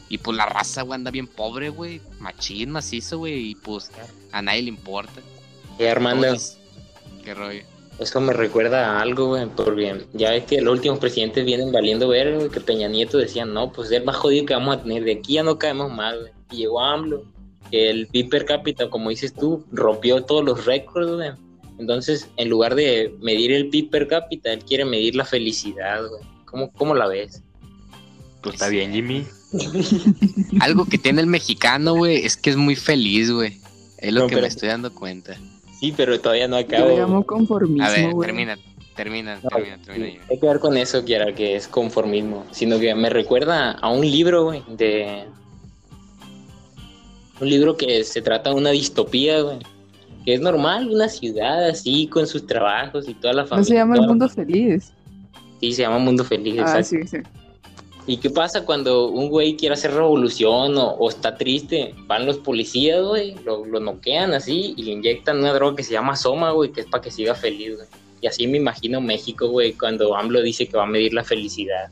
Y 0.09 0.17
pues 0.17 0.35
la 0.35 0.45
raza, 0.47 0.81
güey, 0.81 0.95
anda 0.95 1.11
bien 1.11 1.27
pobre, 1.27 1.69
güey. 1.69 2.01
Machín, 2.19 2.71
macizo, 2.71 3.19
güey. 3.19 3.51
Y 3.51 3.55
pues 3.55 3.89
a 4.33 4.41
nadie 4.41 4.63
le 4.63 4.67
importa. 4.67 5.21
Eh, 5.79 5.89
Armando, 5.89 6.27
Qué 7.23 7.33
rollo. 7.33 7.61
eso 7.99 8.19
me 8.19 8.33
recuerda 8.33 8.97
a 8.97 9.01
algo, 9.01 9.27
güey, 9.27 9.45
porque 9.45 10.05
ya 10.11 10.31
ves 10.31 10.43
que 10.43 10.59
los 10.59 10.73
últimos 10.73 10.99
presidentes 10.99 11.45
vienen 11.45 11.71
valiendo 11.71 12.09
ver, 12.09 12.35
güey, 12.35 12.49
que 12.49 12.59
Peña 12.59 12.89
Nieto 12.89 13.17
decía, 13.17 13.45
no, 13.45 13.71
pues 13.71 13.87
es 13.91 13.99
el 13.99 14.03
más 14.03 14.17
jodido 14.17 14.45
que 14.45 14.55
vamos 14.55 14.75
a 14.75 14.83
tener, 14.83 15.05
de 15.05 15.13
aquí 15.13 15.35
ya 15.35 15.43
no 15.43 15.57
caemos 15.57 15.89
mal, 15.89 16.19
güey. 16.19 16.33
Y 16.51 16.57
llegó 16.57 16.81
AMLO, 16.81 17.23
que 17.73 17.89
el 17.89 18.05
PIB 18.05 18.29
per 18.29 18.45
cápita, 18.45 18.87
como 18.91 19.09
dices 19.09 19.33
tú, 19.33 19.65
rompió 19.71 20.23
todos 20.23 20.45
los 20.45 20.65
récords, 20.67 21.11
güey. 21.11 21.31
Entonces, 21.79 22.29
en 22.37 22.47
lugar 22.49 22.75
de 22.75 23.15
medir 23.19 23.51
el 23.51 23.69
PIB 23.69 23.89
per 23.89 24.07
cápita, 24.07 24.53
él 24.53 24.63
quiere 24.63 24.85
medir 24.85 25.15
la 25.15 25.25
felicidad, 25.25 26.07
güey. 26.07 26.21
¿Cómo, 26.45 26.71
cómo 26.73 26.93
la 26.93 27.07
ves? 27.07 27.41
Pues 28.43 28.53
está 28.55 28.67
bien, 28.67 28.93
Jimmy. 28.93 29.25
Algo 30.59 30.85
que 30.85 30.99
tiene 30.99 31.21
el 31.21 31.27
mexicano, 31.27 31.95
güey, 31.95 32.17
es 32.23 32.37
que 32.37 32.51
es 32.51 32.57
muy 32.57 32.75
feliz, 32.75 33.31
güey. 33.31 33.57
Es 33.97 34.13
lo 34.13 34.21
No, 34.21 34.27
que 34.27 34.35
pero- 34.35 34.43
me 34.43 34.47
estoy 34.49 34.69
dando 34.69 34.93
cuenta. 34.93 35.35
Sí, 35.79 35.93
pero 35.97 36.19
todavía 36.19 36.47
no 36.47 36.59
Yo 36.59 36.67
acabo. 36.67 36.87
le 36.89 36.97
llamo 36.97 37.15
A 37.15 37.19
ver, 37.21 37.25
conformismo, 37.25 38.11
güey. 38.11 38.27
termina, 38.27 38.57
termina, 38.95 39.39
No, 39.43 39.49
termina, 39.49 39.77
termina. 39.81 40.05
Sí, 40.05 40.11
Jimmy. 40.11 40.25
hay 40.29 40.39
que 40.39 40.45
ver 40.45 40.59
con 40.59 40.77
eso, 40.77 41.03
Kiara, 41.03 41.33
que 41.33 41.55
es 41.55 41.67
conformismo, 41.67 42.45
sino 42.51 42.79
que 42.79 42.93
me 42.93 43.09
recuerda 43.09 43.71
a 43.71 43.89
un 43.89 44.01
libro, 44.01 44.43
güey, 44.43 44.61
de... 44.69 45.23
Un 47.41 47.49
libro 47.49 47.75
que 47.75 48.03
se 48.03 48.21
trata 48.21 48.49
de 48.51 48.55
una 48.55 48.69
distopía, 48.71 49.41
güey, 49.41 49.57
que 50.25 50.35
es 50.35 50.41
normal, 50.41 50.89
una 50.89 51.09
ciudad 51.09 51.67
así, 51.67 52.07
con 52.07 52.27
sus 52.27 52.45
trabajos 52.47 53.09
y 53.09 53.13
toda 53.13 53.33
la 53.33 53.45
familia. 53.45 53.59
No 53.59 53.65
se 53.65 53.73
llama 53.75 53.95
El 53.95 54.01
la- 54.01 54.07
Mundo 54.07 54.29
Feliz. 54.29 54.93
Sí, 55.59 55.73
se 55.73 55.81
llama 55.81 55.97
Mundo 55.99 56.23
Feliz, 56.23 56.55
Ah, 56.59 56.79
exacto. 56.79 57.07
sí, 57.07 57.07
sí. 57.07 57.17
¿Y 58.05 58.17
qué 58.17 58.29
pasa 58.29 58.65
cuando 58.65 59.07
un 59.07 59.29
güey 59.29 59.55
quiere 59.55 59.73
hacer 59.75 59.93
revolución 59.93 60.77
o, 60.77 60.89
o 60.91 61.09
está 61.09 61.37
triste? 61.37 61.95
Van 62.05 62.25
los 62.25 62.37
policías, 62.37 63.01
güey, 63.01 63.33
lo, 63.45 63.65
lo 63.65 63.79
noquean 63.79 64.33
así 64.33 64.73
y 64.75 64.83
le 64.83 64.91
inyectan 64.91 65.39
una 65.39 65.53
droga 65.53 65.77
que 65.77 65.83
se 65.83 65.93
llama 65.93 66.17
Soma, 66.17 66.51
güey, 66.51 66.71
que 66.73 66.81
es 66.81 66.87
para 66.87 67.01
que 67.01 67.11
siga 67.11 67.33
feliz, 67.33 67.75
güey. 67.77 67.87
Y 68.21 68.27
así 68.27 68.45
me 68.47 68.57
imagino 68.57 68.99
México, 68.99 69.47
güey, 69.47 69.71
cuando 69.73 70.15
AMLO 70.17 70.41
dice 70.41 70.67
que 70.67 70.75
va 70.77 70.83
a 70.83 70.87
medir 70.87 71.13
la 71.13 71.23
felicidad. 71.23 71.89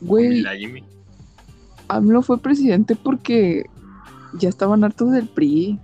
Güey. 0.00 0.42
AMLO 1.88 2.22
fue 2.22 2.38
presidente 2.40 2.96
porque 2.96 3.64
ya 4.34 4.48
estaban 4.48 4.84
hartos 4.84 5.10
del 5.12 5.28
PRI. 5.28 5.78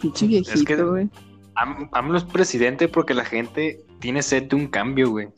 Pinche 0.00 0.24
Es 0.26 0.48
que- 0.48 0.52
viejito, 0.52 0.90
güey. 0.90 1.08
Am- 1.56 1.88
AMLO 1.92 2.18
es 2.18 2.24
presidente 2.24 2.88
porque 2.88 3.14
la 3.14 3.24
gente 3.24 3.80
tiene 4.00 4.22
sed 4.22 4.44
de 4.44 4.56
un 4.56 4.66
cambio, 4.66 5.10
güey. 5.10 5.28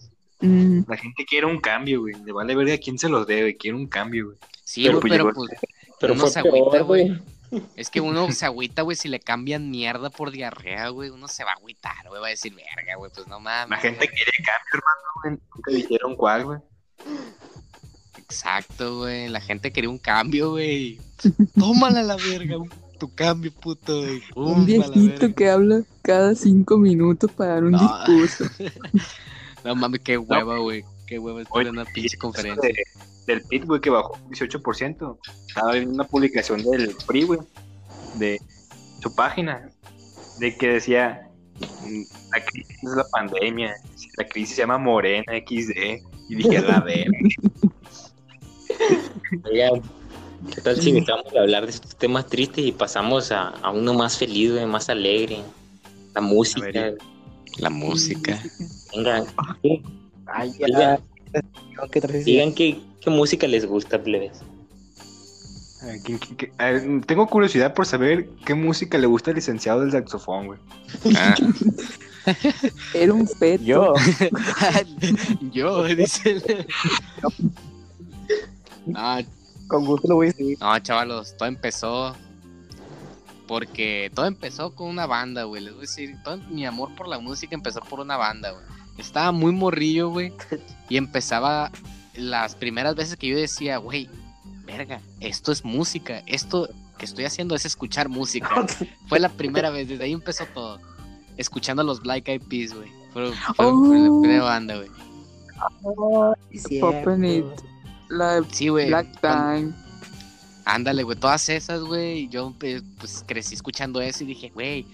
Mm, 0.41 0.81
La 0.89 0.97
gente 0.97 1.25
quiere 1.25 1.47
un 1.47 1.61
cambio, 1.61 2.01
güey. 2.01 2.14
Le 2.25 2.33
vale 2.33 2.55
ver 2.57 2.73
a 2.73 2.79
quién 2.79 2.99
se 2.99 3.09
los 3.09 3.27
debe, 3.27 3.57
quiere 3.57 3.77
un 3.77 3.87
cambio, 3.87 4.27
güey. 4.27 4.39
Sí, 4.64 4.85
Pero 4.87 5.01
güey, 5.01 5.11
pero 5.12 5.33
pues 5.33 5.51
Pero 6.01 6.12
Uno 6.12 6.23
fue 6.23 6.31
se 6.31 6.39
agüita, 6.41 6.81
güey. 6.83 7.09
güey. 7.51 7.62
es 7.77 7.89
que 7.91 8.01
uno 8.01 8.31
se 8.33 8.45
agüita, 8.45 8.83
güey, 8.83 8.97
si 8.97 9.09
le 9.09 9.21
cambian 9.21 9.71
mierda 9.71 10.11
por 10.11 10.31
diarrea, 10.33 10.89
güey. 10.89 11.11
Uno 11.11 11.29
se 11.29 11.45
va 11.45 11.53
a 11.53 11.55
agüitar, 11.55 12.09
güey, 12.09 12.21
va 12.21 12.27
a 12.27 12.31
decir, 12.31 12.53
verga, 12.55 12.97
güey, 12.97 13.11
pues 13.14 13.27
no 13.29 13.39
mames. 13.41 13.71
La 13.71 13.77
gente 13.79 14.09
quiere 14.09 14.33
cambio, 14.45 14.73
hermano, 14.73 15.01
güey. 15.23 15.39
Nunca 15.55 15.71
dijeron 15.71 16.17
cuál, 16.17 16.45
güey. 16.45 16.59
Exacto, 18.29 18.99
güey. 18.99 19.29
La 19.29 19.41
gente 19.41 19.72
quería 19.72 19.89
un 19.91 19.99
cambio, 19.99 20.51
güey. 20.51 20.99
Tómala 21.59 22.03
la 22.03 22.16
verga, 22.16 22.57
tu 22.99 23.14
cambio, 23.14 23.53
puto, 23.53 24.01
güey. 24.03 24.20
Pum, 24.35 24.53
un 24.61 24.66
viejito 24.66 25.33
que 25.35 25.49
habla 25.49 25.83
cada 26.03 26.35
cinco 26.35 26.77
minutos 26.77 27.31
para 27.33 27.55
dar 27.55 27.64
un 27.64 27.72
No. 27.72 27.79
discurso. 28.07 28.45
No 29.64 29.74
mames, 29.74 30.01
qué 30.03 30.16
hueva, 30.16 30.59
güey. 30.59 30.85
Qué 31.09 31.18
hueva 31.18 31.43
estar 31.43 31.62
en 31.62 31.70
una 31.70 31.85
pinche 31.87 32.16
conferencia. 32.16 32.68
de- 32.68 32.85
del 33.27 33.43
PIB, 33.43 33.64
güey, 33.66 33.81
que 33.81 33.91
bajó 33.91 34.16
un 34.24 34.31
18%. 34.33 35.18
Estaba 35.49 35.72
viendo 35.72 35.93
una 35.93 36.05
publicación 36.05 36.62
del 36.62 36.95
PRI, 37.09 37.22
güey, 37.24 37.41
de 38.20 38.41
su 39.03 39.12
página, 39.16 39.68
de 40.39 40.57
que 40.57 40.68
decía, 40.68 41.29
mm, 41.59 42.03
la 42.33 42.45
crisis 42.45 42.77
es 42.81 42.91
la 42.97 43.05
pandemia, 43.11 43.74
la 44.18 44.24
crisis 44.29 44.55
se 44.55 44.62
llama 44.62 44.79
Morena 44.79 45.33
XD, 45.33 45.99
y 46.29 46.35
dije, 46.37 46.61
la 46.61 46.79
verga. 46.79 47.11
Oigan, 49.45 49.83
¿qué 50.55 50.61
tal 50.61 50.81
si 50.81 50.93
dejamos 50.93 51.33
de 51.33 51.39
hablar 51.39 51.64
de 51.64 51.70
estos 51.70 51.97
temas 51.97 52.27
tristes 52.27 52.64
y 52.64 52.72
pasamos 52.72 53.33
a, 53.33 53.49
a 53.49 53.70
uno 53.70 53.95
más 53.95 54.16
feliz, 54.18 54.53
más 54.66 54.89
alegre? 54.89 55.39
La 56.14 56.20
música. 56.20 56.61
ver, 56.62 56.99
La 57.59 57.70
música. 57.70 58.43
Venga, 58.95 59.24
Ay, 60.27 60.53
Digan. 60.53 60.99
¿Qué 61.93 62.01
digan 62.24 62.55
qué, 62.55 62.81
qué 63.01 63.11
música 63.11 63.47
les 63.47 63.66
gusta, 63.66 64.03
plebes. 64.03 64.41
A 65.83 65.87
ver, 65.87 66.01
¿quién- 66.03 66.18
quién- 66.18 66.37
qué- 66.37 66.53
a 66.59 66.70
ver, 66.70 67.05
tengo 67.05 67.27
curiosidad 67.27 67.74
por 67.74 67.85
saber 67.85 68.29
qué 68.47 68.55
música 68.55 68.97
le 68.97 69.07
gusta 69.07 69.31
al 69.31 69.37
licenciado 69.37 69.81
del 69.83 69.93
saxofón, 69.93 70.47
güey. 70.47 70.59
Ah. 71.14 71.35
Era 72.95 73.12
un 73.12 73.29
feto. 73.29 73.62
Yo. 73.62 73.93
Yo, 75.53 75.85
dice. 75.85 76.43
No, 78.87 79.18
Con 79.68 79.84
gusto 79.84 80.09
lo 80.09 80.14
voy 80.16 80.28
a 80.28 80.30
decir. 80.30 80.57
no, 80.61 80.78
chavalos, 80.78 81.37
todo 81.37 81.49
empezó 81.49 82.14
porque 83.47 84.11
todo 84.14 84.26
empezó 84.26 84.74
con 84.74 84.89
una 84.89 85.07
banda, 85.07 85.45
güey. 85.45 85.62
Les 85.62 85.72
voy 85.72 85.80
a 85.80 85.82
decir, 85.82 86.16
todo 86.24 86.39
mi 86.51 86.66
amor 86.66 86.95
por 86.97 87.07
la 87.09 87.18
música 87.18 87.55
empezó 87.55 87.80
por 87.80 88.01
una 88.01 88.16
banda, 88.16 88.51
güey. 88.51 88.64
Estaba 88.99 89.30
muy 89.30 89.53
morrillo, 89.53 90.09
güey, 90.11 90.32
y 90.89 90.97
empezaba 90.97 91.70
las 92.14 92.55
primeras 92.57 92.95
veces 92.97 93.16
que 93.16 93.28
yo 93.28 93.37
decía, 93.37 93.76
güey, 93.76 94.09
verga, 94.64 95.01
esto 95.20 95.53
es 95.53 95.64
música, 95.64 96.22
esto 96.26 96.68
que 96.99 97.05
estoy 97.05 97.24
haciendo 97.24 97.55
es 97.55 97.64
escuchar 97.66 98.09
música. 98.09 98.49
Fue 99.09 99.20
la 99.20 99.28
primera 99.28 99.70
vez, 99.70 99.87
desde 99.89 100.05
ahí 100.05 100.12
empezó 100.12 100.45
todo. 100.47 100.80
Escuchando 101.37 101.82
a 101.82 101.84
los 101.84 102.01
Black 102.01 102.26
Eyed 102.28 102.43
Peas, 102.49 102.72
güey. 102.74 102.91
Fue, 103.12 103.30
fue 103.32 103.55
fue 103.55 103.99
la 103.99 104.11
Oh. 104.11 104.20
primera 104.22 104.43
banda, 104.45 104.76
güey. 104.76 104.89
Poppin' 106.80 107.24
It. 107.24 107.45
La 108.09 108.43
Sí, 108.51 108.69
güey. 108.69 108.89
Black 108.89 109.21
Time. 109.21 109.73
Ándale, 110.65 111.03
güey, 111.05 111.17
todas 111.19 111.49
esas, 111.49 111.81
güey. 111.81 112.21
y 112.21 112.29
Yo 112.29 112.53
pues, 112.59 113.25
crecí 113.27 113.55
escuchando 113.55 114.01
eso 114.01 114.25
y 114.25 114.27
dije, 114.27 114.51
güey, 114.55 114.87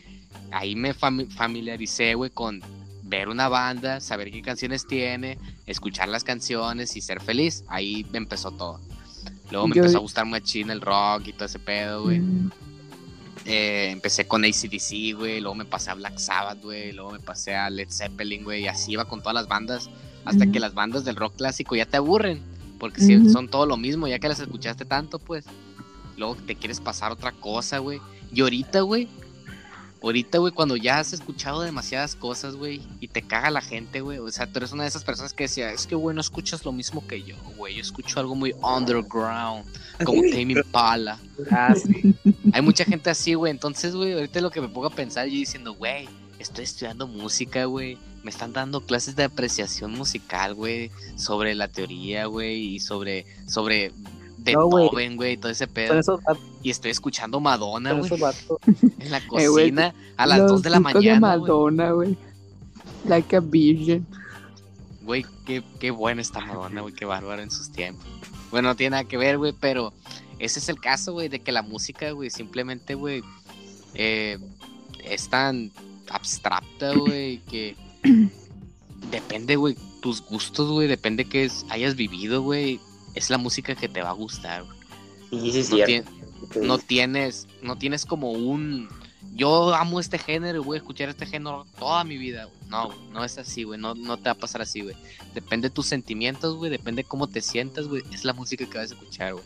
ahí 0.50 0.74
me 0.76 0.94
fami- 0.94 1.30
familiaricé, 1.30 2.14
güey, 2.14 2.30
con 2.30 2.60
ver 3.04 3.28
una 3.28 3.48
banda, 3.48 4.00
saber 4.00 4.30
qué 4.30 4.40
canciones 4.42 4.86
tiene, 4.86 5.38
escuchar 5.66 6.08
las 6.08 6.24
canciones 6.24 6.96
y 6.96 7.00
ser 7.00 7.20
feliz. 7.20 7.64
Ahí 7.68 8.06
me 8.12 8.18
empezó 8.18 8.50
todo. 8.50 8.80
Luego 9.50 9.68
me 9.68 9.74
Yo- 9.76 9.82
empezó 9.82 9.98
a 9.98 10.00
gustar 10.02 10.24
mucho 10.26 10.58
el 10.58 10.80
rock 10.80 11.26
y 11.28 11.32
todo 11.32 11.44
ese 11.46 11.58
pedo, 11.58 12.02
güey. 12.04 12.20
Mm, 12.20 12.50
Eh, 13.44 13.88
empecé 13.90 14.28
con 14.28 14.44
ACDC, 14.44 15.14
güey. 15.14 15.40
Luego 15.40 15.56
me 15.56 15.64
pasé 15.64 15.90
a 15.90 15.94
Black 15.94 16.16
Sabbath, 16.18 16.62
güey. 16.62 16.92
Luego 16.92 17.10
me 17.10 17.18
pasé 17.18 17.56
a 17.56 17.68
Led 17.70 17.88
Zeppelin, 17.90 18.44
güey. 18.44 18.62
Y 18.62 18.68
así 18.68 18.92
iba 18.92 19.04
con 19.06 19.18
todas 19.20 19.34
las 19.34 19.48
bandas. 19.48 19.90
Hasta 20.24 20.46
que 20.52 20.60
las 20.60 20.74
bandas 20.74 21.04
del 21.04 21.16
rock 21.16 21.34
clásico 21.38 21.74
ya 21.74 21.84
te 21.84 21.96
aburren. 21.96 22.40
Porque 22.82 23.00
si 23.00 23.30
son 23.30 23.46
todo 23.46 23.64
lo 23.64 23.76
mismo, 23.76 24.08
ya 24.08 24.18
que 24.18 24.26
las 24.26 24.40
escuchaste 24.40 24.84
tanto, 24.84 25.20
pues. 25.20 25.44
Luego 26.16 26.34
te 26.34 26.56
quieres 26.56 26.80
pasar 26.80 27.12
otra 27.12 27.30
cosa, 27.30 27.78
güey. 27.78 28.00
Y 28.34 28.40
ahorita, 28.40 28.80
güey. 28.80 29.06
ahorita, 30.02 30.38
güey, 30.38 30.52
cuando 30.52 30.74
ya 30.74 30.98
has 30.98 31.12
escuchado 31.12 31.60
demasiadas 31.60 32.16
cosas, 32.16 32.56
güey, 32.56 32.82
y 32.98 33.06
te 33.06 33.22
caga 33.22 33.52
la 33.52 33.60
gente, 33.60 34.00
güey, 34.00 34.18
o 34.18 34.28
sea, 34.32 34.48
tú 34.48 34.58
eres 34.58 34.72
una 34.72 34.82
de 34.82 34.88
esas 34.88 35.04
personas 35.04 35.32
que 35.32 35.44
decía, 35.44 35.70
es 35.70 35.86
que, 35.86 35.94
güey, 35.94 36.12
no 36.12 36.20
escuchas 36.20 36.64
lo 36.64 36.72
mismo 36.72 37.06
que 37.06 37.22
yo, 37.22 37.36
güey, 37.56 37.76
yo 37.76 37.82
escucho 37.82 38.18
algo 38.18 38.34
muy 38.34 38.52
underground, 38.60 39.64
como 40.04 40.20
Tame 40.32 40.54
Impala. 40.54 41.20
Ah, 41.52 41.76
sí. 41.76 42.16
Hay 42.52 42.62
mucha 42.62 42.84
gente 42.84 43.10
así, 43.10 43.34
güey, 43.34 43.52
entonces, 43.52 43.94
güey, 43.94 44.12
ahorita 44.12 44.40
lo 44.40 44.50
que 44.50 44.60
me 44.60 44.68
pongo 44.68 44.88
a 44.88 44.90
pensar, 44.90 45.28
yo 45.28 45.34
diciendo, 45.34 45.72
güey, 45.74 46.08
estoy 46.42 46.64
estudiando 46.64 47.06
música, 47.06 47.64
güey, 47.64 47.98
me 48.22 48.30
están 48.30 48.52
dando 48.52 48.80
clases 48.82 49.16
de 49.16 49.24
apreciación 49.24 49.92
musical, 49.92 50.54
güey, 50.54 50.90
sobre 51.16 51.54
la 51.54 51.68
teoría, 51.68 52.26
güey, 52.26 52.74
y 52.74 52.80
sobre, 52.80 53.26
sobre 53.46 53.88
güey. 53.88 54.04
Beethoven, 54.38 55.16
güey, 55.16 55.36
todo 55.36 55.50
ese 55.50 55.66
pedo. 55.66 56.00
Y 56.62 56.70
estoy 56.70 56.90
escuchando 56.90 57.40
Madonna, 57.40 57.92
güey, 57.92 58.10
en 58.98 59.10
la 59.10 59.18
Eh, 59.22 59.26
cocina 59.26 59.94
a 60.16 60.26
las 60.26 60.38
Los 60.38 60.52
2 60.52 60.62
de 60.62 60.70
la 60.70 60.76
de 60.76 60.80
mañana, 60.80 61.36
güey. 61.36 61.50
Madonna, 61.50 61.90
güey. 61.92 62.16
Like 63.06 63.36
a 63.36 63.40
Virgin. 63.40 64.06
Güey, 65.02 65.24
qué, 65.44 65.62
qué 65.80 65.90
buena 65.90 66.20
está 66.20 66.40
Madonna, 66.40 66.82
güey, 66.82 66.94
qué 66.94 67.04
bárbaro 67.04 67.42
en 67.42 67.50
sus 67.50 67.70
tiempos. 67.70 68.06
Bueno, 68.50 68.68
no 68.68 68.76
tiene 68.76 68.90
nada 68.90 69.04
que 69.04 69.16
ver, 69.16 69.38
güey, 69.38 69.52
pero 69.58 69.92
ese 70.38 70.58
es 70.58 70.68
el 70.68 70.78
caso, 70.78 71.12
güey, 71.12 71.28
de 71.28 71.40
que 71.40 71.52
la 71.52 71.62
música, 71.62 72.10
güey, 72.10 72.30
simplemente, 72.30 72.94
güey, 72.94 73.22
eh, 73.94 74.38
es 75.04 75.28
tan 75.28 75.72
abstracta, 76.10 76.94
güey, 76.94 77.38
que 77.40 77.76
depende, 79.10 79.56
güey, 79.56 79.76
tus 80.00 80.22
gustos, 80.22 80.70
güey, 80.70 80.88
depende 80.88 81.24
que 81.26 81.44
es- 81.44 81.64
hayas 81.70 81.96
vivido, 81.96 82.42
güey, 82.42 82.80
es 83.14 83.30
la 83.30 83.38
música 83.38 83.74
que 83.74 83.88
te 83.88 84.02
va 84.02 84.10
a 84.10 84.14
gustar, 84.14 84.64
güey. 84.64 84.78
Y 85.46 85.52
sí, 85.52 85.62
sí, 85.64 85.70
No, 85.70 85.76
cierto. 85.86 86.10
tien- 86.10 86.66
no 86.66 86.78
tienes, 86.78 87.46
no 87.62 87.78
tienes 87.78 88.04
como 88.04 88.32
un, 88.32 88.88
yo 89.34 89.74
amo 89.74 90.00
este 90.00 90.18
género 90.18 90.62
voy 90.62 90.76
a 90.76 90.78
escuchar 90.78 91.08
este 91.08 91.24
género 91.26 91.66
toda 91.78 92.04
mi 92.04 92.18
vida, 92.18 92.44
güey. 92.44 92.56
No, 92.68 92.86
güey, 92.86 92.98
no 93.12 93.24
es 93.24 93.38
así, 93.38 93.64
güey, 93.64 93.78
no, 93.80 93.94
no 93.94 94.16
te 94.16 94.24
va 94.24 94.32
a 94.32 94.34
pasar 94.34 94.62
así, 94.62 94.80
güey. 94.80 94.96
Depende 95.34 95.68
de 95.68 95.74
tus 95.74 95.86
sentimientos, 95.86 96.56
güey, 96.56 96.70
depende 96.70 97.02
de 97.02 97.08
cómo 97.08 97.28
te 97.28 97.40
sientas, 97.40 97.86
güey, 97.86 98.02
es 98.12 98.24
la 98.24 98.32
música 98.32 98.66
que 98.68 98.78
vas 98.78 98.90
a 98.90 98.94
escuchar, 98.94 99.34
güey. 99.34 99.44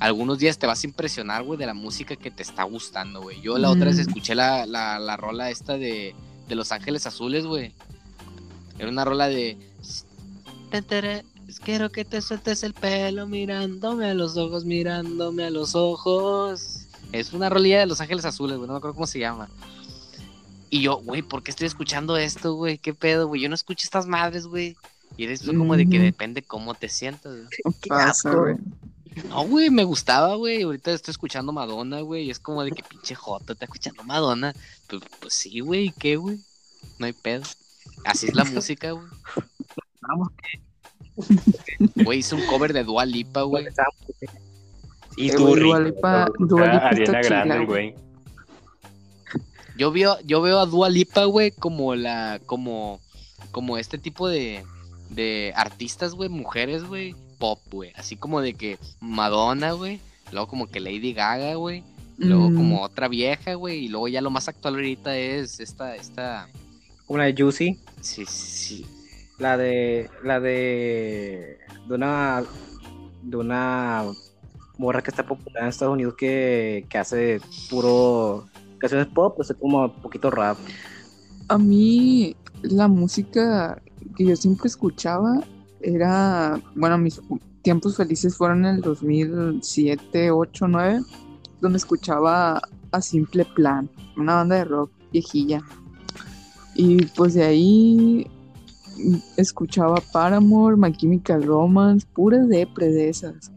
Algunos 0.00 0.38
días 0.38 0.58
te 0.58 0.66
vas 0.66 0.82
a 0.82 0.86
impresionar, 0.86 1.42
güey, 1.44 1.58
de 1.58 1.66
la 1.66 1.74
música 1.74 2.16
que 2.16 2.30
te 2.30 2.42
está 2.42 2.64
gustando, 2.64 3.20
güey. 3.22 3.40
Yo 3.42 3.58
la 3.58 3.70
otra 3.70 3.84
vez 3.86 3.96
Mm. 3.98 4.00
escuché 4.00 4.34
la, 4.34 4.64
la, 4.66 4.98
la 4.98 5.16
rola 5.16 5.50
esta 5.50 5.74
de, 5.76 6.14
de 6.48 6.54
Los 6.54 6.72
Ángeles 6.72 7.06
Azules, 7.06 7.44
güey. 7.46 7.72
Era 8.78 8.88
una 8.88 9.04
rola 9.04 9.28
de... 9.28 9.58
"Tantara, 10.70 11.22
Quiero 11.64 11.90
que 11.90 12.04
te 12.04 12.22
sueltes 12.22 12.62
el 12.62 12.74
pelo 12.74 13.26
mirándome 13.26 14.06
a 14.08 14.14
los 14.14 14.36
ojos, 14.36 14.64
mirándome 14.64 15.44
a 15.44 15.50
los 15.50 15.74
ojos. 15.74 16.86
Es 17.12 17.32
una 17.32 17.48
rolilla 17.50 17.80
de 17.80 17.86
Los 17.86 18.00
Ángeles 18.00 18.24
Azules, 18.24 18.56
güey, 18.56 18.68
no 18.68 18.74
me 18.74 18.78
acuerdo 18.78 18.94
cómo 18.94 19.06
se 19.08 19.18
llama. 19.18 19.48
Y 20.70 20.80
yo, 20.82 20.98
güey, 20.98 21.22
¿por 21.22 21.42
qué 21.42 21.50
estoy 21.50 21.66
escuchando 21.66 22.16
esto, 22.16 22.54
güey? 22.54 22.78
¿Qué 22.78 22.94
pedo, 22.94 23.26
güey? 23.26 23.40
Yo 23.42 23.48
no 23.48 23.56
escucho 23.56 23.82
estas 23.84 24.06
madres, 24.06 24.46
güey. 24.46 24.76
Y 25.16 25.24
eres 25.24 25.42
como 25.42 25.76
de 25.76 25.86
que 25.88 25.96
Ujú. 25.96 26.04
depende 26.04 26.42
cómo 26.42 26.74
te 26.74 26.88
sientas, 26.88 27.32
güey. 27.34 27.46
Qué 27.80 27.88
Pasa, 27.88 28.10
asco. 28.30 28.40
güey. 28.42 28.54
No, 29.28 29.46
güey, 29.46 29.70
me 29.70 29.84
gustaba, 29.84 30.34
güey. 30.36 30.62
Ahorita 30.62 30.92
estoy 30.92 31.12
escuchando 31.12 31.52
Madonna, 31.52 32.00
güey. 32.00 32.24
Y 32.24 32.30
es 32.30 32.38
como 32.38 32.62
de 32.64 32.70
que 32.72 32.82
pinche 32.82 33.14
Jota 33.14 33.52
está 33.52 33.64
escuchando 33.64 34.02
Madonna. 34.04 34.54
Pues, 34.88 35.02
pues 35.20 35.34
sí, 35.34 35.60
güey, 35.60 35.86
¿y 35.86 35.92
qué, 35.92 36.16
güey? 36.16 36.38
No 36.98 37.06
hay 37.06 37.12
pedo. 37.12 37.42
Así 38.04 38.26
es 38.26 38.34
la 38.34 38.44
música, 38.52 38.92
güey. 38.92 39.06
Vamos. 40.00 40.28
Güey, 41.96 42.18
hice 42.20 42.34
un 42.34 42.46
cover 42.46 42.72
de 42.72 42.84
Dua 42.84 43.04
Lipa, 43.04 43.42
güey. 43.42 43.66
Y 45.16 45.30
tú. 45.32 45.54
Dua 45.56 45.80
Lipa- 45.80 46.30
Dua 46.38 46.66
Lipa 46.66 46.88
Ariana 46.88 47.20
Grande, 47.22 47.64
güey. 47.66 47.66
güey. 47.66 47.94
Yo 49.76 49.90
veo, 49.92 50.18
yo 50.24 50.42
veo 50.42 50.58
a 50.60 50.66
Dua 50.66 50.88
Lipa, 50.90 51.24
güey, 51.24 51.50
como 51.52 51.94
la, 51.94 52.40
como, 52.46 53.00
como 53.50 53.78
este 53.78 53.96
tipo 53.96 54.28
de, 54.28 54.62
de 55.08 55.52
artistas, 55.56 56.12
güey, 56.14 56.28
mujeres, 56.28 56.84
güey, 56.84 57.14
pop, 57.40 57.58
güey. 57.72 57.92
Así 57.96 58.14
como 58.14 58.40
de 58.40 58.54
que 58.54 58.78
Madonna, 59.00 59.72
güey. 59.72 59.98
Luego 60.30 60.46
como 60.46 60.68
que 60.68 60.78
Lady 60.78 61.12
Gaga, 61.12 61.54
güey. 61.54 61.82
Luego 62.18 62.50
Mm, 62.50 62.54
como 62.54 62.82
otra 62.82 63.08
vieja, 63.08 63.54
güey. 63.54 63.86
Y 63.86 63.88
luego 63.88 64.06
ya 64.06 64.20
lo 64.20 64.30
más 64.30 64.46
actual 64.46 64.74
ahorita 64.74 65.16
es 65.16 65.58
esta, 65.58 65.96
esta. 65.96 66.48
Una 67.08 67.24
de 67.24 67.34
Juicy. 67.36 67.80
Sí, 68.00 68.24
sí. 68.26 68.86
La 69.38 69.56
de. 69.56 70.08
La 70.22 70.38
de. 70.38 71.58
De 71.88 71.94
una. 71.94 72.44
De 73.22 73.36
una. 73.36 74.04
Morra 74.78 75.02
que 75.02 75.10
está 75.10 75.26
popular 75.26 75.64
en 75.64 75.68
Estados 75.68 75.92
Unidos 75.94 76.14
que, 76.16 76.86
que 76.88 76.98
hace 76.98 77.40
puro. 77.68 78.46
Canciones 78.78 79.08
pop, 79.08 79.38
hace 79.40 79.54
como 79.54 79.92
poquito 79.94 80.30
rap. 80.30 80.56
A 81.48 81.58
mí, 81.58 82.34
la 82.62 82.88
música 82.88 83.82
que 84.16 84.24
yo 84.24 84.36
siempre 84.36 84.68
escuchaba 84.68 85.42
era. 85.80 86.60
Bueno, 86.74 86.98
mis 86.98 87.20
tiempos 87.62 87.96
felices 87.96 88.36
fueron 88.36 88.64
en 88.64 88.76
el 88.76 88.80
2007, 88.80 90.30
8, 90.30 90.68
9, 90.68 91.00
donde 91.60 91.78
escuchaba 91.78 92.60
a 92.92 93.00
Simple 93.00 93.44
Plan, 93.44 93.88
una 94.16 94.36
banda 94.36 94.56
de 94.56 94.64
rock 94.64 94.90
viejilla. 95.12 95.62
Y 96.74 97.04
pues 97.16 97.34
de 97.34 97.44
ahí 97.44 98.26
escuchaba 99.36 100.02
Paramore, 100.12 100.76
My 100.76 100.92
Chemical 100.92 101.42
Romance, 101.42 102.06
puras 102.14 102.48
depre 102.48 102.88
de 102.88 103.08
esas. 103.08 103.50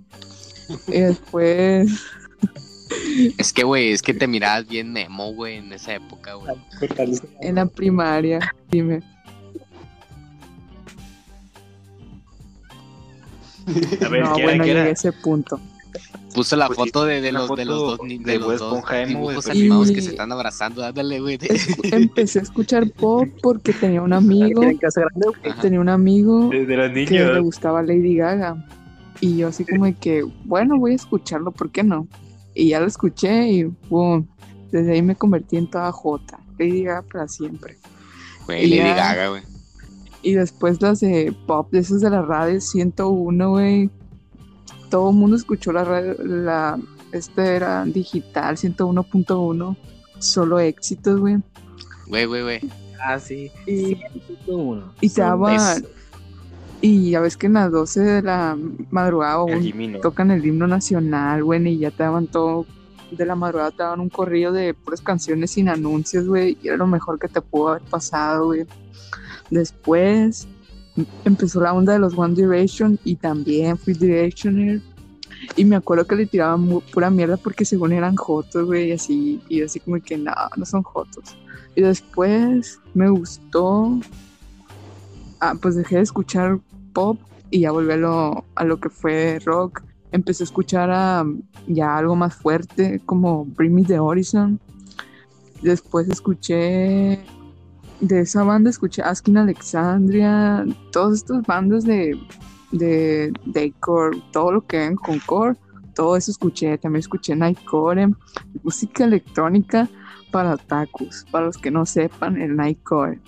Y 0.88 1.00
después, 1.00 1.92
Es 3.38 3.54
que, 3.54 3.64
güey, 3.64 3.92
es 3.92 4.02
que 4.02 4.14
te 4.14 4.28
mirabas 4.28 4.68
bien 4.68 4.94
Nemo, 4.94 5.34
güey, 5.34 5.58
en 5.58 5.72
esa 5.74 5.96
época, 5.96 6.34
güey. 6.36 6.56
en 7.42 7.56
la 7.56 7.66
primaria, 7.66 8.40
dime, 8.70 9.02
A 14.06 14.10
ver, 14.10 14.24
no, 14.24 14.36
¿qué 14.36 14.44
bueno, 14.44 14.64
llegué 14.66 14.80
a 14.80 14.90
ese 14.90 15.12
punto. 15.12 15.60
Puso 16.34 16.56
la 16.56 16.66
Pues, 16.68 16.78
foto 16.78 17.06
de, 17.06 17.22
de 17.22 17.32
los, 17.32 17.48
de 17.56 17.66
los 17.66 17.78
dos, 17.80 18.00
de 18.08 18.18
de 18.18 18.40
los 18.40 18.60
dos 18.60 18.84
dibujos 19.08 19.34
pues. 19.46 19.50
animados 19.50 19.92
que 19.92 20.02
se 20.02 20.10
están 20.10 20.32
abrazando. 20.32 20.84
Ándale, 20.84 21.20
güey. 21.20 21.38
Empecé 21.84 22.40
a 22.40 22.42
escuchar 22.42 22.90
pop 22.92 23.28
porque 23.42 23.72
tenía 23.74 24.02
un 24.02 24.14
amigo, 24.14 24.62
tenía 25.62 25.80
un 25.80 25.90
amigo 25.90 26.50
De, 26.50 26.66
de 26.66 26.76
los 26.78 26.90
que 26.90 26.94
le 27.06 27.06
niños. 27.26 27.42
gustaba 27.44 27.84
Lady 27.84 28.16
Gaga. 28.16 28.66
Y 29.22 29.38
yo 29.38 29.50
así 29.50 29.64
como 29.64 29.86
de 29.86 29.94
que, 29.94 30.26
bueno, 30.46 30.80
voy 30.80 30.94
a 30.94 30.96
escucharlo, 30.96 31.52
¿por 31.52 31.70
qué 31.72 31.84
no? 31.84 32.08
Y 32.56 32.70
ya 32.70 32.80
lo 32.80 32.88
escuché 32.88 33.48
y 33.50 33.64
boom, 33.90 34.28
desde 34.72 34.94
ahí 34.94 35.02
me 35.04 35.16
convertí 35.16 35.58
en 35.58 35.70
toda 35.70 35.92
Jota. 35.92 36.40
Lady 36.58 36.84
Gaga 36.84 37.04
para 37.04 37.28
siempre. 37.28 37.78
Güey, 38.48 38.68
Lady 38.68 38.78
ya. 38.78 38.96
Gaga, 38.96 39.28
güey. 39.30 39.44
Y 40.24 40.34
después 40.34 40.82
las 40.82 41.02
de 41.02 41.36
pop, 41.46 41.70
de 41.72 41.80
esas 41.80 42.02
de 42.02 42.10
la 42.10 42.22
radio 42.22 42.60
101, 42.60 43.50
güey. 43.50 43.90
Todo 44.90 45.10
el 45.10 45.16
mundo 45.16 45.36
escuchó 45.36 45.72
la 45.72 45.84
radio, 45.84 46.16
la, 46.24 46.80
este 47.12 47.56
era 47.56 47.84
digital 47.86 48.56
101.1, 48.56 49.78
solo 50.20 50.60
éxitos, 50.60 51.20
güey. 51.20 51.38
Güey, 52.08 52.26
güey, 52.26 52.42
güey. 52.42 52.60
Ah, 53.04 53.20
sí. 53.20 53.52
Y, 53.68 53.98
y 55.02 55.10
te 55.10 55.22
daban, 55.22 55.84
y 56.86 57.12
ya 57.12 57.22
ves 57.22 57.38
que 57.38 57.48
en 57.48 57.54
las 57.54 57.72
12 57.72 58.02
de 58.02 58.22
la 58.22 58.58
madrugada 58.92 59.46
¿no? 59.46 60.00
tocan 60.00 60.32
el 60.32 60.46
himno 60.46 60.68
nacional, 60.68 61.42
güey, 61.42 61.66
y 61.66 61.78
ya 61.78 61.92
te 61.92 62.04
daban 62.04 62.28
todo, 62.28 62.66
de 63.10 63.26
la 63.26 63.36
madrugada 63.36 63.72
te 63.72 63.84
daban 63.84 64.02
un 64.02 64.10
corrido 64.10 64.52
de 64.52 64.74
puras 64.74 65.00
canciones 65.00 65.52
sin 65.52 65.70
anuncios, 65.70 66.28
güey, 66.28 66.58
y 66.62 66.68
era 66.68 66.76
lo 66.76 66.86
mejor 66.86 67.20
que 67.20 67.30
te 67.30 67.40
pudo 67.40 67.70
haber 67.70 67.84
pasado, 67.84 68.48
güey. 68.48 68.66
Después 69.54 70.48
em- 70.98 71.06
empezó 71.26 71.62
la 71.62 71.74
onda 71.74 71.94
de 71.94 72.00
los 72.00 72.18
One 72.18 72.34
Direction 72.34 72.98
y 73.04 73.16
también 73.16 73.78
fui 73.78 73.94
Directioner. 73.94 74.82
Y 75.56 75.66
me 75.66 75.76
acuerdo 75.76 76.06
que 76.06 76.16
le 76.16 76.26
tiraban 76.26 76.80
pura 76.92 77.10
mierda 77.12 77.38
porque 77.38 77.64
según 77.64 77.92
eran 77.92 78.16
jotos, 78.16 78.66
güey, 78.66 78.90
y 78.90 78.92
así, 78.94 79.42
y 79.50 79.62
así 79.62 79.80
como 79.80 80.02
que 80.02 80.18
no, 80.18 80.34
no 80.58 80.66
son 80.66 80.82
jotos. 80.82 81.38
Y 81.76 81.82
después 81.82 82.80
me 82.96 83.10
gustó, 83.10 84.00
ah, 85.40 85.54
pues 85.62 85.76
dejé 85.76 85.98
de 85.98 86.02
escuchar 86.02 86.60
pop 86.94 87.20
y 87.52 87.62
ya 87.62 87.72
volví 87.72 87.92
a 87.92 87.98
lo, 87.98 88.46
a 88.56 88.64
lo 88.64 88.80
que 88.80 88.90
fue 88.90 89.40
rock. 89.46 89.84
Empecé 90.12 90.44
a 90.44 90.46
escuchar 90.46 90.90
a, 90.92 91.26
ya 91.68 91.98
algo 91.98 92.16
más 92.16 92.36
fuerte 92.36 93.02
como 93.06 93.46
Bring 93.46 93.76
Me 93.76 93.84
the 93.84 94.00
Horizon. 94.00 94.60
Después 95.62 96.08
escuché 96.10 97.20
de 98.00 98.22
esa 98.22 98.44
banda, 98.44 98.70
escuché 98.70 99.02
Asking 99.02 99.38
Alexandria, 99.38 100.66
todas 100.92 101.20
estas 101.20 101.44
bandas 101.44 101.84
de, 101.86 102.18
de 102.72 103.32
Daycore, 103.46 104.22
todo 104.32 104.52
lo 104.54 104.66
que 104.66 104.78
ven 104.78 104.96
con 104.96 105.20
core, 105.20 105.56
todo 105.96 106.18
eso 106.18 106.32
escuché. 106.32 106.78
También 106.78 107.00
escuché 107.00 107.36
Nightcore, 107.36 108.14
música 108.64 109.06
electrónica 109.06 109.90
para 110.32 110.54
otakus, 110.56 111.26
para 111.32 111.46
los 111.46 111.58
que 111.58 111.72
no 111.72 111.86
sepan, 111.86 112.42
el 112.42 112.56
Nightcore. 112.56 113.20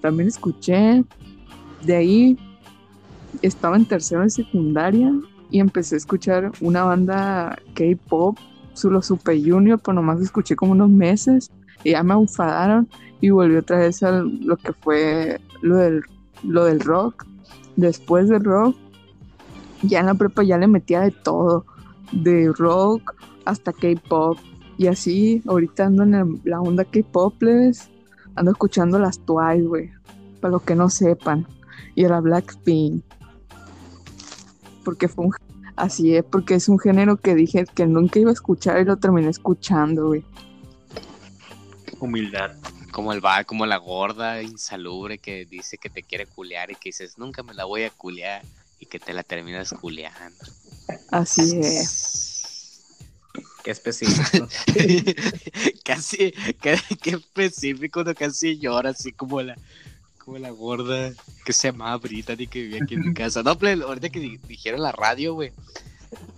También 0.00 0.28
escuché, 0.28 1.04
de 1.82 1.96
ahí 1.96 2.38
estaba 3.42 3.76
en 3.76 3.86
tercero 3.86 4.22
de 4.22 4.30
secundaria 4.30 5.12
y 5.50 5.60
empecé 5.60 5.94
a 5.94 5.98
escuchar 5.98 6.52
una 6.60 6.84
banda 6.84 7.58
K-pop 7.74 8.38
su- 8.74 8.90
lo 8.90 9.02
Super 9.02 9.36
Junior, 9.42 9.80
pero 9.80 9.94
nomás 9.94 10.20
escuché 10.20 10.54
como 10.54 10.72
unos 10.72 10.90
meses 10.90 11.50
y 11.82 11.92
ya 11.92 12.02
me 12.02 12.14
enfadaron 12.14 12.88
y 13.20 13.30
volví 13.30 13.56
otra 13.56 13.78
vez 13.78 14.02
a 14.02 14.22
lo 14.22 14.56
que 14.56 14.72
fue 14.72 15.40
lo 15.62 15.76
del, 15.76 16.02
lo 16.42 16.64
del 16.64 16.80
rock. 16.80 17.26
Después 17.76 18.28
del 18.28 18.44
rock, 18.44 18.76
ya 19.82 20.00
en 20.00 20.06
la 20.06 20.14
prepa 20.14 20.42
ya 20.42 20.58
le 20.58 20.66
metía 20.66 21.00
de 21.00 21.10
todo, 21.10 21.64
de 22.12 22.52
rock 22.56 23.14
hasta 23.44 23.72
K-pop. 23.72 24.38
Y 24.76 24.86
así, 24.86 25.42
ahorita 25.46 25.86
ando 25.86 26.04
en 26.04 26.40
la 26.44 26.60
onda 26.60 26.84
K-pop. 26.84 27.34
Ando 28.34 28.50
escuchando 28.52 28.98
las 28.98 29.18
Twice, 29.20 29.62
güey. 29.62 29.90
Para 30.40 30.52
los 30.52 30.62
que 30.62 30.74
no 30.76 30.88
sepan. 30.88 31.46
Y 31.94 32.04
a 32.04 32.10
la 32.10 32.20
Blackpink. 32.20 33.02
Porque 34.84 35.08
fue 35.08 35.26
un... 35.26 35.32
Así 35.74 36.16
es, 36.16 36.24
porque 36.24 36.54
es 36.54 36.68
un 36.68 36.78
género 36.78 37.16
que 37.16 37.36
dije 37.36 37.64
que 37.72 37.86
nunca 37.86 38.18
iba 38.18 38.30
a 38.30 38.32
escuchar 38.32 38.80
y 38.80 38.84
lo 38.84 38.96
terminé 38.96 39.28
escuchando, 39.28 40.08
güey. 40.08 40.24
Humildad. 42.00 42.50
Como 42.98 43.12
el 43.12 43.24
va, 43.24 43.44
como 43.44 43.64
la 43.64 43.76
gorda 43.76 44.42
insalubre 44.42 45.18
que 45.18 45.44
dice 45.44 45.78
que 45.78 45.88
te 45.88 46.02
quiere 46.02 46.26
culear 46.26 46.72
y 46.72 46.74
que 46.74 46.88
dices, 46.88 47.16
nunca 47.16 47.44
me 47.44 47.54
la 47.54 47.64
voy 47.64 47.84
a 47.84 47.90
culear 47.90 48.42
y 48.80 48.86
que 48.86 48.98
te 48.98 49.12
la 49.12 49.22
terminas 49.22 49.72
culeando. 49.72 50.44
Así 51.12 51.60
es. 51.62 52.82
Qué 53.62 53.70
específico. 53.70 54.48
casi, 55.84 56.32
qué, 56.60 56.76
qué 57.00 57.10
específico, 57.10 58.02
no 58.02 58.16
casi 58.16 58.58
llora, 58.58 58.90
así 58.90 59.12
como 59.12 59.42
la, 59.42 59.56
como 60.18 60.38
la 60.38 60.50
gorda 60.50 61.12
que 61.44 61.52
se 61.52 61.68
llamaba 61.68 61.98
Brittany 61.98 62.48
que 62.48 62.62
vivía 62.62 62.80
aquí 62.82 62.94
en 62.94 63.02
mi 63.10 63.14
casa. 63.14 63.44
No, 63.44 63.56
pero 63.56 63.86
ahorita 63.86 64.08
que 64.08 64.18
di- 64.18 64.40
dijeron 64.48 64.82
la 64.82 64.90
radio, 64.90 65.34
güey, 65.34 65.52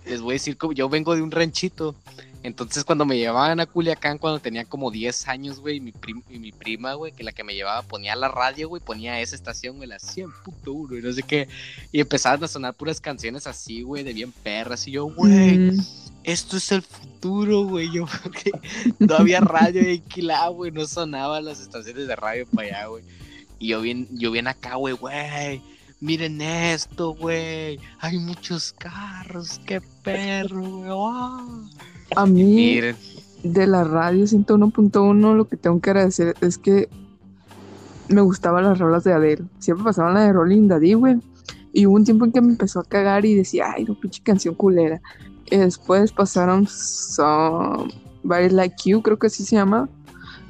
les 0.05 0.21
voy 0.21 0.31
a 0.31 0.35
decir 0.35 0.57
como 0.57 0.73
yo 0.73 0.89
vengo 0.89 1.15
de 1.15 1.21
un 1.21 1.31
ranchito. 1.31 1.95
Entonces 2.43 2.83
cuando 2.83 3.05
me 3.05 3.17
llevaban 3.19 3.59
a 3.59 3.67
Culiacán 3.67 4.17
cuando 4.17 4.39
tenía 4.39 4.65
como 4.65 4.89
10 4.89 5.27
años, 5.27 5.59
güey, 5.59 5.79
mi, 5.79 5.91
prim- 5.91 6.23
y 6.27 6.39
mi 6.39 6.51
prima, 6.51 6.95
güey, 6.95 7.11
que 7.11 7.23
la 7.23 7.31
que 7.33 7.43
me 7.43 7.53
llevaba 7.53 7.83
ponía 7.83 8.15
la 8.15 8.29
radio, 8.29 8.67
güey, 8.67 8.81
ponía 8.81 9.19
esa 9.21 9.35
estación, 9.35 9.77
güey, 9.77 9.87
la 9.87 9.97
100.1 9.99 10.97
y 10.97 11.01
no 11.03 11.13
sé 11.13 11.21
qué. 11.21 11.47
Y 11.91 11.99
empezaban 11.99 12.43
a 12.43 12.47
sonar 12.47 12.73
puras 12.73 12.99
canciones 12.99 13.45
así, 13.45 13.83
güey, 13.83 14.03
de 14.03 14.13
bien 14.13 14.31
perras. 14.31 14.87
Y 14.87 14.91
yo, 14.93 15.05
güey, 15.05 15.57
Mm, 15.59 15.79
esto 16.23 16.57
es 16.57 16.71
el 16.71 16.81
futuro, 16.81 17.65
güey. 17.65 17.91
Yo, 17.91 18.05
porque 18.23 18.51
no 18.97 19.17
había 19.17 19.39
radio 19.41 19.81
en 19.81 20.01
Quilá, 20.01 20.47
güey. 20.47 20.71
No 20.71 20.87
sonaban 20.87 21.45
las 21.45 21.59
estaciones 21.61 22.07
de 22.07 22.15
radio 22.15 22.47
para 22.47 22.67
allá, 22.69 22.85
güey. 22.87 23.03
Y 23.59 23.67
yo 23.67 23.81
bien, 23.81 24.07
yo 24.11 24.31
bien 24.31 24.47
acá, 24.47 24.75
güey, 24.77 24.95
güey. 24.95 25.61
Miren 26.01 26.41
esto, 26.41 27.13
güey. 27.13 27.79
Hay 27.99 28.17
muchos 28.17 28.73
carros, 28.73 29.61
qué 29.67 29.81
perro, 30.03 30.61
güey. 30.61 30.89
¡ah! 30.91 31.45
a 32.15 32.25
mí, 32.25 32.55
Miren, 32.55 32.95
de 33.43 33.67
la 33.67 33.83
radio 33.83 34.25
101.1, 34.25 35.35
lo 35.35 35.47
que 35.47 35.57
tengo 35.57 35.79
que 35.79 35.91
agradecer 35.91 36.35
es 36.41 36.57
que 36.57 36.89
me 38.07 38.21
gustaban 38.21 38.63
las 38.63 38.79
rolas 38.79 39.03
de 39.03 39.13
Adele. 39.13 39.43
Siempre 39.59 39.83
pasaban 39.83 40.15
la 40.15 40.21
de 40.21 40.33
Rolling 40.33 40.67
Daddy, 40.67 40.93
güey. 40.95 41.19
Y 41.71 41.85
hubo 41.85 41.95
un 41.95 42.03
tiempo 42.03 42.25
en 42.25 42.31
que 42.31 42.41
me 42.41 42.49
empezó 42.49 42.79
a 42.79 42.83
cagar 42.83 43.23
y 43.23 43.35
decía, 43.35 43.71
ay, 43.75 43.85
no, 43.85 43.93
pinche 43.93 44.23
canción 44.23 44.55
culera. 44.55 44.99
Y 45.51 45.57
después 45.57 46.11
pasaron 46.11 46.67
Somebody 46.67 48.49
Like 48.49 48.89
You, 48.89 49.03
creo 49.03 49.19
que 49.19 49.27
así 49.27 49.45
se 49.45 49.55
llama. 49.55 49.87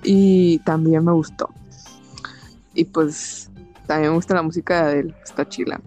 Y 0.02 0.60
también 0.60 1.04
me 1.04 1.12
gustó. 1.12 1.49
Y 2.74 2.86
pues 2.86 3.51
también 3.88 4.11
me 4.11 4.15
gusta 4.15 4.34
la 4.36 4.41
música 4.41 4.75
de 4.86 4.91
Adele, 4.91 5.15
está 5.23 5.47
chila. 5.47 5.79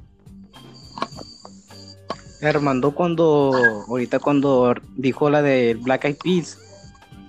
Armando 2.42 2.94
cuando, 2.94 3.84
ahorita 3.88 4.18
cuando 4.18 4.74
dijo 4.96 5.30
la 5.30 5.40
de 5.40 5.74
Black 5.80 6.04
Eyed 6.04 6.16
Peas, 6.22 6.58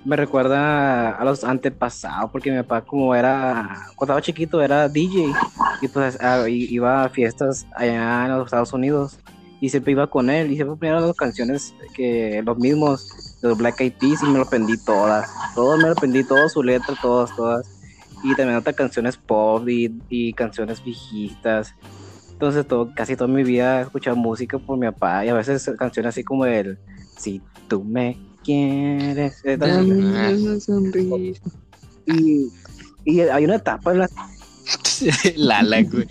me 0.04 0.16
recuerda 0.18 1.12
a 1.12 1.24
los 1.24 1.44
antepasados, 1.44 2.30
porque 2.32 2.52
mi 2.52 2.58
papá 2.64 2.82
como 2.82 3.16
era, 3.16 3.88
cuando 3.96 4.14
estaba 4.14 4.22
chiquito 4.22 4.62
era 4.62 4.90
DJ, 4.90 5.38
y 5.82 5.88
pues 5.88 6.20
a- 6.22 6.50
i- 6.50 6.68
iba 6.70 7.06
a 7.06 7.10
fiestas 7.10 7.66
allá 7.76 8.26
en 8.26 8.32
los 8.34 8.46
Estados 8.46 8.74
Unidos, 8.74 9.18
y 9.62 9.70
siempre 9.70 9.94
iba 9.94 10.08
con 10.08 10.30
él, 10.30 10.52
y 10.52 10.56
siempre 10.56 10.76
ponía 10.76 11.00
las 11.00 11.16
canciones 11.16 11.74
que 11.96 12.42
los 12.46 12.58
mismos, 12.58 13.08
de 13.42 13.50
los 13.50 13.58
Black 13.58 13.80
Eyed 13.80 13.94
Peas, 13.98 14.22
y 14.22 14.26
me 14.28 14.34
lo 14.34 14.42
aprendí 14.44 14.78
todas, 14.78 15.28
todo 15.56 15.78
me 15.78 15.84
lo 15.84 15.94
aprendí, 15.94 16.24
todas 16.26 16.52
su 16.52 16.62
letra, 16.62 16.94
todas, 17.02 17.34
todas, 17.36 17.66
y 18.26 18.36
también 18.36 18.58
otras 18.58 18.76
canciones 18.76 19.18
pop 19.18 19.68
y, 19.70 19.92
y 20.10 20.34
canciones 20.34 20.84
viejitas, 20.84 21.74
entonces 22.32 22.68
todo, 22.68 22.92
casi 22.96 23.16
toda 23.16 23.28
mi 23.30 23.44
vida 23.44 23.80
he 23.80 23.84
escuchado 23.84 24.16
música 24.18 24.58
por 24.60 24.78
mi 24.78 24.88
papá 24.88 25.26
y 25.26 25.30
a 25.30 25.34
veces 25.34 25.72
canciones 25.78 26.10
así 26.10 26.24
como 26.24 26.46
el 26.46 26.78
Si 27.18 27.42
tú 27.70 27.84
me 27.84 28.18
quieres. 28.44 29.42
eh. 29.46 29.58
Y, 32.08 32.48
y 33.06 33.20
hay 33.22 33.46
una 33.46 33.56
etapa 33.56 33.92
en 33.94 34.00
la 34.00 34.10
Lala, 35.36 35.82
güey. 35.84 36.08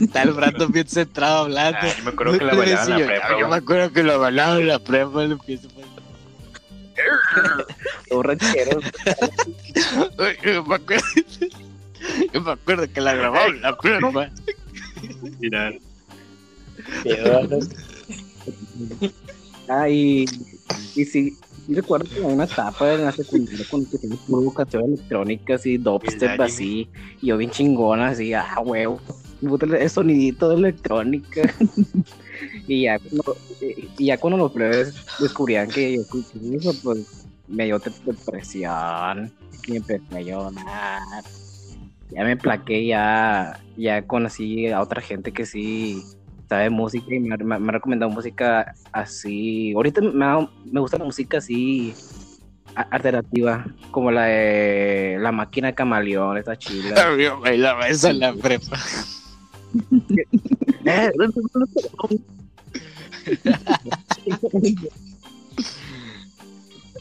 Está 0.00 0.22
el 0.22 0.32
Brandon 0.32 0.70
bien 0.70 0.86
centrado 0.86 1.44
hablando. 1.44 1.78
Ah, 1.82 1.88
yo 1.98 2.04
me 2.04 2.10
acuerdo 2.10 2.38
que 2.38 2.44
la 2.44 2.54
bailaban 2.54 2.84
en 2.86 2.90
la 2.92 2.98
Yo- 3.00 3.06
prepa, 3.06 3.40
Yo 3.40 3.48
me 3.48 3.56
acuerdo 3.56 3.92
que 3.92 4.02
la 4.02 4.16
bailaban 4.18 4.60
en 4.60 4.68
la 4.68 4.78
prepa. 4.78 5.24
lo 5.24 5.32
empiezo 5.32 5.68
a- 5.68 6.01
Ay, 10.18 10.36
Yo 10.44 10.64
me 10.64 10.74
acuerdo, 10.74 11.04
yo 12.32 12.40
me 12.40 12.52
acuerdo 12.52 12.92
que 12.92 13.00
la 13.00 13.14
grabaron 13.14 13.56
en 13.56 13.62
la 13.62 13.76
prepa. 13.76 14.30
Mira, 15.40 15.72
Ah, 19.68 19.88
y, 19.88 20.24
y 20.94 21.04
sí, 21.04 21.36
recuerdo 21.68 22.06
que 22.12 22.20
una 22.20 22.44
etapa 22.44 22.94
en 22.94 23.04
la 23.04 23.12
secundaria 23.12 23.64
con 23.70 23.86
que 23.86 23.98
tenía 23.98 24.18
puro 24.26 24.52
canciones 24.52 24.98
electrónicas 24.98 25.64
y 25.66 25.78
dubstep 25.78 26.20
¿Verdad, 26.20 26.46
así. 26.46 26.88
Y 27.20 27.28
yo 27.28 27.36
bien 27.36 27.50
chingona, 27.50 28.08
así, 28.08 28.34
ah, 28.34 28.60
huevo. 28.64 29.00
El 29.42 29.90
sonidito 29.90 30.48
de 30.48 30.56
electrónica. 30.56 31.42
Y, 32.66 32.82
ya 32.84 32.98
cuando, 32.98 33.36
y 33.98 34.04
ya 34.06 34.18
cuando 34.18 34.38
los 34.38 34.52
plebes 34.52 34.94
descubrían 35.18 35.68
que 35.68 35.96
yo 35.96 36.02
escuché 36.02 36.38
eso, 36.56 36.72
pues 36.82 37.26
me 37.48 37.64
dio 37.64 37.78
de- 37.78 37.92
depresión. 38.04 39.32
Y 39.66 39.76
empecé 39.76 40.16
a 40.16 40.20
llorar. 40.20 41.24
Ya 42.10 42.24
me 42.24 42.36
plaqué, 42.36 42.86
ya, 42.86 43.58
ya 43.76 44.02
conocí 44.06 44.68
a 44.68 44.82
otra 44.82 45.00
gente 45.00 45.32
que 45.32 45.46
sí 45.46 46.02
sabe 46.48 46.68
música 46.68 47.14
y 47.14 47.20
me, 47.20 47.36
me- 47.38 47.58
me 47.58 47.68
ha 47.68 47.72
recomendado 47.72 48.10
música 48.12 48.74
así. 48.92 49.72
Ahorita 49.74 50.00
me, 50.02 50.24
ha- 50.24 50.48
me 50.64 50.80
gusta 50.80 50.98
la 50.98 51.04
música 51.04 51.38
así 51.38 51.94
alternativa, 52.74 53.66
como 53.90 54.10
la 54.10 54.24
de 54.24 55.16
La 55.20 55.30
Máquina 55.32 55.74
Camaleón, 55.74 56.38
esta 56.38 56.56
chila. 56.56 57.16
Yo 57.18 57.40
bailaba 57.40 57.88
eso 57.88 58.08
en 58.08 58.18
la 58.18 58.34
prepa. 58.34 58.78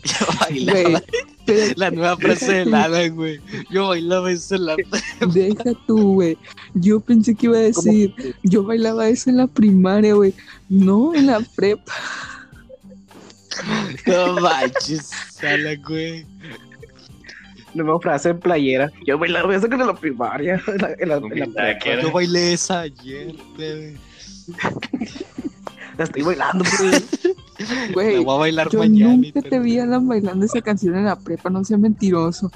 Yo 0.03 0.25
bailaba. 0.39 1.01
Pero 1.45 1.73
La 1.75 1.91
nueva 1.91 2.17
frase 2.17 2.53
de 2.53 2.65
Lala, 2.65 3.07
güey. 3.09 3.39
Yo 3.69 3.89
bailaba 3.89 4.31
eso 4.31 4.55
en 4.55 4.65
la 4.65 4.75
prepa. 4.75 4.97
deja 5.27 5.71
tú, 5.87 6.13
güey. 6.13 6.37
Yo 6.73 6.99
pensé 6.99 7.35
que 7.35 7.45
iba 7.47 7.57
a 7.57 7.61
decir, 7.61 8.13
yo 8.43 8.63
bailaba 8.63 9.07
eso 9.09 9.29
en 9.29 9.37
la 9.37 9.47
primaria, 9.47 10.13
güey. 10.15 10.33
No, 10.69 11.13
en 11.13 11.27
la 11.27 11.41
prepa. 11.55 11.93
No 14.07 14.39
manches, 14.39 15.11
Lala, 15.41 15.75
güey. 15.87 16.25
Nueva 17.73 17.99
frase 17.99 18.29
en 18.29 18.39
playera. 18.39 18.91
Yo 19.05 19.17
bailaba 19.17 19.55
eso 19.55 19.69
con 19.69 19.79
la 19.79 19.93
primaria. 19.95 20.61
En 20.67 20.77
la, 20.77 20.87
en 20.87 20.87
la- 20.87 20.95
en 21.03 21.09
la 21.09 21.17
Humildad, 21.19 21.53
prepa. 21.53 21.79
que 21.79 21.89
era. 21.91 22.01
Yo 22.01 22.11
bailé 22.11 22.53
esa 22.53 22.81
ayer, 22.81 23.35
güey. 23.55 23.97
La 25.97 26.03
estoy 26.05 26.21
bailando, 26.23 26.63
pues. 26.77 27.19
La 27.59 27.93
Güey, 27.93 28.17
voy 28.23 28.35
a 28.35 28.39
bailar 28.39 28.69
yo 28.69 28.79
mañana. 28.79 29.15
nunca 29.15 29.41
te 29.41 29.49
te- 29.49 29.59
vi 29.59 29.77
Alan 29.79 30.07
bailando 30.07 30.45
esa 30.45 30.61
canción 30.61 30.95
en 30.95 31.05
la 31.05 31.15
prepa, 31.17 31.49
no 31.49 31.63
seas 31.63 31.79
mentiroso. 31.79 32.51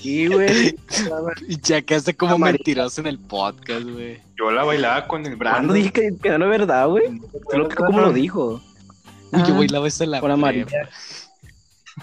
Sí, 0.00 0.26
güey. 0.28 0.76
Y 1.48 1.56
checaste 1.56 2.14
como 2.16 2.34
Amarillo. 2.34 2.58
mentiroso 2.58 3.00
en 3.00 3.06
el 3.08 3.18
podcast, 3.18 3.82
güey. 3.84 4.20
yo 4.36 4.50
la 4.50 4.64
bailaba 4.64 5.06
con 5.06 5.20
el 5.26 5.36
Cuando 5.36 5.50
Brando. 5.50 5.74
dije 5.74 5.92
que, 5.92 6.16
que 6.22 6.38
no 6.38 6.44
es 6.44 6.50
verdad, 6.50 6.88
güey. 6.88 7.20
Solo 7.50 7.68
que 7.68 7.76
como 7.76 8.00
lo 8.00 8.12
dijo. 8.12 8.60
Uy, 9.32 9.40
yo 9.46 9.54
Ah. 9.54 9.58
bailaba 9.58 9.88
en 9.88 10.10
la 10.10 10.20
Con 10.20 10.30
amarilla. 10.30 10.66
prepa. 10.66 10.90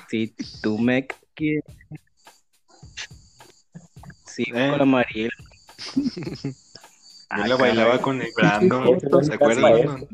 Si 0.09 0.33
tú 0.61 0.77
me 0.77 1.07
quieres. 1.33 1.63
Sí, 4.25 4.43
Eh. 4.53 4.75
con 4.77 4.81
Yo 7.38 7.45
la 7.45 7.55
bailaba 7.55 8.01
con 8.01 8.21
el 8.21 8.31
Brando. 8.36 8.97
¿Se 9.21 9.33
acuerdan? 9.33 10.07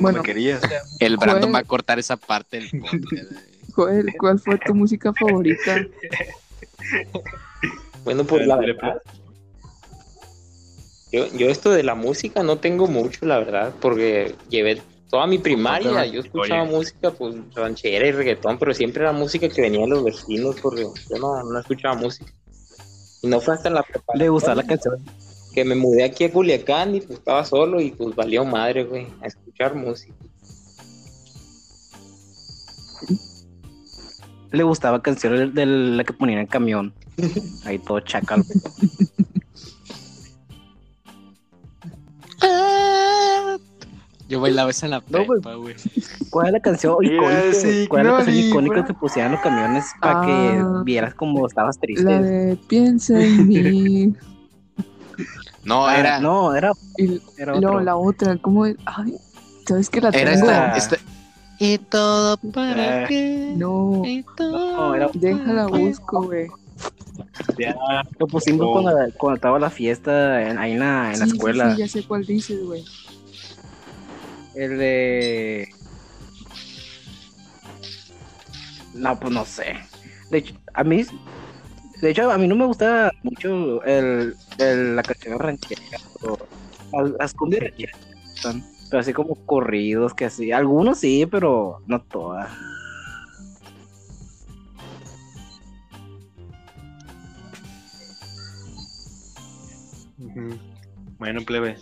Bueno. 0.00 0.22
querías. 0.22 0.60
El 0.98 1.16
Brandon 1.16 1.54
va 1.54 1.60
a 1.60 1.64
cortar 1.64 1.98
esa 1.98 2.16
parte 2.16 2.58
del 2.58 2.80
podcast. 2.80 3.32
Joel, 3.72 4.12
¿cuál 4.18 4.38
fue 4.40 4.58
tu 4.58 4.74
música 4.74 5.12
favorita? 5.12 5.86
Bueno, 8.04 8.24
pues 8.24 8.46
la 8.46 8.56
verdad, 8.56 9.02
Yo, 11.12 11.26
yo 11.36 11.48
esto 11.48 11.70
de 11.70 11.82
la 11.82 11.94
música 11.94 12.42
no 12.42 12.58
tengo 12.58 12.86
mucho, 12.86 13.24
la 13.26 13.38
verdad, 13.38 13.74
porque 13.80 14.34
llevé 14.48 14.80
toda 15.10 15.26
mi 15.26 15.38
primaria, 15.38 16.06
yo 16.06 16.20
escuchaba 16.20 16.62
Oye. 16.62 16.72
música, 16.72 17.10
pues 17.10 17.36
ranchera 17.54 18.06
y 18.06 18.12
reggaetón, 18.12 18.58
pero 18.58 18.74
siempre 18.74 19.02
era 19.02 19.12
música 19.12 19.48
que 19.48 19.62
venía 19.62 19.82
de 19.82 19.88
los 19.88 20.04
vecinos, 20.04 20.56
porque 20.60 20.82
yo 20.82 21.18
no, 21.18 21.42
no 21.42 21.58
escuchaba 21.58 21.94
música. 21.94 22.32
Y 23.22 23.28
no 23.28 23.40
fue 23.40 23.54
hasta 23.54 23.70
la 23.70 23.82
preparación 23.82 24.18
Le 24.18 24.28
gustaba 24.28 24.54
la 24.56 24.66
canción. 24.66 24.96
Que 25.54 25.64
me 25.64 25.74
mudé 25.74 26.04
aquí 26.04 26.24
a 26.24 26.32
Culiacán 26.32 26.94
y 26.94 27.00
pues 27.00 27.18
estaba 27.18 27.44
solo 27.44 27.80
y 27.80 27.90
pues 27.90 28.14
valió 28.14 28.44
madre, 28.44 28.84
güey, 28.84 29.06
a 29.22 29.26
escuchar 29.26 29.74
música. 29.74 30.14
Le 34.50 34.62
gustaba 34.62 35.02
canciones 35.02 35.52
de 35.54 35.66
la 35.66 36.04
que 36.04 36.12
ponían 36.12 36.38
en 36.38 36.44
el 36.44 36.48
camión. 36.50 36.92
Ahí 37.64 37.78
todo 37.78 38.00
chacal. 38.00 38.44
Yo 44.28 44.40
bailaba 44.40 44.70
esa 44.70 44.86
en 44.86 44.90
la 44.90 45.00
prepa, 45.00 45.54
güey. 45.54 45.74
¿Cuál 46.28 46.48
es 46.48 46.52
la 46.52 46.60
canción 46.60 46.96
icónica? 47.02 47.52
sí, 47.54 47.86
¿Cuál 47.88 48.02
es 48.06 48.12
la 48.12 48.16
canción 48.18 48.34
Glory, 48.36 48.48
icónica 48.48 48.74
bro. 48.74 48.84
que 48.86 48.94
pusieran 48.94 49.32
los 49.32 49.40
camiones 49.40 49.86
para 50.02 50.20
Ah. 50.20 50.26
que 50.26 50.84
vieras 50.84 51.14
como 51.14 51.46
estabas 51.46 51.78
triste? 51.80 52.04
La 52.04 52.20
de 52.20 52.56
piensa 52.68 53.18
en 53.24 53.48
mí. 53.48 54.12
No, 55.68 55.86
Ah, 55.86 55.98
era, 55.98 56.18
No, 56.18 56.54
era, 56.56 56.72
era 57.36 57.52
luego 57.52 57.68
otro. 57.76 57.80
la 57.80 57.96
otra, 57.96 58.36
¿cómo 58.38 58.64
es? 58.64 58.76
Ay, 58.86 59.14
¿sabes 59.66 59.90
que 59.90 60.00
la 60.00 60.08
era 60.08 60.32
tengo? 60.32 60.46
esta, 60.50 60.76
esta- 60.76 60.96
Y 61.58 61.76
todo 61.76 62.36
para 62.38 63.04
Ah. 63.04 63.06
qué. 63.06 63.52
No, 63.56 64.02
Y 64.04 64.24
todo 64.36 64.76
No, 64.76 64.94
era- 64.94 65.10
déjala 65.12 65.66
busco, 65.66 66.22
güey. 66.22 66.48
Ya, 67.58 67.76
Lo 68.18 68.26
pusimos 68.28 68.66
Oh. 68.66 68.72
cuando, 68.80 68.92
cuando 69.18 69.36
estaba 69.36 69.58
la 69.58 69.68
fiesta 69.68 70.40
en- 70.48 70.56
ahí 70.58 70.72
en 70.72 70.78
la, 70.78 71.12
en 71.12 71.18
la 71.18 71.26
sí, 71.26 71.32
escuela. 71.32 71.72
Sí, 71.74 71.78
ya 71.80 71.88
sé 71.88 72.02
cuál 72.04 72.24
dices, 72.24 72.64
güey. 72.64 72.84
El 74.54 74.78
de. 74.78 75.68
No, 78.94 79.18
pues 79.20 79.32
no 79.32 79.44
sé. 79.44 79.76
De 80.30 80.38
hecho, 80.38 80.54
a 80.72 80.82
mí. 80.84 81.04
De 82.00 82.10
hecho, 82.10 82.30
a 82.30 82.38
mí 82.38 82.46
no 82.46 82.54
me 82.54 82.64
gusta 82.66 83.10
mucho 83.22 83.82
el, 83.84 84.34
el- 84.58 84.96
la 84.96 85.02
canción 85.02 85.38
ranchera. 85.38 85.98
o- 86.22 86.36
Las, 87.18 87.34
cumbias 87.34 87.62
rancheras 87.64 87.96
Pero 88.90 89.00
así 89.00 89.12
como 89.12 89.34
corridos, 89.46 90.14
que 90.14 90.24
así. 90.26 90.52
Algunos 90.52 90.98
sí, 90.98 91.26
pero 91.26 91.80
no 91.86 92.00
todas. 92.02 92.50
Bueno, 101.18 101.40
plebe, 101.44 101.76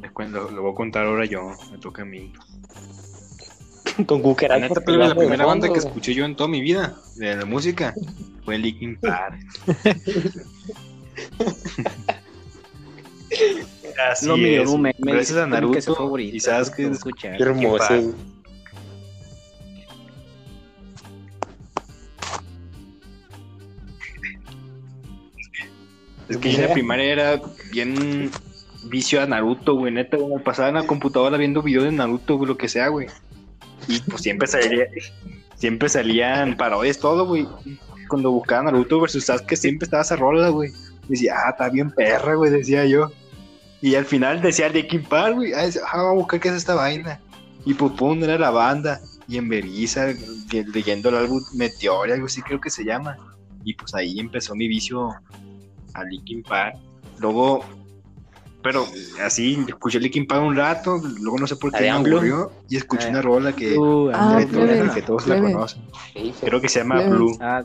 les 0.00 0.12
cuento, 0.12 0.50
lo 0.50 0.62
voy 0.62 0.72
a 0.72 0.74
contar 0.74 1.06
ahora 1.06 1.24
yo, 1.24 1.50
me 1.70 1.78
toca 1.78 2.02
a 2.02 2.04
mí. 2.04 2.32
Con 4.06 4.18
La 4.18 4.24
cucarachas. 4.24 4.68
neta, 4.68 4.80
plebe, 4.80 5.08
la 5.08 5.14
primera 5.14 5.46
banda 5.46 5.72
que 5.72 5.78
escuché 5.78 6.12
yo 6.14 6.24
en 6.24 6.36
toda 6.36 6.48
mi 6.48 6.60
vida 6.60 6.96
de 7.16 7.36
la 7.36 7.44
música 7.44 7.94
fue 8.44 8.58
Linkin 8.58 8.96
Park. 8.96 9.38
Así 14.10 14.30
mío, 14.30 14.62
es. 14.62 14.70
meme, 14.70 14.94
Gracias 14.98 15.38
a 15.38 15.44
que 15.44 15.50
Naruto, 15.50 15.80
su 15.80 15.94
favorito, 15.94 16.36
y 16.36 16.40
sabes 16.40 16.70
que. 16.70 16.92
Qué 17.20 17.28
hermoso. 17.38 18.14
Es 26.28 26.36
que 26.38 26.50
yo 26.52 26.58
en 26.58 26.68
la 26.68 26.72
primaria 26.72 27.12
era 27.12 27.40
bien 27.70 28.30
vicio 28.84 29.22
a 29.22 29.26
Naruto, 29.26 29.74
güey, 29.74 29.92
neta, 29.92 30.18
como 30.18 30.42
pasaba 30.42 30.68
en 30.68 30.74
la 30.74 30.86
computadora 30.86 31.36
viendo 31.36 31.62
videos 31.62 31.84
de 31.84 31.92
Naruto, 31.92 32.36
güey, 32.36 32.48
lo 32.48 32.56
que 32.56 32.68
sea, 32.68 32.88
güey. 32.88 33.06
Y 33.88 34.00
pues 34.00 34.22
siempre 34.22 34.46
salía, 34.48 34.86
siempre 35.56 35.88
salían 35.88 36.56
parodias, 36.56 36.98
todo, 36.98 37.26
güey. 37.26 37.46
Cuando 38.08 38.30
buscaba 38.30 38.64
Naruto 38.64 39.00
versus 39.00 39.24
Sasuke, 39.24 39.56
siempre 39.56 39.84
estaba 39.84 40.02
esa 40.02 40.16
rola, 40.16 40.48
güey. 40.50 40.70
Decía, 41.08 41.34
ah, 41.36 41.50
está 41.50 41.68
bien 41.68 41.90
perra, 41.90 42.34
güey, 42.34 42.50
decía 42.50 42.84
yo. 42.86 43.10
Y 43.80 43.94
al 43.94 44.04
final 44.04 44.40
decía 44.40 44.68
Linkin 44.68 45.04
Park, 45.04 45.34
güey, 45.36 45.52
ah, 45.52 45.68
ah, 45.92 45.96
vamos 45.96 46.12
a 46.12 46.14
buscar 46.14 46.40
qué 46.40 46.48
es 46.48 46.54
esta 46.54 46.74
vaina. 46.74 47.20
Y 47.64 47.74
pues 47.74 47.92
pum, 47.92 48.22
era 48.22 48.38
la 48.38 48.50
banda. 48.50 49.00
Y 49.28 49.38
en 49.38 49.48
Berisa, 49.48 50.14
que- 50.48 50.64
leyendo 50.64 51.08
el 51.08 51.16
álbum 51.16 51.42
Meteor, 51.54 52.10
algo 52.10 52.26
así 52.26 52.40
creo 52.42 52.60
que 52.60 52.70
se 52.70 52.84
llama. 52.84 53.16
Y 53.64 53.74
pues 53.74 53.94
ahí 53.94 54.20
empezó 54.20 54.54
mi 54.54 54.68
vicio 54.68 55.10
a 55.94 56.04
Linkin 56.04 56.42
Park. 56.44 56.76
Luego, 57.18 57.64
pero 58.66 58.84
así, 59.24 59.64
escuché 59.68 60.00
Linkin 60.00 60.26
Park 60.26 60.42
un 60.42 60.56
rato, 60.56 61.00
luego 61.20 61.38
no 61.38 61.46
sé 61.46 61.54
por 61.54 61.70
¿La 61.72 61.78
qué 61.78 61.84
me 61.84 61.90
aburrió 61.90 62.50
y 62.68 62.76
escuché 62.76 63.10
una 63.10 63.22
rola 63.22 63.54
que, 63.54 63.78
Uh, 63.78 64.10
Ah, 64.12 64.38
que, 64.38 64.42
Andrés, 64.42 64.46
plebe. 64.48 64.90
que 64.92 65.02
todos 65.02 65.24
la 65.28 65.40
conocen. 65.40 65.82
Creo 66.40 66.60
que 66.60 66.68
se 66.68 66.80
llama 66.80 66.96
Plebe. 66.96 67.10
Blue. 67.10 67.38
Ah, 67.40 67.62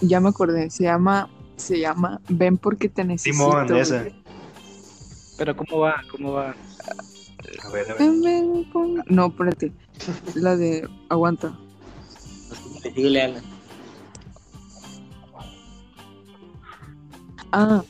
Ya 0.00 0.18
me 0.18 0.30
acordé, 0.30 0.70
se 0.70 0.84
llama, 0.84 1.28
se 1.58 1.78
llama 1.78 2.22
Ven 2.28 2.56
porque 2.56 2.88
te 2.88 3.04
necesito. 3.04 3.36
Simón, 3.44 3.76
esa. 3.76 4.06
pero 5.36 5.54
¿cómo 5.54 5.80
va? 5.82 5.96
¿Cómo 6.10 6.32
va? 6.32 6.54
A 7.62 7.68
ver, 7.70 7.90
a 7.90 7.94
ver. 7.94 7.98
Ven, 7.98 8.22
ven, 8.22 8.64
pon- 8.72 9.04
No, 9.08 9.26
espérate. 9.26 9.72
La 10.36 10.56
de 10.56 10.88
aguanta. 11.10 11.52
Ah, 17.52 17.82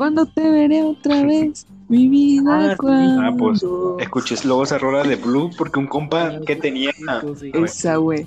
cuando 0.00 0.24
te 0.24 0.48
veré 0.48 0.82
otra 0.82 1.22
vez, 1.24 1.66
mi 1.90 2.08
vida, 2.08 2.72
Ah. 2.72 2.76
Ah, 2.80 3.34
pues, 3.36 3.62
Escuché 3.98 4.34
luego 4.44 4.62
esa 4.62 4.78
rola 4.78 5.02
de 5.02 5.16
Blue 5.16 5.50
porque 5.58 5.78
un 5.78 5.86
compa 5.86 6.40
que 6.46 6.56
tenía. 6.56 6.90
Esa, 7.52 7.96
güey. 7.96 8.26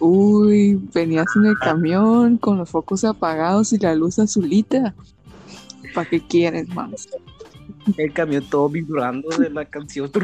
Uy, 0.00 0.80
venías 0.94 1.26
en 1.36 1.44
el 1.44 1.58
camión 1.58 2.38
con 2.38 2.56
los 2.56 2.70
focos 2.70 3.04
apagados 3.04 3.74
y 3.74 3.78
la 3.80 3.94
luz 3.94 4.18
azulita. 4.18 4.94
¿Para 5.94 6.08
qué 6.08 6.26
quieres 6.26 6.66
más? 6.68 7.06
El 7.98 8.10
camión 8.14 8.48
todo 8.48 8.70
vibrando 8.70 9.28
de 9.36 9.50
la 9.50 9.66
canción. 9.66 10.10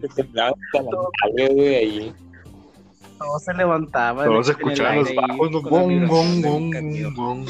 Se 0.00 0.08
temblaba 0.16 0.56
hasta 0.72 0.82
la 0.82 0.90
güey, 1.52 1.74
ahí. 1.76 2.12
Todo 3.24 3.38
se 3.38 3.54
levantaba. 3.54 4.24
todos 4.24 4.48
escuchaban 4.50 4.96
los 4.96 5.14
bajos, 5.14 5.52
la 5.52 5.60
Bom, 5.60 6.06
bom, 6.06 6.42
bom, 6.42 7.14
bom. 7.14 7.46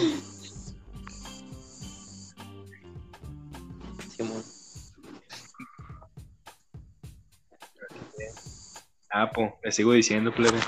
Ah, 9.10 9.30
pues, 9.32 9.52
le 9.62 9.72
sigo 9.72 9.92
diciendo, 9.92 10.32
plebe. 10.34 10.58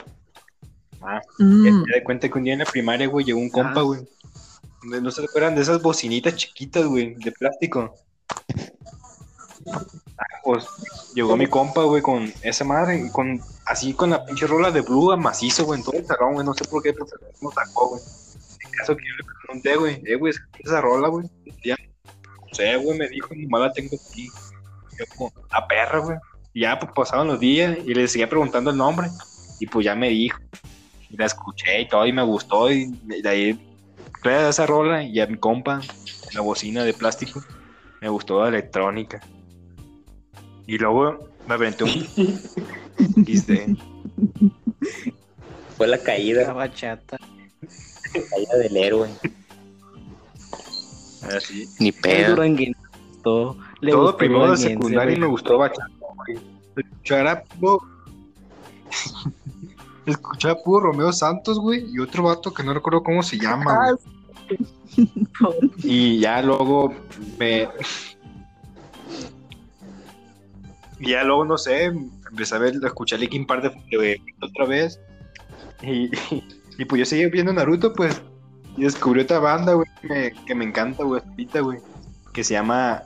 Ah, 1.02 1.20
Mm, 1.38 1.82
de 1.84 2.04
cuenta 2.04 2.28
que 2.28 2.38
un 2.38 2.44
día 2.44 2.52
en 2.54 2.60
la 2.60 2.64
primaria, 2.64 3.06
güey, 3.08 3.24
llegó 3.24 3.38
un 3.38 3.50
compa, 3.50 3.80
Ah. 3.80 3.82
güey. 3.82 4.00
¿No 4.84 5.00
no 5.00 5.10
se 5.10 5.22
recuerdan 5.22 5.54
de 5.56 5.62
esas 5.62 5.82
bocinitas 5.82 6.36
chiquitas, 6.36 6.84
güey, 6.86 7.14
de 7.16 7.32
plástico? 7.32 7.94
Ah, 9.68 10.24
pues 10.44 10.64
llegó 11.14 11.36
mi 11.36 11.46
compa, 11.48 11.82
güey, 11.82 12.02
con 12.02 12.32
esa 12.42 12.64
madre, 12.64 13.10
con 13.10 13.40
así 13.66 13.92
con 13.92 14.10
la 14.10 14.24
pinche 14.24 14.46
rola 14.46 14.70
de 14.70 14.80
blue 14.80 15.12
a 15.12 15.16
macizo, 15.16 15.64
güey, 15.64 15.82
todo 15.82 15.96
el 15.96 16.06
salón, 16.06 16.34
güey, 16.34 16.46
no 16.46 16.54
sé 16.54 16.64
por 16.64 16.82
qué, 16.82 16.92
pues 16.92 17.10
nos 17.42 17.54
sacó, 17.54 17.88
güey. 17.88 18.02
En 18.64 18.70
caso 18.72 18.96
que 18.96 19.04
yo 19.04 19.14
le 19.18 19.24
pregunté, 19.42 19.76
güey, 19.76 20.02
eh, 20.06 20.16
güey, 20.16 20.30
¿escuchas 20.30 20.60
esa 20.64 20.80
rola, 20.80 21.08
güey? 21.08 21.26
Ya, 21.64 21.76
no 21.76 22.54
sé, 22.54 22.76
güey, 22.76 22.98
me 22.98 23.08
dijo, 23.08 23.34
nomás 23.34 23.60
la 23.60 23.72
tengo 23.72 23.96
aquí. 23.96 24.28
Yo 24.98 25.04
como, 25.16 25.32
la 25.52 25.66
perra, 25.66 25.98
güey. 25.98 26.16
Ya, 26.54 26.78
pues 26.78 26.90
pasaban 26.92 27.26
los 27.26 27.38
días 27.38 27.76
y 27.84 27.92
le 27.92 28.08
seguía 28.08 28.28
preguntando 28.28 28.70
el 28.70 28.76
nombre, 28.76 29.08
y 29.60 29.66
pues 29.66 29.84
ya 29.84 29.94
me 29.94 30.08
dijo 30.08 30.38
y 31.10 31.16
la 31.16 31.26
escuché 31.26 31.82
y 31.82 31.88
todo 31.88 32.06
y 32.06 32.12
me 32.12 32.22
gustó 32.22 32.70
y 32.70 32.86
de 33.04 33.28
ahí 33.28 33.60
toda 34.22 34.48
esa 34.48 34.66
rola 34.66 35.02
y 35.02 35.20
a 35.20 35.26
mi 35.26 35.36
compa 35.36 35.80
la 36.34 36.40
bocina 36.40 36.84
de 36.84 36.92
plástico 36.92 37.42
me 38.00 38.08
gustó 38.08 38.42
la 38.42 38.48
electrónica 38.48 39.20
y 40.66 40.78
luego 40.78 41.28
me 41.46 41.54
aventé 41.54 41.84
un 41.84 41.90
XD 43.26 43.76
Fue 45.76 45.86
la 45.86 45.96
La 45.96 46.02
caída, 46.02 46.52
bachata. 46.52 47.18
la 48.14 48.20
caída 48.30 48.56
del 48.62 48.76
héroe. 48.76 49.10
así 51.36 51.68
Ni 51.80 51.88
El 51.88 51.94
pedo. 51.94 52.30
duranguense 52.36 52.80
le 53.80 53.90
todo 53.92 54.16
primero 54.16 54.52
de 54.52 54.56
secundaria 54.56 55.10
güey. 55.16 55.20
me 55.20 55.26
gustó 55.26 55.58
bachata 55.58 55.88
güey. 56.16 56.38
escuchaba 56.76 57.42
puro 57.42 57.80
escuchaba 60.06 60.62
puro 60.62 60.86
Romeo 60.92 61.12
Santos 61.12 61.58
güey 61.58 61.84
y 61.92 61.98
otro 61.98 62.22
vato 62.22 62.54
que 62.54 62.62
no 62.62 62.72
recuerdo 62.72 63.02
cómo 63.02 63.22
se 63.24 63.36
llama 63.38 63.74
Ah, 63.74 63.92
güey. 63.92 64.06
Y 65.82 66.20
ya 66.20 66.40
luego 66.40 66.94
me. 67.38 67.68
Y 70.98 71.10
ya 71.10 71.24
luego, 71.24 71.44
no 71.44 71.58
sé, 71.58 71.84
empecé 71.84 72.54
a 72.54 72.58
ver, 72.58 72.74
a 72.82 72.86
escuchar 72.86 73.20
Linkin 73.20 73.46
Park 73.46 73.62
de, 73.90 73.98
de- 73.98 74.20
otra 74.40 74.64
vez. 74.66 74.98
Y, 75.82 76.10
y 76.78 76.84
pues 76.86 77.00
yo 77.00 77.04
seguía 77.06 77.28
viendo 77.28 77.52
Naruto, 77.52 77.92
pues. 77.92 78.20
Y 78.76 78.82
descubrí 78.82 79.22
otra 79.22 79.38
banda, 79.38 79.72
güey, 79.74 79.88
que 80.00 80.08
me, 80.08 80.32
que 80.46 80.54
me 80.54 80.64
encanta, 80.64 81.02
güey, 81.04 81.22
ahorita, 81.26 81.60
güey. 81.60 81.78
Que 82.32 82.44
se 82.44 82.54
llama. 82.54 83.02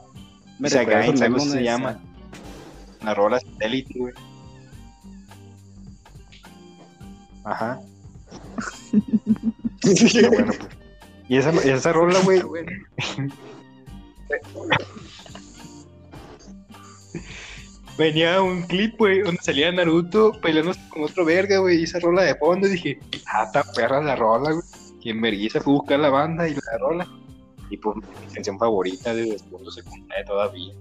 Me 0.58 0.68
memo 0.68 1.36
así 1.36 1.50
se 1.50 1.62
llama. 1.62 2.00
La 3.02 3.14
rola 3.14 3.40
satélite, 3.40 3.98
güey. 3.98 4.12
Ajá. 7.44 7.80
Bueno, 9.82 10.52
pues. 10.58 10.68
Y 11.28 11.36
esa, 11.36 11.50
esa 11.50 11.92
rola, 11.92 12.18
güey. 12.20 12.42
venía 18.00 18.40
un 18.42 18.62
clip, 18.62 18.98
güey, 18.98 19.20
donde 19.20 19.42
salía 19.42 19.70
Naruto 19.70 20.32
peleándose 20.40 20.80
con 20.88 21.04
otro 21.04 21.24
verga, 21.24 21.58
güey, 21.58 21.80
y 21.80 21.84
esa 21.84 22.00
rola 22.00 22.22
de 22.22 22.34
fondo, 22.34 22.66
y 22.66 22.70
dije, 22.70 22.98
ah, 23.26 23.44
está 23.44 23.62
perra 23.62 24.02
la 24.02 24.16
rola, 24.16 24.52
güey. 24.52 24.64
Y 25.02 25.10
en 25.10 25.20
vergüenza 25.20 25.60
fui 25.60 25.74
a 25.74 25.76
buscar 25.76 26.00
la 26.00 26.10
banda 26.10 26.48
y 26.48 26.54
la 26.54 26.78
rola. 26.78 27.08
Y 27.70 27.76
pues 27.76 27.96
mi 27.96 28.34
canción 28.34 28.58
favorita 28.58 29.14
de 29.14 29.38
segundo 29.38 29.70
secundaria 29.70 30.24
todavía. 30.24 30.74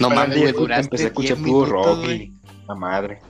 No 0.00 0.10
mames, 0.10 0.54
Empecé 0.54 1.04
a 1.04 1.06
escuchar 1.06 1.38
10 1.38 1.48
puro 1.48 1.66
minutos, 1.66 1.98
rock 1.98 2.08
y 2.10 2.32
la 2.68 2.74
madre. 2.74 3.20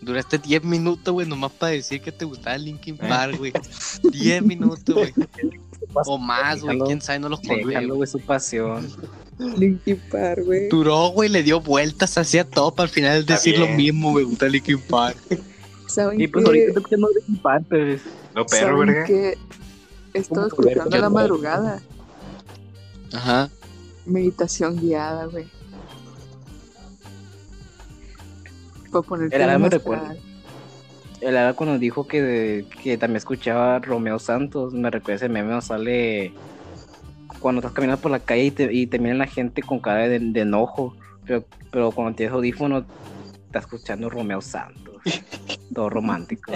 Duraste 0.00 0.38
10 0.38 0.64
minutos, 0.64 1.14
güey, 1.14 1.28
nomás 1.28 1.52
para 1.52 1.72
decir 1.72 2.02
que 2.02 2.10
te 2.10 2.24
gustaba 2.24 2.58
Linkin 2.58 2.96
Eh. 2.96 3.08
Park, 3.08 3.38
güey. 3.38 3.52
10 4.10 4.42
minutos, 4.42 4.94
güey. 4.94 5.12
O 6.06 6.16
más, 6.16 6.62
güey, 6.62 6.78
quién 6.86 7.02
sabe, 7.02 7.18
no 7.18 7.28
los 7.28 7.40
conté. 7.40 7.84
Güey, 7.86 8.06
su 8.06 8.18
pasión. 8.18 8.88
Linkin 9.56 10.00
Park, 10.10 10.44
güey. 10.44 10.68
Duró, 10.68 11.08
güey, 11.08 11.28
le 11.28 11.42
dio 11.42 11.60
vueltas, 11.60 12.16
hacía 12.18 12.48
todo 12.48 12.74
para 12.74 12.84
al 12.84 12.90
final 12.90 13.26
decir 13.26 13.58
lo 13.58 13.68
mismo, 13.68 14.12
güey, 14.12 14.24
gusta 14.24 14.48
Linkin 14.48 14.80
Park. 14.80 15.16
¿Saben 15.86 16.20
Y 16.20 16.28
pues 16.28 16.44
qué? 16.44 16.48
ahorita 16.48 16.66
estoy 16.68 16.82
escuchando 16.82 17.08
Linkin 17.16 17.42
Park, 17.42 17.64
pues. 17.68 18.02
Lo 18.34 18.46
perro, 18.46 18.78
¿Saben 18.78 18.86
verga. 18.86 19.06
¿Cómo 20.28 20.48
poder 20.48 20.72
escuchando 20.72 20.96
a 20.96 21.00
la 21.00 21.10
madrugada. 21.10 21.82
Ajá. 23.12 23.50
Meditación 24.06 24.78
guiada, 24.80 25.26
güey. 25.26 25.46
Para 28.90 29.02
ponerte 29.02 29.42
El 29.42 29.58
me 29.58 29.70
recuerda. 29.70 30.16
El 31.20 31.36
Ara 31.36 31.54
cuando 31.54 31.78
dijo 31.78 32.06
que, 32.06 32.66
que 32.82 32.98
también 32.98 33.18
escuchaba 33.18 33.76
a 33.76 33.78
Romeo 33.78 34.18
Santos, 34.18 34.74
me 34.74 34.90
recuerda 34.90 35.16
ese 35.16 35.28
meme 35.28 35.50
donde 35.50 35.66
sale 35.66 36.32
cuando 37.42 37.60
estás 37.60 37.72
caminando 37.72 38.00
por 38.00 38.10
la 38.10 38.20
calle 38.20 38.44
y 38.44 38.50
te, 38.52 38.72
y 38.72 38.86
te 38.86 38.98
miran 38.98 39.18
la 39.18 39.26
gente 39.26 39.62
con 39.62 39.80
cara 39.80 40.08
de, 40.08 40.18
de 40.18 40.40
enojo, 40.40 40.96
pero, 41.26 41.44
pero 41.70 41.90
cuando 41.90 42.14
tienes 42.16 42.32
audífono 42.32 42.86
estás 43.46 43.64
escuchando 43.64 44.08
Romeo 44.08 44.40
Santos, 44.40 45.02
todo 45.74 45.90
romántico. 45.90 46.52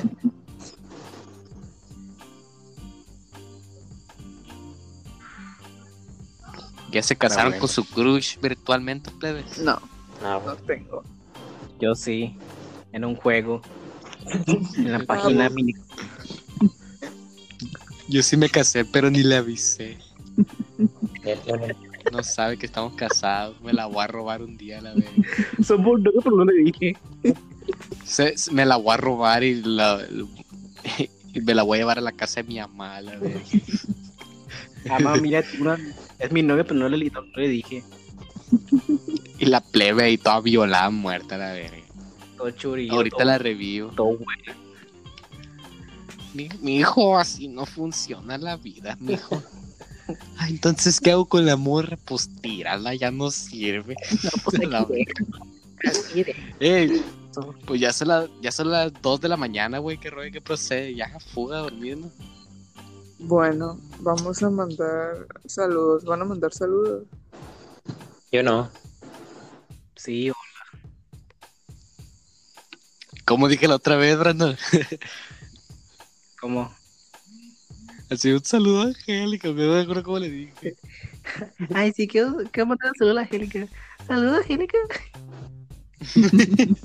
Ya 6.93 7.03
se 7.03 7.17
casaron 7.17 7.53
bueno. 7.53 7.61
con 7.61 7.69
su 7.69 7.85
crush 7.85 8.39
virtualmente, 8.41 9.11
plebes. 9.11 9.59
No, 9.59 9.79
Ah, 10.23 10.41
no 10.45 10.57
tengo. 10.57 11.03
Yo 11.79 11.95
sí, 11.95 12.35
en 12.93 13.05
un 13.05 13.17
juego, 13.17 13.61
en 14.79 14.93
la 14.93 15.01
página 15.07 15.51
mini. 15.51 15.75
Yo 18.09 18.23
sí 18.23 18.37
me 18.37 18.49
casé, 18.49 18.85
pero 18.85 19.11
ni 19.11 19.23
le 19.23 19.37
avisé. 19.37 19.99
No 22.13 22.23
sabe 22.23 22.57
que 22.57 22.67
estamos 22.67 22.95
casados. 22.95 23.61
Me 23.61 23.73
la 23.73 23.87
voy 23.87 24.03
a 24.05 24.07
robar 24.07 24.43
un 24.43 24.57
día, 24.57 24.81
la 24.81 24.95
verga. 24.95 25.11
Somos 25.65 26.03
dos, 26.03 26.15
pero 26.23 26.37
no 26.37 26.45
le 26.45 26.63
dije. 26.65 26.97
Se- 28.05 28.37
se- 28.39 28.53
me 28.53 28.65
la 28.65 28.77
voy 28.77 28.95
a 28.95 28.97
robar 28.97 29.43
y, 29.43 29.61
la, 29.63 30.01
y 31.35 31.41
me 31.41 31.55
la 31.55 31.63
voy 31.65 31.79
a 31.79 31.81
llevar 31.81 31.99
a 31.99 32.03
la 32.03 32.13
casa 32.13 32.43
de 32.43 32.49
mi 32.49 32.59
mamá, 32.61 33.01
la 33.01 33.17
verga. 33.19 33.41
Mamá, 34.89 35.17
mira, 35.17 35.43
una- 35.61 35.79
es 36.19 36.31
mi 36.31 36.43
novia, 36.43 36.63
pero 36.65 36.77
no 36.77 36.89
le, 36.89 37.11
no 37.11 37.23
le 37.35 37.49
dije. 37.49 37.83
Y 39.39 39.47
la 39.47 39.61
plebe 39.61 40.05
ahí 40.05 40.17
toda 40.19 40.41
violada, 40.41 40.89
muerta, 40.91 41.37
la 41.37 41.53
verga. 41.53 41.83
Todo 42.37 42.51
churillo. 42.53 42.93
Ahorita 42.95 43.17
todo, 43.17 43.27
la 43.27 43.39
revivo. 43.39 43.89
todo. 43.91 44.19
Mi, 46.35 46.49
mi 46.61 46.77
hijo, 46.77 47.19
así 47.19 47.49
no 47.49 47.65
funciona 47.67 48.39
la 48.39 48.57
vida, 48.57 48.97
mi 49.01 49.15
hijo. 49.15 49.43
Ay, 50.39 50.53
entonces, 50.53 51.01
¿qué 51.01 51.11
hago 51.13 51.27
con 51.27 51.45
la 51.47 51.57
morra? 51.57 51.97
Pues 52.05 52.29
tírala, 52.41 52.95
ya 52.95 53.11
no 53.11 53.31
sirve. 53.31 53.97
No, 54.23 54.31
pues 54.45 54.69
La 54.69 54.87
Ey, 56.61 57.03
pues 57.67 57.81
ya 57.81 57.93
son, 57.93 58.09
la- 58.09 58.29
ya 58.41 58.51
son 58.51 58.71
las 58.71 58.93
2 59.03 59.21
de 59.21 59.29
la 59.29 59.37
mañana, 59.37 59.79
güey, 59.79 59.99
que 59.99 60.11
rollo 60.11 60.33
que 60.33 60.41
procede. 60.41 60.95
Ya, 60.95 61.19
fuga 61.21 61.63
¿no? 61.71 62.11
Bueno, 63.19 63.79
vamos 64.01 64.43
a 64.43 64.51
mandar 64.51 65.27
saludos. 65.47 66.05
¿Van 66.05 66.23
a 66.23 66.25
mandar 66.25 66.53
saludos? 66.53 67.05
yo 68.33 68.43
no. 68.43 68.71
Sí, 69.95 70.31
Como 73.25 73.49
dije 73.49 73.67
la 73.67 73.77
otra 73.77 73.97
vez, 73.97 74.19
Brandon. 74.19 74.57
como. 76.41 76.73
Así 78.09 78.33
un 78.33 78.45
saludo 78.45 78.83
a 78.83 78.85
Angélica, 78.85 79.51
me 79.53 79.81
acuerdo 79.81 80.03
cómo 80.05 80.19
le 80.21 80.31
dije. 80.31 80.77
Ay, 81.75 81.93
sí, 81.93 82.07
quiero, 82.07 82.37
quiero 82.53 82.69
mandar 82.69 82.91
un 82.91 82.95
saludo 82.95 83.19
a 83.19 83.23
Angélica. 83.23 83.67
Saludos, 84.07 84.39
Angélica. 84.39 84.79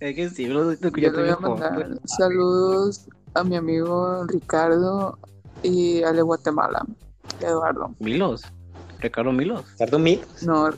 es 0.00 0.16
que 0.16 0.30
sí, 0.30 0.46
lo 0.46 0.72
Yo 0.72 0.90
le 0.90 1.10
voy 1.10 1.28
a 1.28 1.36
mandar 1.36 2.00
saludos 2.04 3.06
a 3.34 3.44
mi 3.44 3.56
amigo 3.56 4.24
Ricardo 4.26 5.18
y 5.62 6.02
al 6.02 6.16
de 6.16 6.22
Guatemala, 6.22 6.86
Eduardo. 7.40 7.94
Milos. 7.98 8.42
Ricardo 9.00 9.32
Milos. 9.32 9.64
¿Tardo 9.76 9.98
mil? 9.98 10.22
No, 10.42 10.70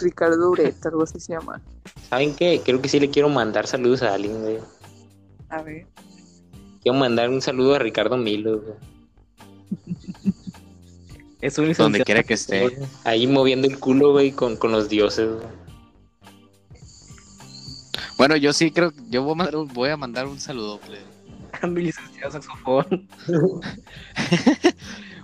Ricardo 0.00 0.50
Ureta, 0.50 0.88
algo 0.88 1.02
así 1.02 1.20
se 1.20 1.34
llama. 1.34 1.60
¿Saben 2.08 2.34
qué? 2.34 2.62
Creo 2.64 2.80
que 2.80 2.88
sí 2.88 2.98
le 2.98 3.10
quiero 3.10 3.28
mandar 3.28 3.66
saludos 3.66 4.02
a 4.02 4.14
alguien, 4.14 4.40
güey. 4.42 4.58
A 5.50 5.62
ver. 5.62 5.86
Quiero 6.82 6.98
mandar 6.98 7.30
un 7.30 7.40
saludo 7.40 7.74
a 7.74 7.78
Ricardo 7.78 8.16
Milo, 8.16 8.60
güey. 8.60 8.74
Es 11.40 11.58
un 11.58 11.64
Donde 11.64 11.68
licenciado. 11.68 12.04
quiera 12.04 12.22
que 12.22 12.34
esté. 12.34 12.78
Ahí 13.04 13.26
moviendo 13.26 13.66
el 13.66 13.78
culo, 13.78 14.12
güey, 14.12 14.32
con, 14.32 14.56
con 14.56 14.72
los 14.72 14.88
dioses, 14.88 15.28
güey. 15.28 15.46
Bueno, 18.16 18.36
yo 18.36 18.52
sí 18.52 18.70
creo 18.70 18.92
que 18.92 19.00
yo 19.10 19.22
voy 19.22 19.32
a 19.32 19.34
mandar 19.34 19.56
un, 19.56 19.68
voy 19.68 19.90
a 19.90 19.96
mandar 19.96 20.26
un 20.26 20.38
saludo, 20.38 20.78
a 21.60 21.66
mi 21.66 21.82
licenciado 21.82 22.36
en 22.36 22.42
saxofón. 22.42 23.08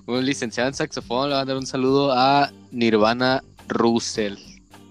Un 0.07 0.25
licenciado 0.25 0.69
en 0.69 0.75
saxofón 0.75 1.29
le 1.29 1.35
va 1.35 1.43
a 1.43 1.45
dar 1.45 1.59
un 1.59 1.67
saludo 1.67 2.13
a 2.13 2.51
Nirvana 2.71 3.45
Russell, 3.69 4.37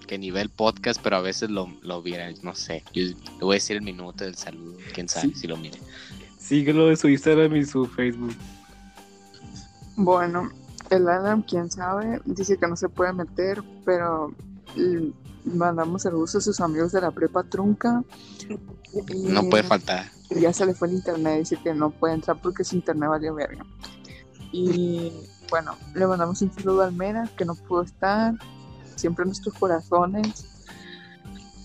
que 0.06 0.16
nivel 0.16 0.48
podcast, 0.48 1.00
pero 1.02 1.16
a 1.16 1.20
veces 1.20 1.50
lo, 1.50 1.68
lo 1.82 2.00
viera, 2.02 2.30
no 2.42 2.54
sé. 2.54 2.84
Yo 2.92 3.02
le 3.02 3.14
voy 3.40 3.54
a 3.54 3.56
decir 3.56 3.76
el 3.76 3.82
minuto 3.82 4.22
del 4.24 4.36
saludo, 4.36 4.78
quién 4.94 5.08
sabe 5.08 5.34
si 5.34 5.48
lo 5.48 5.56
mire. 5.56 5.80
Síguelo 6.48 6.86
de 6.86 6.96
su 6.96 7.08
Instagram 7.08 7.56
y 7.56 7.64
su 7.66 7.84
Facebook. 7.84 8.34
Bueno, 9.96 10.50
el 10.88 11.06
Adam, 11.06 11.42
quién 11.42 11.70
sabe, 11.70 12.22
dice 12.24 12.56
que 12.56 12.66
no 12.66 12.74
se 12.74 12.88
puede 12.88 13.12
meter, 13.12 13.62
pero 13.84 14.32
mandamos 15.44 16.02
saludos 16.02 16.36
a 16.36 16.40
sus 16.40 16.58
amigos 16.60 16.92
de 16.92 17.02
la 17.02 17.10
prepa 17.10 17.42
trunca. 17.42 18.02
Y 18.94 19.28
No 19.28 19.42
puede 19.50 19.62
faltar. 19.62 20.06
Ya 20.30 20.50
se 20.54 20.64
le 20.64 20.72
fue 20.72 20.88
el 20.88 20.94
internet, 20.94 21.40
dice 21.40 21.58
que 21.62 21.74
no 21.74 21.90
puede 21.90 22.14
entrar 22.14 22.40
porque 22.40 22.64
su 22.64 22.76
internet 22.76 23.10
valió 23.10 23.34
verga. 23.34 23.66
Y 24.50 25.12
bueno, 25.50 25.76
le 25.94 26.06
mandamos 26.06 26.40
un 26.40 26.50
saludo 26.50 26.80
a 26.80 26.86
Almera, 26.86 27.28
que 27.36 27.44
no 27.44 27.56
pudo 27.56 27.82
estar, 27.82 28.32
siempre 28.96 29.24
en 29.24 29.28
nuestros 29.28 29.54
corazones. 29.54 30.57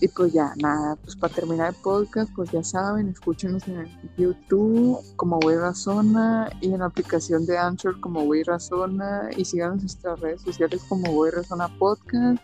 Y 0.00 0.08
pues 0.08 0.32
ya, 0.32 0.52
nada, 0.56 0.96
pues 0.96 1.16
para 1.16 1.32
terminar 1.32 1.68
el 1.70 1.80
podcast, 1.80 2.30
pues 2.34 2.50
ya 2.50 2.62
saben, 2.62 3.08
escúchenos 3.08 3.66
en 3.68 3.88
YouTube 4.18 4.98
como 5.16 5.38
Wey 5.38 5.56
Razona 5.56 6.50
y 6.60 6.72
en 6.72 6.80
la 6.80 6.86
aplicación 6.86 7.46
de 7.46 7.56
Anchor 7.56 8.00
como 8.00 8.22
Wey 8.22 8.42
Razona 8.42 9.30
y 9.36 9.44
síganos 9.44 9.76
en 9.76 9.82
nuestras 9.82 10.20
redes 10.20 10.42
sociales 10.42 10.82
como 10.88 11.10
Wey 11.12 11.30
Razona 11.30 11.68
Podcast 11.78 12.42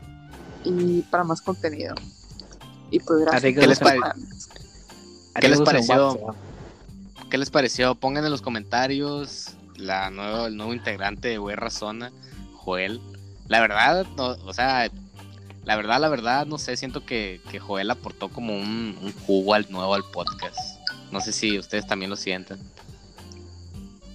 y 0.64 1.02
para 1.02 1.24
más 1.24 1.42
contenido. 1.42 1.94
Y 2.90 3.00
pues 3.00 3.20
gracias. 3.20 3.44
Así 3.44 3.54
que 3.54 3.60
¿Qué 3.60 3.66
les 3.66 3.78
pare-. 3.78 4.00
¿Qué 5.40 5.48
les 5.48 5.60
pareció? 5.60 6.34
¿Qué 7.30 7.38
les 7.38 7.50
pareció? 7.50 7.94
Pongan 7.94 8.24
en 8.24 8.30
los 8.30 8.42
comentarios 8.42 9.54
la 9.76 10.10
nuevo, 10.10 10.46
el 10.46 10.56
nuevo 10.56 10.74
integrante 10.74 11.28
de 11.28 11.38
Güey 11.38 11.56
Razona, 11.56 12.12
Joel. 12.54 13.00
La 13.48 13.60
verdad, 13.60 14.06
no, 14.16 14.28
o 14.44 14.52
sea, 14.52 14.90
la 15.64 15.76
verdad, 15.76 16.00
la 16.00 16.08
verdad, 16.08 16.46
no 16.46 16.58
sé, 16.58 16.76
siento 16.76 17.04
que, 17.04 17.40
que 17.50 17.58
Joel 17.58 17.90
aportó 17.90 18.28
como 18.28 18.54
un, 18.54 18.98
un 19.00 19.12
jugo 19.26 19.54
al 19.54 19.70
nuevo 19.70 19.94
al 19.94 20.04
podcast. 20.04 20.58
No 21.12 21.20
sé 21.20 21.32
si 21.32 21.58
ustedes 21.58 21.86
también 21.86 22.10
lo 22.10 22.16
sienten. 22.16 22.58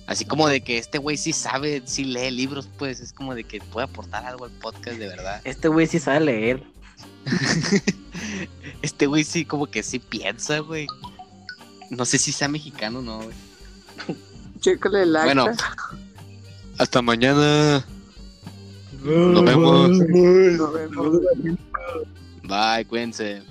Así 0.08 0.26
como 0.26 0.48
de 0.48 0.62
que 0.62 0.78
este 0.78 0.98
güey 1.00 1.18
sí 1.18 1.34
sabe, 1.34 1.82
sí 1.86 2.06
lee 2.06 2.30
libros, 2.30 2.70
pues 2.78 3.00
es 3.00 3.12
como 3.12 3.34
de 3.34 3.43
que 3.43 3.60
puede 3.60 3.86
aportar 3.86 4.26
algo 4.26 4.46
al 4.46 4.52
podcast 4.52 4.98
de 4.98 5.08
verdad. 5.08 5.41
Este 5.46 5.68
güey 5.68 5.88
sí 5.88 6.00
sabe 6.00 6.22
leer. 6.22 6.64
Este 8.82 9.08
güey 9.08 9.24
sí 9.24 9.46
como 9.46 9.66
que 9.66 9.82
sí 9.82 10.00
piensa, 10.00 10.60
güey. 10.60 10.88
No 11.89 12.06
sé 12.06 12.18
si 12.18 12.32
sea 12.32 12.48
mexicano 12.48 13.00
o 13.00 13.02
no, 13.02 13.24
güey. 13.24 13.36
Chécale 14.60 15.04
el 15.04 15.16
acta. 15.16 15.26
Bueno. 15.26 15.48
Hasta 16.78 17.02
mañana. 17.02 17.86
Nos 19.06 19.45
vemos. 19.45 19.89
Nos 19.99 20.74
vemos. 20.74 21.22
Bye, 22.43 22.86
cuídense. 22.88 23.43